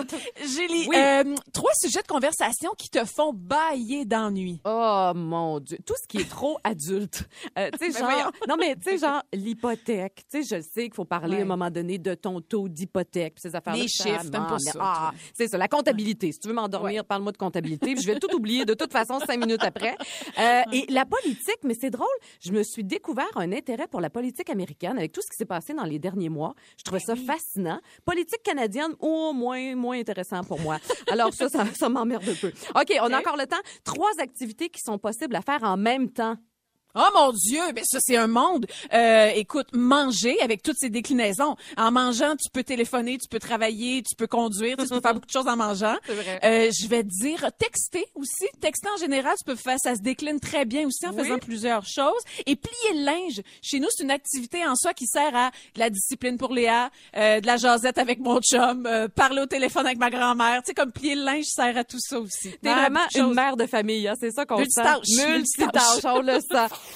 Julie, 0.44 0.87
Oui. 0.88 0.96
euh, 0.96 1.24
trois 1.52 1.72
sujets 1.81 2.02
de 2.02 2.07
conversation 2.09 2.72
qui 2.76 2.90
te 2.90 3.04
font 3.04 3.33
bailler 3.33 4.04
d'ennui. 4.04 4.61
Oh 4.64 5.12
mon 5.14 5.61
Dieu. 5.61 5.78
Tout 5.87 5.94
ce 6.00 6.07
qui 6.09 6.18
est 6.18 6.29
trop 6.29 6.59
adulte. 6.64 7.29
Euh, 7.59 7.71
tu 7.79 7.92
sais, 7.92 7.99
genre. 8.01 8.33
Non, 8.49 8.57
mais 8.59 8.75
tu 8.77 8.83
sais, 8.90 8.99
genre, 8.99 9.23
l'hypothèque. 9.33 10.23
Tu 10.31 10.42
sais, 10.42 10.57
je 10.57 10.62
sais 10.62 10.85
qu'il 10.85 10.94
faut 10.94 11.05
parler 11.05 11.35
Ouais. 11.37 11.40
à 11.40 11.44
un 11.44 11.49
moment 11.49 11.71
donné 11.71 11.99
de 11.99 12.14
ton 12.14 12.40
taux 12.40 12.68
d'hypothèque. 12.68 13.35
ces 13.37 13.55
affaires-là. 13.55 13.83
Les 13.83 13.88
chiffres, 13.88 14.23
t'aimes 14.23 14.31
pas 14.31 14.40
m'emmerde. 14.40 14.61
ça, 14.61 14.79
Ah, 14.81 15.12
c'est 15.35 15.49
ça, 15.49 15.59
la 15.59 15.68
comptabilité. 15.68 16.33
Si 16.33 16.38
tu 16.40 16.49
veux 16.49 16.55
m'endormir, 16.55 17.05
parle-moi 17.05 17.33
de 17.33 17.37
comptabilité. 17.37 17.94
puis 17.94 18.03
je 18.03 18.07
vais 18.07 18.18
tout 18.18 18.35
oublier 18.35 18.64
de 18.64 18.75
toute 18.75 18.92
façon 18.92 19.21
cinq 19.21 19.38
minutes 19.38 19.62
après. 19.62 19.97
Euh, 20.38 20.62
et 20.73 20.87
la 20.88 21.05
politique, 21.05 21.59
mais 21.64 21.75
c'est 21.79 21.90
drôle. 21.90 22.07
Je 22.40 22.53
me 22.53 22.62
suis 22.62 22.85
découvert 22.85 23.29
un 23.37 23.53
intérêt 23.53 23.87
pour 23.87 24.01
la 24.01 24.11
politique 24.11 24.49
américaine 24.51 24.97
avec 24.97 25.12
tout 25.12 25.21
ce 25.23 25.29
qui 25.31 25.37
s'est 25.37 25.44
passé 25.44 25.75
dans 25.75 25.85
les 25.85 25.99
derniers 25.99 26.29
mois. 26.31 26.55
Je 26.79 26.85
trouvais 26.85 27.03
Ben 27.07 27.16
ça 27.16 27.23
fascinant. 27.33 27.81
Politique 28.05 28.42
canadienne, 28.42 28.92
au 29.01 29.33
moins, 29.33 29.75
moins 29.77 29.99
intéressant 29.99 30.42
pour 30.44 30.61
moi. 30.61 30.79
Alors 31.11 31.33
ça, 31.35 31.49
ça, 31.49 31.66
ça 31.75 31.88
m'emmerde 31.88 32.25
un 32.29 32.35
peu. 32.35 32.49
OK, 32.75 32.92
on 33.03 33.12
a 33.12 33.18
encore 33.18 33.37
le 33.37 33.47
temps. 33.47 33.57
Trois 33.85 34.12
activités 34.18 34.68
qui 34.68 34.81
sont 34.81 34.99
possibles 34.99 35.37
à 35.37 35.42
faire 35.42 35.62
en 35.64 35.77
même 35.77 35.97
temps. 36.06 36.47
Oh 36.94 37.07
mon 37.14 37.33
Dieu, 37.33 37.61
ben 37.74 37.85
ça 37.85 37.98
c'est 38.01 38.16
un 38.16 38.27
monde. 38.27 38.66
Euh, 38.92 39.29
écoute, 39.35 39.68
manger 39.72 40.40
avec 40.40 40.62
toutes 40.62 40.79
ces 40.79 40.88
déclinaisons. 40.88 41.55
En 41.77 41.92
mangeant, 41.92 42.35
tu 42.35 42.48
peux 42.51 42.64
téléphoner, 42.64 43.18
tu 43.18 43.29
peux 43.29 43.38
travailler, 43.38 44.03
tu 44.03 44.16
peux 44.16 44.27
conduire, 44.27 44.77
tu, 44.79 44.88
peux 44.88 45.01
faire 45.01 45.14
beaucoup 45.14 45.27
de 45.27 45.31
choses 45.33 45.46
en 45.46 45.57
mangeant. 45.57 45.96
Vrai. 46.09 46.40
Euh, 46.44 46.70
je 46.72 46.88
vais 46.88 47.03
te 47.05 47.09
dire 47.09 47.46
texter 47.59 48.07
aussi. 48.14 48.46
Texter 48.61 48.88
en 48.94 48.98
général, 48.98 49.35
tu 49.38 49.44
peux 49.44 49.55
faire, 49.55 49.77
ça 49.79 49.94
se 49.94 50.01
décline 50.01 50.40
très 50.40 50.64
bien 50.64 50.87
aussi 50.87 51.07
en 51.07 51.12
Oui. 51.12 51.22
faisant 51.24 51.38
plusieurs 51.38 51.87
choses. 51.87 52.22
Et 52.46 52.57
plier 52.57 52.94
le 52.94 53.05
linge. 53.05 53.42
Chez 53.62 53.81
nous, 53.81 53.88
c'est 53.94 54.03
une 54.03 54.11
activité 54.11 54.66
en 54.66 54.74
soi 54.74 54.94
qui 54.94 55.07
sert 55.07 55.37
à 55.37 55.51
de 55.74 55.81
la 55.81 55.90
discipline 55.90 56.38
pour 56.38 56.53
Léa, 56.55 56.90
euh, 57.16 57.40
de 57.40 57.46
la 57.46 57.59
jasette 57.59 57.98
avec 57.98 58.18
mon 58.18 58.40
chum, 58.40 58.87
euh, 58.87 59.09
parler 59.09 59.42
au 59.42 59.46
téléphone 59.46 59.87
avec 59.87 59.98
ma 59.98 60.11
grand-mère. 60.11 60.62
Tu 60.62 60.68
sais, 60.68 60.74
comme 60.74 60.90
plier 60.90 61.14
le 61.14 61.22
linge 61.24 61.44
sert 61.44 61.77
à 61.77 61.85
tout 61.85 62.01
ça 62.01 62.18
aussi. 62.18 62.51
T'es 62.62 62.70
Ah, 62.70 62.81
vraiment 62.88 63.01
une 63.14 63.35
mère 63.35 63.57
de 63.57 63.66
famille, 63.66 64.09
hein? 64.09 64.14
c'est 64.18 64.31
ça 64.33 64.46
qu'on 64.46 64.57
sent. 64.64 64.81
Multitâche. 64.81 65.29
Multitâche, 65.29 66.05
on 66.05 66.22
le 66.22 66.40
sent. 66.40 66.74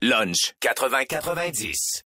Lunch 0.00 0.54
80-90. 0.60 2.02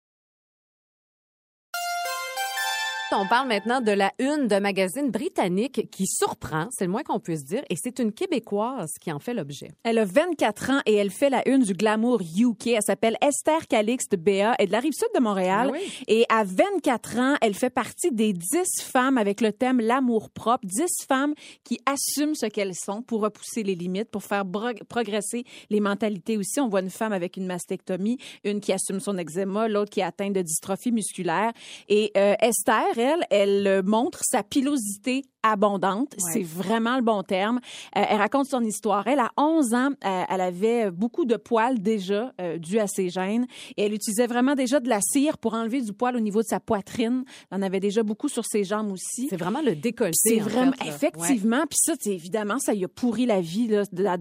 On 3.14 3.26
parle 3.26 3.46
maintenant 3.46 3.82
de 3.82 3.92
la 3.92 4.10
une 4.18 4.46
d'un 4.46 4.60
magazine 4.60 5.10
britannique 5.10 5.90
qui 5.90 6.06
surprend, 6.06 6.68
c'est 6.70 6.86
le 6.86 6.90
moins 6.90 7.02
qu'on 7.02 7.20
puisse 7.20 7.44
dire, 7.44 7.62
et 7.68 7.76
c'est 7.76 7.98
une 7.98 8.10
Québécoise 8.10 8.92
qui 9.00 9.12
en 9.12 9.18
fait 9.18 9.34
l'objet. 9.34 9.70
Elle 9.82 9.98
a 9.98 10.06
24 10.06 10.70
ans 10.70 10.80
et 10.86 10.94
elle 10.94 11.10
fait 11.10 11.28
la 11.28 11.46
une 11.46 11.62
du 11.62 11.74
Glamour 11.74 12.22
UK. 12.22 12.68
Elle 12.68 12.82
s'appelle 12.82 13.18
Esther 13.20 13.66
Calixte 13.68 14.16
Béa. 14.16 14.54
Est 14.58 14.66
de 14.66 14.72
la 14.72 14.80
rive 14.80 14.94
sud 14.94 15.08
de 15.14 15.20
Montréal. 15.20 15.72
Ah 15.72 15.76
oui. 15.76 16.04
Et 16.08 16.24
à 16.30 16.44
24 16.44 17.18
ans, 17.18 17.34
elle 17.42 17.54
fait 17.54 17.70
partie 17.70 18.12
des 18.12 18.32
10 18.32 18.82
femmes 18.82 19.18
avec 19.18 19.42
le 19.42 19.52
thème 19.52 19.80
l'amour 19.80 20.30
propre. 20.30 20.64
10 20.64 21.04
femmes 21.06 21.34
qui 21.64 21.80
assument 21.84 22.34
ce 22.34 22.46
qu'elles 22.46 22.74
sont 22.74 23.02
pour 23.02 23.20
repousser 23.20 23.62
les 23.62 23.74
limites, 23.74 24.10
pour 24.10 24.22
faire 24.22 24.44
progresser 24.88 25.44
les 25.68 25.80
mentalités 25.80 26.38
aussi. 26.38 26.60
On 26.60 26.68
voit 26.68 26.80
une 26.80 26.90
femme 26.90 27.12
avec 27.12 27.36
une 27.36 27.46
mastectomie, 27.46 28.16
une 28.44 28.60
qui 28.60 28.72
assume 28.72 29.00
son 29.00 29.18
eczéma, 29.18 29.68
l'autre 29.68 29.90
qui 29.90 30.00
est 30.00 30.04
atteinte 30.04 30.32
de 30.32 30.40
dystrophie 30.40 30.92
musculaire. 30.92 31.52
Et 31.88 32.10
euh, 32.16 32.34
Esther, 32.40 33.01
elle, 33.02 33.26
elle 33.30 33.66
euh, 33.66 33.82
montre 33.84 34.20
sa 34.22 34.42
pilosité 34.42 35.22
abondante. 35.44 36.14
Ouais. 36.22 36.32
C'est 36.32 36.42
vraiment 36.44 36.94
le 36.96 37.02
bon 37.02 37.24
terme. 37.24 37.58
Euh, 37.96 38.02
elle 38.08 38.18
raconte 38.18 38.46
son 38.46 38.62
histoire. 38.62 39.06
Elle, 39.08 39.18
à 39.18 39.30
11 39.36 39.74
ans, 39.74 39.88
euh, 40.04 40.22
elle 40.28 40.40
avait 40.40 40.90
beaucoup 40.92 41.24
de 41.24 41.36
poils 41.36 41.80
déjà 41.80 42.32
euh, 42.40 42.58
dus 42.58 42.78
à 42.78 42.86
ses 42.86 43.08
gènes 43.08 43.46
et 43.76 43.82
elle 43.84 43.92
utilisait 43.92 44.28
vraiment 44.28 44.54
déjà 44.54 44.78
de 44.78 44.88
la 44.88 45.00
cire 45.00 45.38
pour 45.38 45.54
enlever 45.54 45.80
du 45.82 45.92
poil 45.92 46.14
au 46.16 46.20
niveau 46.20 46.42
de 46.42 46.46
sa 46.46 46.60
poitrine. 46.60 47.24
Elle 47.50 47.58
en 47.58 47.62
avait 47.62 47.80
déjà 47.80 48.04
beaucoup 48.04 48.28
sur 48.28 48.44
ses 48.46 48.62
jambes 48.62 48.92
aussi. 48.92 49.26
C'est 49.30 49.36
vraiment 49.36 49.62
le 49.62 49.74
décolleté. 49.74 50.16
C'est 50.36 50.40
en 50.40 50.44
vraiment 50.44 50.72
fait, 50.72 50.88
effectivement. 50.88 51.64
Puis 51.68 51.78
ça, 51.82 51.94
c'est 51.98 52.12
évidemment, 52.14 52.58
ça 52.60 52.72
lui 52.72 52.84
a 52.84 52.88
pourri 52.88 53.26
la 53.26 53.40
vie 53.40 53.66
là, 53.66 53.82
de 53.90 54.02
la- 54.02 54.18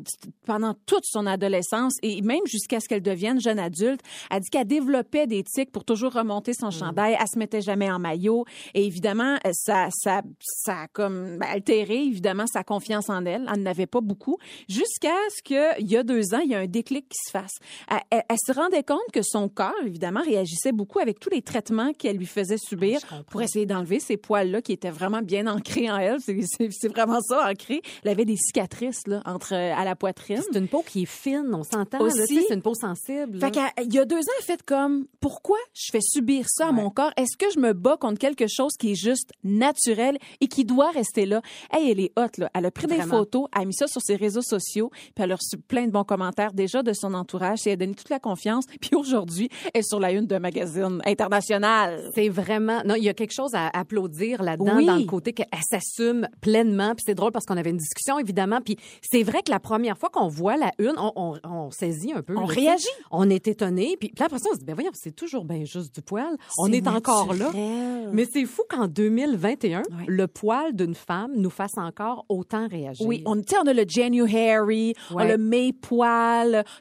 pendant 0.48 0.74
toute 0.88 1.06
son 1.06 1.28
adolescence 1.28 1.98
et 2.02 2.22
même 2.24 2.42
jusqu'à 2.48 2.80
ce 2.80 2.88
qu'elle 2.88 3.04
devienne 3.04 3.40
jeune 3.40 3.60
adulte. 3.60 4.02
Elle 4.32 4.40
dit 4.42 4.50
qu'elle 4.50 4.66
développait 4.68 5.28
des 5.28 5.44
tics 5.44 5.72
pour 5.72 5.86
toujours 5.86 6.14
remonter 6.14 6.54
son 6.56 6.72
chandail. 6.72 7.16
Elle 7.20 7.28
se 7.32 7.38
mettait 7.38 7.62
jamais 7.62 7.92
en 7.92 8.00
maillot 8.00 8.46
et 8.74 8.86
évidemment, 8.86 9.38
euh, 9.46 9.52
ça, 9.54 9.88
ça, 9.92 10.22
ça 10.42 10.82
a 10.82 10.88
comme 10.88 11.38
ben, 11.40 11.48
altéré 11.50 12.04
évidemment 12.04 12.46
sa 12.48 12.64
confiance 12.64 13.10
en 13.10 13.26
elle. 13.26 13.48
Elle 13.54 13.64
n'avait 13.64 13.86
pas 13.88 14.02
beaucoup 14.02 14.38
jusqu'à 14.68 15.10
ce 15.36 15.42
que 15.44 15.80
il 15.82 15.90
y 15.92 15.98
a 15.98 16.04
deux 16.04 16.34
ans, 16.34 16.40
il 16.44 16.52
y 16.52 16.56
a 16.56 16.60
un 16.60 16.68
déclic 16.68 17.08
qui 17.10 17.18
se 17.26 17.32
fasse. 17.32 17.54
Elle, 17.90 17.98
elle- 18.10 18.24
elle 18.30 18.38
se 18.46 18.52
rendait 18.54 18.84
compte 18.84 19.00
que 19.14 19.22
son 19.24 19.50
corps 19.50 19.74
évidemment 19.86 20.22
réagissait 20.22 20.72
beaucoup 20.72 21.00
avec 21.00 21.20
tous 21.20 21.30
les 21.30 21.42
traitements 21.42 21.94
qu'elle 21.94 22.18
lui 22.18 22.26
faisait 22.26 22.58
subir 22.58 23.00
comprends. 23.02 23.24
pour 23.30 23.42
essayer 23.42 23.66
d'enlever 23.66 24.00
ces 24.00 24.18
poils-là 24.18 24.62
qui 24.62 24.72
étaient 24.74 24.90
vraiment 24.92 25.22
bien 25.22 25.48
ancrés 25.48 25.90
en 25.92 25.98
elle. 25.98 26.18
C'est- 26.20 26.88
vraiment 26.88 27.20
ça, 27.22 27.50
ancré. 27.50 27.82
Elle 28.04 28.12
avait 28.12 28.26
des 28.26 28.36
cicatrices 28.38 29.08
là, 29.08 29.22
entre 29.26 29.54
euh, 29.54 29.74
à 29.76 29.84
la 29.86 29.96
poitrine. 29.96 30.42
C'est 30.52 30.58
une 30.60 30.68
peau 30.68 30.84
qui 30.86 31.04
est 31.04 31.06
fine, 31.06 31.50
on 31.54 31.64
s'entend. 31.64 32.00
Aussi. 32.02 32.44
C'est 32.48 32.54
une 32.54 32.62
peau 32.62 32.74
sensible. 32.76 33.40
Fait 33.40 33.52
qu'il 33.52 33.94
y 33.94 34.00
a 34.00 34.06
deux 34.06 34.18
ans, 34.18 34.34
elle 34.40 34.46
fait 34.46 34.64
comme 34.64 35.06
pourquoi 35.20 35.58
je 35.74 35.90
fais 35.92 36.02
subir 36.02 36.46
ça 36.50 36.68
à 36.68 36.72
mon 36.72 36.90
corps? 36.90 37.12
Est-ce 37.18 37.38
que 37.38 37.52
je 37.54 37.60
me 37.60 37.74
bats 37.74 37.98
contre 37.98 38.20
quelque 38.20 38.46
chose 38.48 38.61
qui 38.78 38.92
est 38.92 38.96
juste 38.96 39.32
naturel 39.44 40.18
et 40.40 40.48
qui 40.48 40.66
doit 40.66 40.90
rester 40.92 41.26
là 41.26 41.42
Hey, 41.72 41.92
elle 41.92 42.00
est 42.00 42.12
hot 42.18 42.28
là. 42.38 42.50
Elle 42.54 42.66
a 42.66 42.72
pris 42.72 42.88
des 42.88 42.96
Vraiment. 42.96 43.18
photos, 43.20 43.48
elle 43.56 43.62
a 43.64 43.66
mis 43.66 43.74
ça 43.74 43.88
sur 43.88 44.02
ses 44.02 44.16
réseaux 44.16 44.42
sociaux, 44.42 44.90
puis 44.92 45.24
elle 45.24 45.32
a 45.32 45.36
reçu 45.36 45.58
plein 45.58 45.86
de 45.86 45.92
bons 45.92 46.04
commentaires 46.04 46.54
déjà 46.54 46.84
de 46.84 46.94
son 46.94 47.14
entourage. 47.14 47.60
Et 47.66 47.70
elle 47.70 47.74
a 47.74 47.78
donné 47.78 47.94
toute 47.96 48.10
la 48.10 48.20
confiance. 48.20 48.66
Puis 48.82 48.92
aujourd'hui, 48.96 49.50
elle 49.74 49.80
est 49.80 49.84
sur 49.84 50.00
la 50.00 50.12
une 50.12 50.26
d'un 50.26 50.40
magazine 50.40 51.02
international. 51.06 52.10
C'est 52.16 52.30
vraiment. 52.30 52.82
Non, 52.86 52.96
il 52.96 53.04
y 53.04 53.10
a 53.10 53.14
quelque 53.14 53.34
chose 53.34 53.54
à 53.54 53.68
applaudir 53.78 54.44
là-dedans, 54.44 54.76
Oui. 54.78 54.86
dans 54.86 54.96
le 54.96 55.06
côté 55.06 55.34
qu'elle 55.34 55.48
s'assume 55.70 56.28
pleinement. 56.42 56.94
Puis 56.96 57.04
c'est 57.06 57.16
drôle 57.16 57.32
parce 57.32 57.46
qu'on 57.46 57.58
avait 57.58 57.70
une 57.70 57.78
discussion, 57.78 58.20
évidemment. 58.20 58.60
Puis 58.64 58.78
c'est 59.02 59.24
vrai 59.24 59.42
que 59.44 59.52
la 59.52 59.60
première 59.60 59.98
fois 59.98 60.10
qu'on 60.10 60.28
voit 60.28 60.58
la 60.58 60.72
une, 60.80 60.94
on, 60.98 61.12
on, 61.16 61.40
on 61.44 61.72
saisit 61.72 62.14
un 62.14 62.22
peu. 62.22 62.36
On 62.38 62.46
réagit. 62.46 62.86
On 63.12 63.30
est 63.30 63.48
étonné. 63.48 63.96
Puis, 64.00 64.10
puis 64.16 64.24
après 64.24 64.40
ça, 64.40 64.50
on 64.52 64.54
se 64.56 64.60
dit, 64.60 64.66
ben 64.66 64.74
voyons, 64.76 64.92
c'est 64.94 65.16
toujours 65.16 65.46
bien 65.46 65.64
juste 65.66 65.94
du 65.96 66.02
poil. 66.02 66.36
On 66.58 66.66
C'est 66.66 66.74
est 66.78 66.88
encore 66.88 67.34
là. 67.34 67.46
naturel. 67.46 68.10
Mais 68.14 68.26
c'est 68.32 68.41
fou 68.46 68.62
qu'en 68.70 68.88
2021, 68.88 69.80
Ouais. 69.82 69.86
le 70.08 70.28
poil 70.28 70.74
d'une 70.76 70.96
femme 70.96 71.32
nous 71.36 71.50
fasse 71.50 71.78
encore 71.78 72.26
autant 72.30 72.68
réagir. 72.68 73.06
Oui, 73.06 73.24
on, 73.26 73.36
on 73.64 73.68
a 73.68 73.74
le 73.74 73.84
January, 73.88 74.94
on 75.12 75.18
a 75.18 75.26
le 75.26 75.38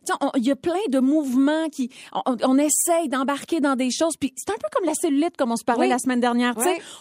sais, 0.05 0.13
on- 0.21 0.31
Il 0.37 0.45
y 0.45 0.51
a 0.51 0.57
plein 0.57 0.75
de 0.89 0.99
mouvements 1.01 1.69
qui... 1.71 1.91
On, 2.27 2.59
essaye 2.59 3.09
d'embarquer 3.09 3.61
dans 3.61 3.77
des 3.77 3.91
choses. 3.91 4.15
Puis 4.19 4.33
c'est 4.37 4.51
un 4.51 4.57
peu 4.57 4.69
comme 4.73 4.85
la 4.87 4.95
cellulite, 4.95 5.37
comme 5.37 5.53
on 5.53 5.57
se 5.57 5.65
parlait 5.65 5.85
Oui. 5.87 5.89
la 5.91 5.99
semaine 5.99 6.21
dernière. 6.21 6.55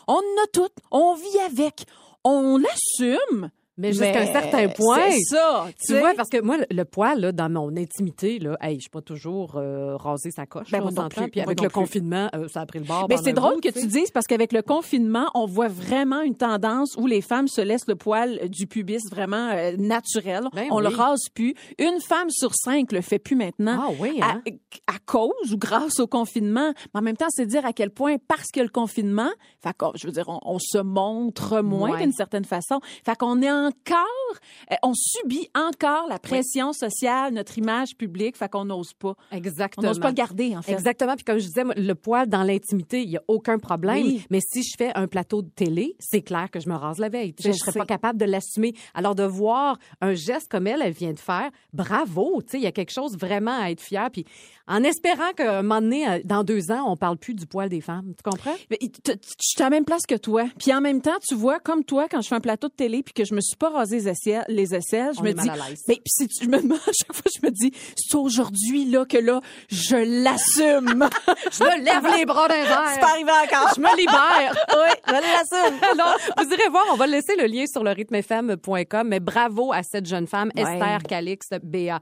On 0.08 0.14
en 0.14 0.18
a 0.18 0.48
toutes. 0.54 0.74
On 0.92 1.16
vit 1.16 1.40
avec. 1.46 1.86
On 2.24 2.58
l'assume. 2.58 3.50
Mais 3.80 3.94
jusqu'à 3.94 4.22
un 4.22 4.26
certain 4.26 4.68
point. 4.70 5.10
C'est 5.12 5.36
ça. 5.36 5.68
Tu 5.86 5.98
vois, 5.98 6.14
parce 6.16 6.30
que 6.30 6.42
moi, 6.42 6.58
le- 6.58 6.66
le 6.70 6.86
poil, 6.86 7.20
là, 7.20 7.32
dans 7.32 7.50
mon 7.50 7.76
intimité, 7.78 8.38
là, 8.40 8.58
hey, 8.62 8.76
je 8.76 8.82
suis 8.82 8.90
pas 8.90 9.02
toujours 9.02 9.56
euh, 9.56 9.96
rasé 9.98 10.32
sa 10.32 10.46
coche, 10.46 10.70
Ben, 10.72 10.80
là, 10.80 10.86
on 10.88 10.92
non 11.02 11.10
plus, 11.10 11.30
Puis 11.30 11.42
avec 11.42 11.62
le 11.62 11.70
confinement, 11.70 12.30
euh, 12.36 12.48
ça 12.48 12.62
a 12.62 12.66
pris 12.66 12.80
le 12.80 12.86
bord. 12.86 13.08
Mais 13.10 13.18
c'est 13.18 13.34
drôle 13.34 13.56
bout, 13.56 13.62
que 13.62 13.70
tu 13.80 13.88
dises 13.88 14.12
parce 14.12 14.28
qu'avec 14.28 14.52
le 14.54 14.62
confinement, 14.62 15.28
on 15.34 15.46
voit 15.46 15.68
vraiment 15.70 16.22
une 16.22 16.36
tendance 16.36 16.96
où 16.98 17.08
les 17.08 17.22
femmes 17.22 17.48
se 17.48 17.62
laissent 17.62 17.88
le 17.88 17.96
poil 17.96 18.50
du 18.50 18.68
pubis 18.68 19.10
vraiment 19.10 19.50
euh, 19.54 19.76
naturel. 19.78 20.44
Ben 20.54 20.68
on 20.72 20.80
le 20.80 20.90
oui. 20.90 20.96
rase 20.96 21.30
plus. 21.34 21.54
Une 21.80 22.00
femme 22.02 22.30
sur 22.30 22.54
cinq 22.56 22.92
le 22.92 23.02
fait 23.02 23.20
plus 23.20 23.36
maintenant. 23.36 23.80
Ah 23.88 23.92
oui, 24.00 24.20
à, 24.22 24.32
hein? 24.32 24.42
à 24.88 25.00
cause 25.06 25.54
ou 25.54 25.58
grâce 25.58 26.00
au 26.00 26.08
confinement. 26.08 26.74
Mais 26.94 27.00
en 27.00 27.02
même 27.02 27.18
temps, 27.18 27.28
c'est 27.30 27.46
dire 27.46 27.66
à 27.66 27.74
quel 27.74 27.92
point, 27.92 28.18
parce 28.28 28.48
que 28.54 28.60
le 28.60 28.70
confinement, 28.70 29.30
fait 29.64 29.76
je 29.96 30.08
veux 30.08 30.14
dire, 30.14 30.26
on, 30.28 30.40
on 30.44 30.60
se 30.60 30.78
montre 30.80 31.62
moins 31.62 31.92
Ouais. 31.92 32.02
d'une 32.02 32.12
certaine 32.12 32.46
façon. 32.46 32.80
Fait 33.06 33.16
qu'on 33.18 33.42
est 33.42 33.50
encore, 33.70 34.38
euh, 34.72 34.76
on 34.84 34.94
subit 34.94 35.50
encore 35.56 36.08
la 36.08 36.20
pression 36.20 36.74
sociale, 36.74 37.34
notre 37.34 37.58
image 37.58 37.96
publique. 37.98 38.38
Fait 38.38 38.50
qu'on 38.50 38.66
n'ose 38.66 38.94
pas. 38.94 39.16
On 39.32 39.36
Exactement. 39.36 39.88
n'ose 39.88 40.00
pas 40.00 40.10
le 40.10 40.14
garder, 40.16 40.56
en 40.56 40.62
fait. 40.62 40.74
Exactement. 40.74 41.16
Puis 41.16 41.24
comme 41.26 41.38
je 41.40 41.46
disais, 41.46 41.64
le 41.76 41.94
poil 41.96 42.28
dans 42.28 42.44
l'intimité, 42.44 43.02
il 43.04 43.10
y 43.10 43.18
a 43.18 43.24
aucun 43.28 43.58
problème. 43.60 44.04
Oui. 44.06 44.26
Mais 44.30 44.40
si 44.42 44.64
je 44.64 44.76
fais 44.78 44.92
un 44.96 45.08
plateau 45.08 45.42
de 45.42 45.50
télé, 45.50 45.96
c'est 46.00 46.22
clair 46.22 46.50
que 46.52 46.60
je 46.60 46.70
me 46.70 46.76
rase 46.76 47.00
la 47.00 47.10
veille. 47.10 47.34
Je 47.40 47.50
Je 47.52 47.54
serais 47.54 47.72
sais. 47.72 47.80
pas 47.80 47.86
capable 47.86 48.20
de 48.20 48.26
l'assumer. 48.26 48.74
Alors 48.94 49.16
de 49.16 49.24
voir 49.24 49.78
un 50.02 50.14
geste 50.14 50.50
comme 50.50 50.68
elle, 50.68 50.82
elle 50.82 50.94
vient 50.94 51.14
de 51.14 51.20
faire, 51.20 51.50
bravo. 51.74 52.42
Tu 52.44 52.52
sais, 52.52 52.58
il 52.58 52.64
y 52.64 52.68
a 52.68 52.72
quelque 52.72 52.92
chose 52.94 53.18
vraiment 53.18 53.60
à 53.62 53.70
être 53.72 53.82
fier. 53.82 54.10
Puis 54.12 54.26
en 54.68 54.84
espérant 54.84 55.32
qu'à 55.36 55.60
un 55.60 55.62
moment 55.64 55.82
donné, 55.82 56.08
euh, 56.08 56.20
dans 56.26 56.44
deux 56.44 56.72
ans, 56.72 56.84
on 56.88 56.96
parle 56.96 57.18
plus 57.18 57.34
du 57.34 57.46
poil 57.48 57.70
des 57.70 57.82
femmes. 57.82 58.14
Tu 58.16 58.24
comprends? 58.30 58.56
Mais 58.70 58.78
Je 58.82 59.14
suis 59.40 59.62
à 59.62 59.66
la 59.66 59.70
même 59.72 59.86
place 59.86 60.06
que 60.08 60.16
toi. 60.16 60.46
Puis 60.60 60.74
en 60.74 60.82
même 60.82 61.02
temps, 61.02 61.18
tu 61.28 61.36
vois, 61.36 61.60
comme 61.60 61.84
toi, 61.84 62.08
quand 62.10 62.22
je 62.22 62.28
fais 62.28 62.36
un 62.36 62.40
plateau 62.42 62.68
de 62.68 62.74
télé 62.74 63.02
puis 63.04 63.14
que 63.14 63.26
je 63.26 63.34
me 63.34 63.42
suis 63.42 63.56
pas 63.60 63.70
rasé 63.70 63.98
les 63.98 64.08
aisselles, 64.10 64.46
les 64.48 64.74
aisselles 64.76 65.12
je 65.14 65.20
On 65.20 65.24
me 65.24 65.34
dis... 65.34 65.48
mal 65.48 65.62
à 65.62 65.70
l'aise. 65.70 65.84
Mais 65.88 66.00
si 66.08 66.28
tu- 66.28 66.46
je 66.46 66.50
me 66.50 66.62
demande, 66.62 66.80
à 66.88 66.92
chaque 66.92 67.14
fois, 67.14 67.32
je 67.34 67.46
me 67.46 67.52
dis, 67.52 67.72
c'est 67.96 68.16
aujourd'hui 68.18 68.86
là 68.86 69.06
que 69.06 69.18
là, 69.18 69.42
je 69.70 69.96
l'assume. 70.24 71.08
Je 71.52 71.64
me 71.64 71.84
lève 71.84 72.18
les 72.18 72.26
bras 72.26 72.48
d'un 72.48 72.64
verre. 72.64 72.84
c'est 72.94 73.00
pas 73.00 73.12
arrivé 73.12 73.32
encore. 73.32 73.72
Je 73.76 73.82
me 73.82 73.98
libère. 73.98 74.56
oui, 74.76 74.92
je 75.08 75.12
l'assume. 75.14 75.80
Alors, 75.94 76.18
vous 76.38 76.54
irez 76.54 76.70
voir, 76.70 76.86
on 76.92 76.96
va 76.96 77.08
laisser 77.08 77.36
le 77.36 77.46
lien 77.46 77.66
sur 77.68 77.84
le 77.84 77.92
rythmefm.com, 77.92 79.08
mais 79.08 79.20
bravo 79.20 79.72
à 79.74 79.84
cette 79.84 80.06
jeune 80.06 80.28
femme, 80.28 80.52
Ouais. 80.56 80.62
Esther 80.64 81.00
Calix 81.08 81.48
Béa. 81.64 82.00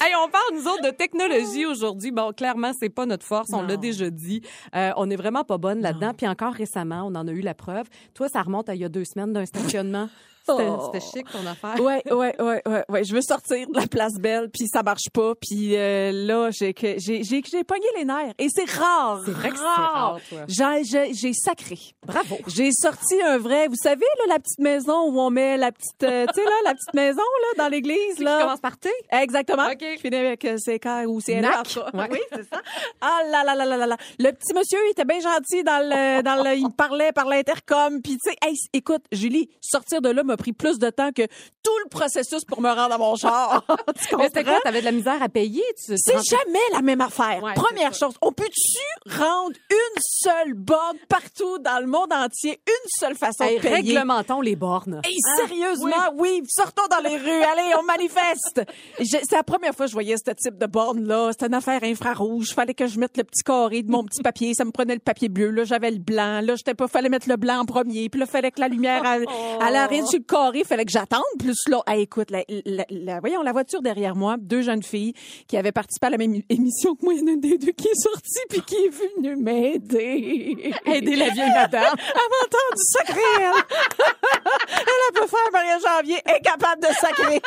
Hey, 0.00 0.14
on 0.16 0.28
parle, 0.28 0.54
nous 0.54 0.66
autres, 0.66 0.82
de 0.82 0.90
technologie 0.90 1.64
aujourd'hui. 1.64 2.10
Bon, 2.10 2.32
clairement, 2.32 2.72
c'est 2.78 2.88
pas 2.88 3.06
notre 3.06 3.24
force. 3.24 3.52
On 3.52 3.62
l'a 3.62 3.76
déjà 3.76 4.10
dit. 4.10 4.42
Euh, 4.74 4.90
on 4.96 5.08
est 5.10 5.16
vraiment 5.16 5.44
pas 5.44 5.58
bonne 5.58 5.80
là-dedans. 5.80 6.12
Puis 6.14 6.26
encore 6.26 6.52
récemment, 6.52 7.04
on 7.06 7.14
en 7.14 7.28
a 7.28 7.32
eu 7.32 7.40
la 7.40 7.54
preuve. 7.54 7.86
Toi, 8.14 8.28
ça 8.28 8.42
remonte 8.42 8.68
à 8.68 8.74
il 8.74 8.80
y 8.80 8.84
a 8.84 8.88
deux 8.88 9.04
semaines 9.04 9.32
d'un 9.32 9.46
stationnement. 9.46 10.08
C'était 10.58 10.70
Oh. 10.70 10.90
c'était 10.92 11.04
chic, 11.18 11.30
ton 11.30 11.46
affaire. 11.46 11.80
Ouais, 11.82 12.02
ouais, 12.10 12.34
ouais, 12.40 12.62
ouais, 12.66 12.84
ouais. 12.88 13.04
Je 13.04 13.14
veux 13.14 13.22
sortir 13.22 13.66
de 13.68 13.78
la 13.78 13.86
place 13.86 14.14
belle, 14.14 14.48
puis 14.50 14.66
ça 14.68 14.82
marche 14.82 15.08
pas, 15.12 15.34
puis 15.40 15.76
euh, 15.76 16.12
là 16.12 16.50
j'ai 16.50 16.74
que 16.74 16.98
j'ai 16.98 17.22
j'ai 17.22 17.42
j'ai 17.50 17.64
pogné 17.64 17.86
les 17.96 18.04
nerfs 18.04 18.34
et 18.38 18.48
c'est 18.48 18.68
rare. 18.70 19.20
C'est 19.24 19.30
vrai 19.32 19.50
que 19.50 19.56
c'est 19.56 19.62
rare, 19.64 20.18
toi. 20.28 20.38
J'ai 20.48 21.12
j'ai- 21.14 21.32
sacré. 21.32 21.78
Bravo. 22.06 22.38
J'ai 22.48 22.70
sorti 22.72 23.20
un 23.22 23.38
vrai, 23.38 23.68
vous 23.68 23.76
savez 23.80 24.04
là 24.18 24.24
la 24.34 24.38
petite 24.38 24.58
maison 24.58 25.08
où 25.10 25.20
on 25.20 25.30
met 25.30 25.56
la 25.56 25.72
petite 25.72 26.02
euh, 26.02 26.26
tu 26.26 26.34
sais 26.34 26.44
là 26.44 26.50
la 26.64 26.74
petite 26.74 26.94
maison 26.94 27.22
là 27.22 27.64
dans 27.64 27.68
l'église 27.68 28.16
Qui 28.16 28.24
là. 28.24 28.40
commence 28.40 28.60
par 28.60 28.76
T? 28.78 28.90
Exactement. 29.10 29.66
OK. 29.68 29.78
Qui 29.78 29.98
finit 29.98 30.16
avec 30.16 30.44
euh, 30.44 30.56
CK 30.56 31.06
ou 31.08 31.20
CNH. 31.20 31.40
Nac. 31.42 31.58
en 31.58 31.62
tout 31.62 31.80
cas. 31.80 31.90
Ouais. 31.98 32.08
Oui, 32.12 32.18
c'est 32.32 32.48
ça. 32.48 32.60
Ah 33.00 33.20
là 33.30 33.44
là 33.44 33.54
là 33.54 33.64
là 33.64 33.76
là 33.76 33.86
là. 33.86 33.96
Le 34.18 34.30
petit 34.32 34.52
monsieur, 34.54 34.78
il 34.86 34.90
était 34.90 35.04
bien 35.04 35.20
gentil 35.20 35.62
dans 35.64 35.78
le 35.88 36.22
dans 36.22 36.42
le 36.42 36.56
il 36.56 36.70
parlait 36.70 37.12
par 37.12 37.26
l'intercom 37.26 38.00
puis 38.02 38.18
tu 38.18 38.30
sais 38.30 38.36
hey, 38.42 38.56
écoute 38.72 39.02
Julie, 39.12 39.48
sortir 39.60 40.00
de 40.02 40.08
là 40.10 40.22
m'a 40.22 40.36
pris 40.40 40.52
plus 40.52 40.78
de 40.78 40.90
temps 40.90 41.10
que 41.12 41.22
tout 41.62 41.78
le 41.84 41.88
processus 41.90 42.44
pour 42.44 42.60
me 42.60 42.68
rendre 42.70 42.94
à 42.94 42.98
mon 42.98 43.14
char. 43.16 43.64
Tu 44.08 44.16
Mais 44.16 44.24
c'était 44.24 44.44
quoi? 44.44 44.58
T'avais 44.64 44.80
de 44.80 44.84
la 44.86 44.92
misère 44.92 45.22
à 45.22 45.28
payer? 45.28 45.62
Tu, 45.84 45.92
C'est 45.96 46.14
jamais 46.28 46.58
la 46.72 46.80
même 46.82 47.00
affaire. 47.00 47.42
Ouais, 47.42 47.52
Première 47.54 47.94
chose, 47.94 48.14
on 48.22 48.32
peut-tu 48.32 49.10
rendre 49.18 49.52
une 49.70 50.00
seule 50.02 50.54
borne 50.54 50.96
partout 51.08 51.58
dans 51.58 51.78
le 51.80 51.86
monde 51.86 52.12
entier, 52.12 52.60
une 52.66 52.88
seule 52.98 53.14
façon 53.16 53.44
Hey, 53.44 53.56
de 53.58 53.62
payer? 53.62 53.74
réglementons 53.74 54.40
les 54.40 54.56
bornes. 54.56 55.00
Hey, 55.04 55.16
sérieusement, 55.36 56.12
oui. 56.16 56.42
sortons 56.48 56.86
dans 56.90 57.06
les 57.08 57.16
rues, 57.16 57.42
allez, 57.42 57.74
on 57.78 57.82
manifeste. 57.82 58.62
C'est 59.02 59.32
la 59.32 59.42
première 59.42 59.74
fois 59.74 59.86
que 59.86 59.90
je 59.90 59.94
voyais 59.94 60.16
ce 60.16 60.30
type 60.32 60.56
de 60.58 60.66
borne-là. 60.66 61.30
C'était 61.32 61.46
une 61.46 61.54
affaire 61.54 61.82
infrarouge. 61.82 62.52
Fallait 62.54 62.74
que 62.74 62.86
je 62.86 62.98
mette 62.98 63.16
le 63.16 63.24
petit 63.24 63.42
carré 63.42 63.82
de 63.82 63.90
mon 63.90 64.04
petit 64.04 64.22
papier. 64.22 64.54
Ça 64.54 64.64
me 64.64 64.70
prenait 64.70 64.94
le 64.94 65.00
papier 65.00 65.28
bleu. 65.28 65.50
Là, 65.50 65.64
j'avais 65.64 65.90
le 65.90 65.98
blanc. 65.98 66.40
Là, 66.42 66.54
j'étais 66.56 66.74
pas, 66.74 66.88
fallait 66.88 67.08
mettre 67.08 67.28
le 67.28 67.36
blanc 67.36 67.60
en 67.60 67.64
premier. 67.64 68.08
Puis 68.08 68.18
là, 68.20 68.26
fallait 68.26 68.50
que 68.50 68.60
la 68.60 68.68
lumière 68.68 69.02
l'arrêt 69.70 70.02
sur 70.06 70.18
le 70.18 70.24
carré. 70.30 70.64
Fallait 70.64 70.84
que 70.84 70.92
j'attende. 70.92 71.22
Plus 71.38 71.56
là, 71.68 71.82
hey, 71.86 72.02
écoute, 72.02 72.30
la, 72.30 72.44
la- 72.64 72.86
la- 72.90 73.20
voyons, 73.20 73.42
la 73.42 73.52
voiture 73.52 73.82
derrière 73.82 74.14
moi, 74.14 74.36
deux 74.38 74.62
jeunes 74.62 74.82
filles 74.82 75.12
qui 75.48 75.56
avaient 75.56 75.72
participé 75.72 76.06
à 76.06 76.10
la 76.10 76.18
même 76.18 76.40
émission 76.48 76.94
que 76.94 77.04
moi. 77.04 77.14
Il 77.14 77.20
y 77.20 77.22
en 77.22 77.26
a 77.26 77.30
une 77.32 77.40
des 77.40 77.58
deux 77.58 77.72
qui 77.72 77.88
est 77.88 78.00
sortie 78.00 78.40
puis 78.48 78.62
qui 78.62 78.76
est 78.76 78.88
venue 78.88 79.36
m'aider. 79.36 80.72
Aider 80.86 81.16
la 81.16 81.30
vieille 81.30 81.50
madame. 81.54 81.94
Elle 81.98 82.46
entendu 82.46 82.82
sacrer, 82.82 83.20
elle. 83.38 83.44
elle, 84.76 84.86
elle 85.08 85.20
peut 85.20 85.26
faire 85.26 85.48
Maria 85.52 85.78
Janvier, 85.78 86.16
incapable 86.26 86.82
de 86.82 86.88
sacrer. 86.94 87.40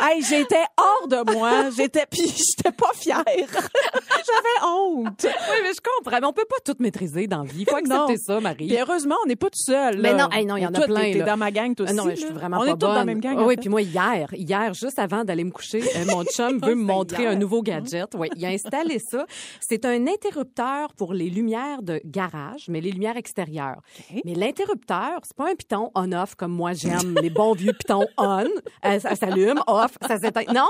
Hey, 0.00 0.22
j'étais 0.22 0.64
hors 0.76 1.08
de 1.08 1.32
moi. 1.32 1.70
J'étais, 1.76 2.06
puis 2.10 2.22
j'étais 2.26 2.72
pas 2.72 2.90
fière. 2.94 3.22
J'avais 3.26 4.66
honte. 4.66 5.24
Oui, 5.24 5.56
mais 5.62 5.70
je 5.74 5.80
comprends. 5.80 6.18
Mais 6.20 6.26
on 6.26 6.32
peut 6.32 6.46
pas 6.48 6.56
tout 6.64 6.76
maîtriser 6.80 7.26
dans 7.26 7.42
la 7.42 7.50
vie. 7.50 7.64
Faut 7.68 7.78
Non. 7.86 8.02
accepter 8.04 8.16
ça, 8.24 8.40
Marie. 8.40 8.66
Puis 8.68 8.76
heureusement, 8.78 9.16
on 9.24 9.28
n'est 9.28 9.36
pas 9.36 9.50
tout 9.50 9.58
seul. 9.64 9.98
Mais 10.00 10.14
non, 10.14 10.28
hey, 10.30 10.44
non, 10.44 10.56
il 10.56 10.62
y 10.62 10.66
en 10.66 10.74
a 10.74 10.80
plein, 10.80 11.12
T'es, 11.12 11.22
dans 11.22 11.36
ma 11.36 11.50
gang, 11.50 11.74
toi 11.74 11.86
Ah 11.88 11.92
aussi. 11.92 12.06
non, 12.08 12.11
je 12.14 12.20
suis 12.20 12.32
vraiment 12.32 12.58
On 12.58 12.60
pas 12.60 12.66
est 12.68 12.72
tous 12.72 12.78
dans 12.78 12.92
la 12.94 13.04
même 13.04 13.20
gang. 13.20 13.36
Ah 13.38 13.44
oui, 13.46 13.56
puis 13.56 13.68
moi 13.68 13.82
hier, 13.82 14.28
hier 14.34 14.74
juste 14.74 14.98
avant 14.98 15.24
d'aller 15.24 15.44
me 15.44 15.50
coucher, 15.50 15.82
euh, 15.96 16.04
mon 16.06 16.24
chum 16.36 16.58
veut 16.62 16.74
me 16.74 16.82
montrer 16.84 17.22
hier. 17.24 17.32
un 17.32 17.36
nouveau 17.36 17.62
gadget. 17.62 18.14
Oui, 18.18 18.28
il 18.36 18.44
a 18.44 18.48
installé 18.48 18.98
ça. 18.98 19.26
C'est 19.60 19.84
un 19.84 20.06
interrupteur 20.06 20.92
pour 20.94 21.12
les 21.14 21.30
lumières 21.30 21.82
de 21.82 22.00
garage, 22.04 22.66
mais 22.68 22.80
les 22.80 22.90
lumières 22.92 23.16
extérieures. 23.16 23.80
Mais 24.24 24.34
l'interrupteur, 24.34 25.20
c'est 25.24 25.36
pas 25.36 25.50
un 25.50 25.54
piton 25.54 25.90
on-off 25.94 26.34
comme 26.34 26.52
moi 26.52 26.72
j'aime 26.72 27.14
les 27.20 27.30
bons 27.30 27.52
vieux 27.54 27.72
pitons 27.72 28.06
on. 28.18 28.44
Euh, 28.84 28.98
ça 28.98 29.14
s'allume, 29.16 29.60
off, 29.66 29.96
ça 30.06 30.18
s'éteint. 30.18 30.52
Non, 30.52 30.68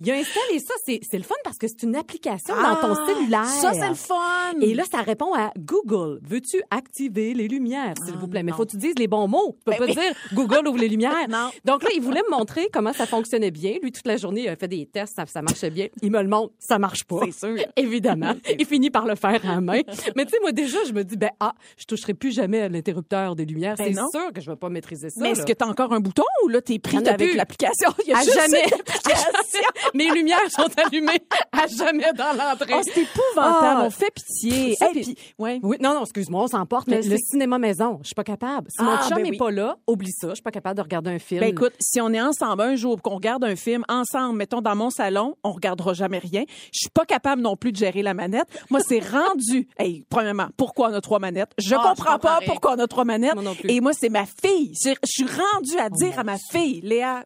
il 0.00 0.10
a 0.10 0.14
installé 0.14 0.58
ça. 0.58 0.74
C'est 0.84 1.00
le 1.18 1.22
fun 1.22 1.34
parce 1.44 1.58
que 1.58 1.68
c'est 1.68 1.82
une 1.82 1.96
application 1.96 2.54
dans 2.54 2.76
ton 2.76 2.94
Ah, 2.94 3.06
cellulaire. 3.06 3.44
Ça, 3.46 3.72
c'est 3.72 3.88
le 3.88 3.94
fun. 3.94 4.14
Et 4.60 4.74
là, 4.74 4.84
ça 4.90 4.98
répond 5.02 5.34
à 5.34 5.52
Google. 5.58 6.20
Veux-tu 6.22 6.62
activer 6.70 7.34
les 7.34 7.48
lumières, 7.48 7.94
s'il 8.04 8.16
vous 8.16 8.28
plaît? 8.28 8.42
Mais 8.42 8.50
non. 8.52 8.56
faut 8.56 8.64
que 8.64 8.70
tu 8.70 8.76
dises 8.76 8.94
les 8.98 9.08
bons 9.08 9.28
mots. 9.28 9.56
Tu 9.58 9.64
peux 9.64 9.70
Ben 9.72 9.78
pas 9.78 10.00
dire 10.00 10.12
Google 10.32 10.66
ouvre 10.68 10.78
les 10.82 10.88
lumières. 10.88 11.28
Non. 11.28 11.50
Donc 11.64 11.82
là, 11.82 11.90
il 11.94 12.00
voulait 12.02 12.22
me 12.30 12.36
montrer 12.36 12.68
comment 12.72 12.92
ça 12.92 13.06
fonctionnait 13.06 13.50
bien. 13.50 13.76
Lui, 13.82 13.92
toute 13.92 14.06
la 14.06 14.16
journée, 14.16 14.42
il 14.42 14.48
a 14.48 14.56
fait 14.56 14.68
des 14.68 14.86
tests, 14.86 15.14
ça, 15.16 15.26
ça 15.26 15.42
marchait 15.42 15.70
bien. 15.70 15.86
Il 16.02 16.10
me 16.10 16.20
le 16.22 16.28
montre, 16.28 16.52
ça 16.58 16.78
marche 16.78 17.04
pas. 17.04 17.20
C'est 17.24 17.46
sûr. 17.46 17.56
Évidemment. 17.76 18.34
Il 18.58 18.66
finit 18.66 18.90
par 18.90 19.06
le 19.06 19.14
faire 19.14 19.40
à 19.48 19.60
main. 19.60 19.80
Mais 20.16 20.24
tu 20.24 20.30
sais, 20.32 20.38
moi, 20.40 20.52
déjà, 20.52 20.78
je 20.86 20.92
me 20.92 21.02
dis, 21.04 21.16
ben, 21.16 21.30
ah, 21.40 21.52
je 21.76 21.84
toucherai 21.84 22.14
plus 22.14 22.32
jamais 22.32 22.60
à 22.60 22.68
l'interrupteur 22.68 23.34
des 23.36 23.44
lumières. 23.44 23.76
Ben 23.76 23.86
c'est 23.94 24.18
sûr 24.18 24.32
que 24.32 24.40
je 24.40 24.50
vais 24.50 24.56
pas 24.56 24.68
maîtriser 24.68 25.10
ça. 25.10 25.20
Mais 25.20 25.30
est-ce 25.30 25.44
que 25.44 25.52
t'as 25.52 25.66
encore 25.66 25.92
un 25.92 26.00
bouton 26.00 26.24
ou 26.44 26.48
là, 26.48 26.60
t'es 26.60 26.78
pris 26.78 26.96
avec 26.96 27.34
l'application? 27.34 27.90
À 28.14 28.22
jamais, 28.24 28.64
mes 29.94 30.10
lumières 30.10 30.50
sont 30.50 30.68
allumées 30.84 31.20
à 31.52 31.66
jamais 31.66 32.12
dans 32.14 32.32
l'entrée. 32.36 32.74
Oh, 32.74 32.80
c'est 32.82 33.00
épouvantable. 33.02 33.80
Ah. 33.80 33.82
on 33.86 33.90
fait 33.90 34.12
pitié. 34.14 34.76
Hey, 34.80 34.92
puis- 35.02 35.16
ouais. 35.38 35.60
Oui, 35.62 35.76
non, 35.80 35.94
non, 35.94 36.02
excuse-moi, 36.02 36.42
on 36.44 36.48
s'emporte. 36.48 36.88
Mais 36.88 37.00
Mais 37.02 37.08
le 37.08 37.16
cinéma 37.16 37.58
maison, 37.58 37.98
je 38.02 38.08
suis 38.08 38.14
pas 38.14 38.24
capable. 38.24 38.70
Si 38.70 38.82
mon 38.82 38.90
Ah, 38.92 39.04
chum 39.08 39.16
ben 39.16 39.24
n'est 39.24 39.30
oui. 39.30 39.36
pas 39.38 39.50
là, 39.50 39.76
oublie 39.86 40.12
ça, 40.12 40.30
je 40.30 40.34
suis 40.34 40.42
pas 40.42 40.50
capable 40.50 40.71
de 40.74 40.80
regarder 40.82 41.10
un 41.10 41.18
film. 41.18 41.40
Ben 41.40 41.50
écoute, 41.50 41.72
si 41.80 42.00
on 42.00 42.12
est 42.12 42.20
ensemble 42.20 42.62
un 42.62 42.74
jour 42.76 43.00
qu'on 43.02 43.16
regarde 43.16 43.44
un 43.44 43.56
film 43.56 43.84
ensemble, 43.88 44.36
mettons 44.38 44.60
dans 44.60 44.76
mon 44.76 44.90
salon, 44.90 45.36
on 45.42 45.52
regardera 45.52 45.92
jamais 45.94 46.18
rien. 46.18 46.44
Je 46.72 46.78
suis 46.78 46.90
pas 46.90 47.04
capable 47.04 47.42
non 47.42 47.56
plus 47.56 47.72
de 47.72 47.76
gérer 47.76 48.02
la 48.02 48.14
manette. 48.14 48.46
Moi, 48.70 48.80
c'est 48.86 49.00
rendu. 49.10 49.68
Hey, 49.78 50.04
premièrement, 50.08 50.48
pourquoi 50.56 50.90
on 50.90 50.94
a 50.94 51.00
trois 51.00 51.18
manettes? 51.18 51.52
Je 51.58 51.74
Ah, 51.74 51.82
comprends 51.94 52.18
pas 52.18 52.40
pourquoi 52.46 52.74
on 52.76 52.78
a 52.78 52.86
trois 52.86 53.04
manettes. 53.04 53.34
Moi 53.34 53.42
non 53.42 53.54
plus. 53.54 53.70
Et 53.70 53.80
moi, 53.80 53.92
c'est 53.92 54.08
ma 54.08 54.24
fille. 54.26 54.72
Je 54.82 54.90
je 55.04 55.10
suis 55.10 55.24
rendue 55.24 55.78
à 55.78 55.90
dire 55.90 56.18
à 56.18 56.24
ma 56.24 56.36
fille, 56.50 56.80
Léa, 56.82 57.24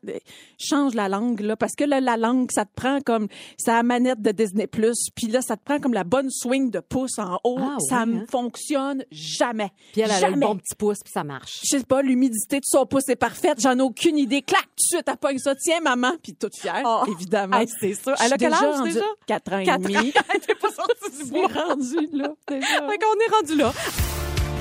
change 0.58 0.94
la 0.94 1.08
langue 1.08 1.40
là, 1.40 1.56
parce 1.56 1.74
que 1.74 1.84
là, 1.84 2.00
la 2.00 2.16
langue, 2.16 2.50
ça 2.52 2.64
te 2.64 2.72
prend 2.74 3.00
comme 3.00 3.28
la 3.66 3.82
manette 3.82 4.20
de 4.22 4.30
Disney 4.32 4.66
Plus, 4.66 4.96
puis 5.14 5.26
là, 5.26 5.42
ça 5.42 5.56
te 5.56 5.62
prend 5.64 5.78
comme 5.78 5.92
la 5.92 6.04
bonne 6.04 6.30
swing 6.30 6.70
de 6.70 6.80
pouce 6.80 7.18
en 7.18 7.38
haut. 7.44 7.58
Ah, 7.60 7.76
ça 7.88 8.06
ne 8.06 8.18
hein? 8.20 8.24
fonctionne 8.30 9.04
jamais. 9.10 9.70
Puis 9.92 10.00
elle, 10.02 10.10
elle 10.16 10.24
a 10.24 10.30
le 10.30 10.36
bon 10.40 10.56
petit 10.56 10.74
pouce, 10.76 10.98
puis 11.04 11.12
ça 11.12 11.24
marche. 11.24 11.60
je 11.64 11.76
sais 11.76 11.84
pas, 11.84 12.02
l'humidité 12.02 12.56
de 12.56 12.64
son 12.64 12.86
pouce 12.86 13.08
est 13.08 13.16
parfaite, 13.16 13.35
j'en 13.58 13.78
ai 13.78 13.82
aucune 13.82 14.18
idée. 14.18 14.42
Clac, 14.42 14.62
tout 14.62 14.68
de 14.76 14.96
suite, 14.96 15.04
elle 15.06 15.16
pogne 15.16 15.38
ça. 15.38 15.54
Tiens, 15.54 15.80
maman, 15.82 16.12
puis 16.22 16.34
toute 16.34 16.56
fière, 16.56 16.82
Oh. 16.84 17.04
évidemment. 17.10 17.58
Hey, 17.58 17.68
c'est 17.80 17.94
ça. 17.94 18.14
Elle 18.24 18.32
a 18.32 18.36
quel 18.38 18.52
âge, 18.52 18.82
déjà? 18.84 19.00
Quatre 19.26 19.52
ans 19.52 19.58
et 19.58 19.66
demi. 19.78 20.08
était 20.34 20.54
pas 20.60 20.68
sortie 20.70 21.24
du 21.24 21.30
bois. 21.30 21.48
suis 21.48 21.58
rendue, 21.58 22.08
là, 22.12 22.28
déjà. 22.48 22.80
Qu'on 22.80 23.20
est 23.20 23.34
rendu 23.34 23.56
là. 23.56 23.72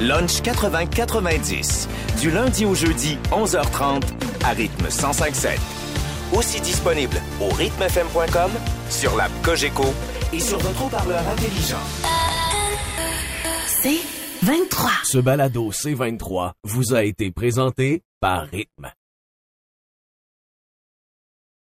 Lunch 0.01 0.41
80-90. 0.41 1.88
Du 2.19 2.31
lundi 2.31 2.65
au 2.65 2.75
jeudi, 2.75 3.17
11h30, 3.31 4.01
à 4.43 4.49
rythme 4.49 4.88
105.7. 4.88 5.57
Aussi 6.38 6.59
disponible 6.59 7.17
au 7.39 7.49
rythmefm.com, 7.53 8.51
sur 8.89 9.15
l'app 9.15 9.31
Cogeco 9.43 9.85
et 10.33 10.39
sur 10.39 10.57
votre 10.59 10.85
haut-parleur 10.85 11.21
intelligent. 11.29 11.79
C'est 13.67 13.99
23. 14.43 14.89
Ce 15.03 15.17
balado 15.19 15.71
C23 15.71 16.51
vous 16.63 16.93
a 16.93 17.03
été 17.03 17.31
présenté 17.31 18.03
par 18.25 18.49
Rythme. 18.49 18.91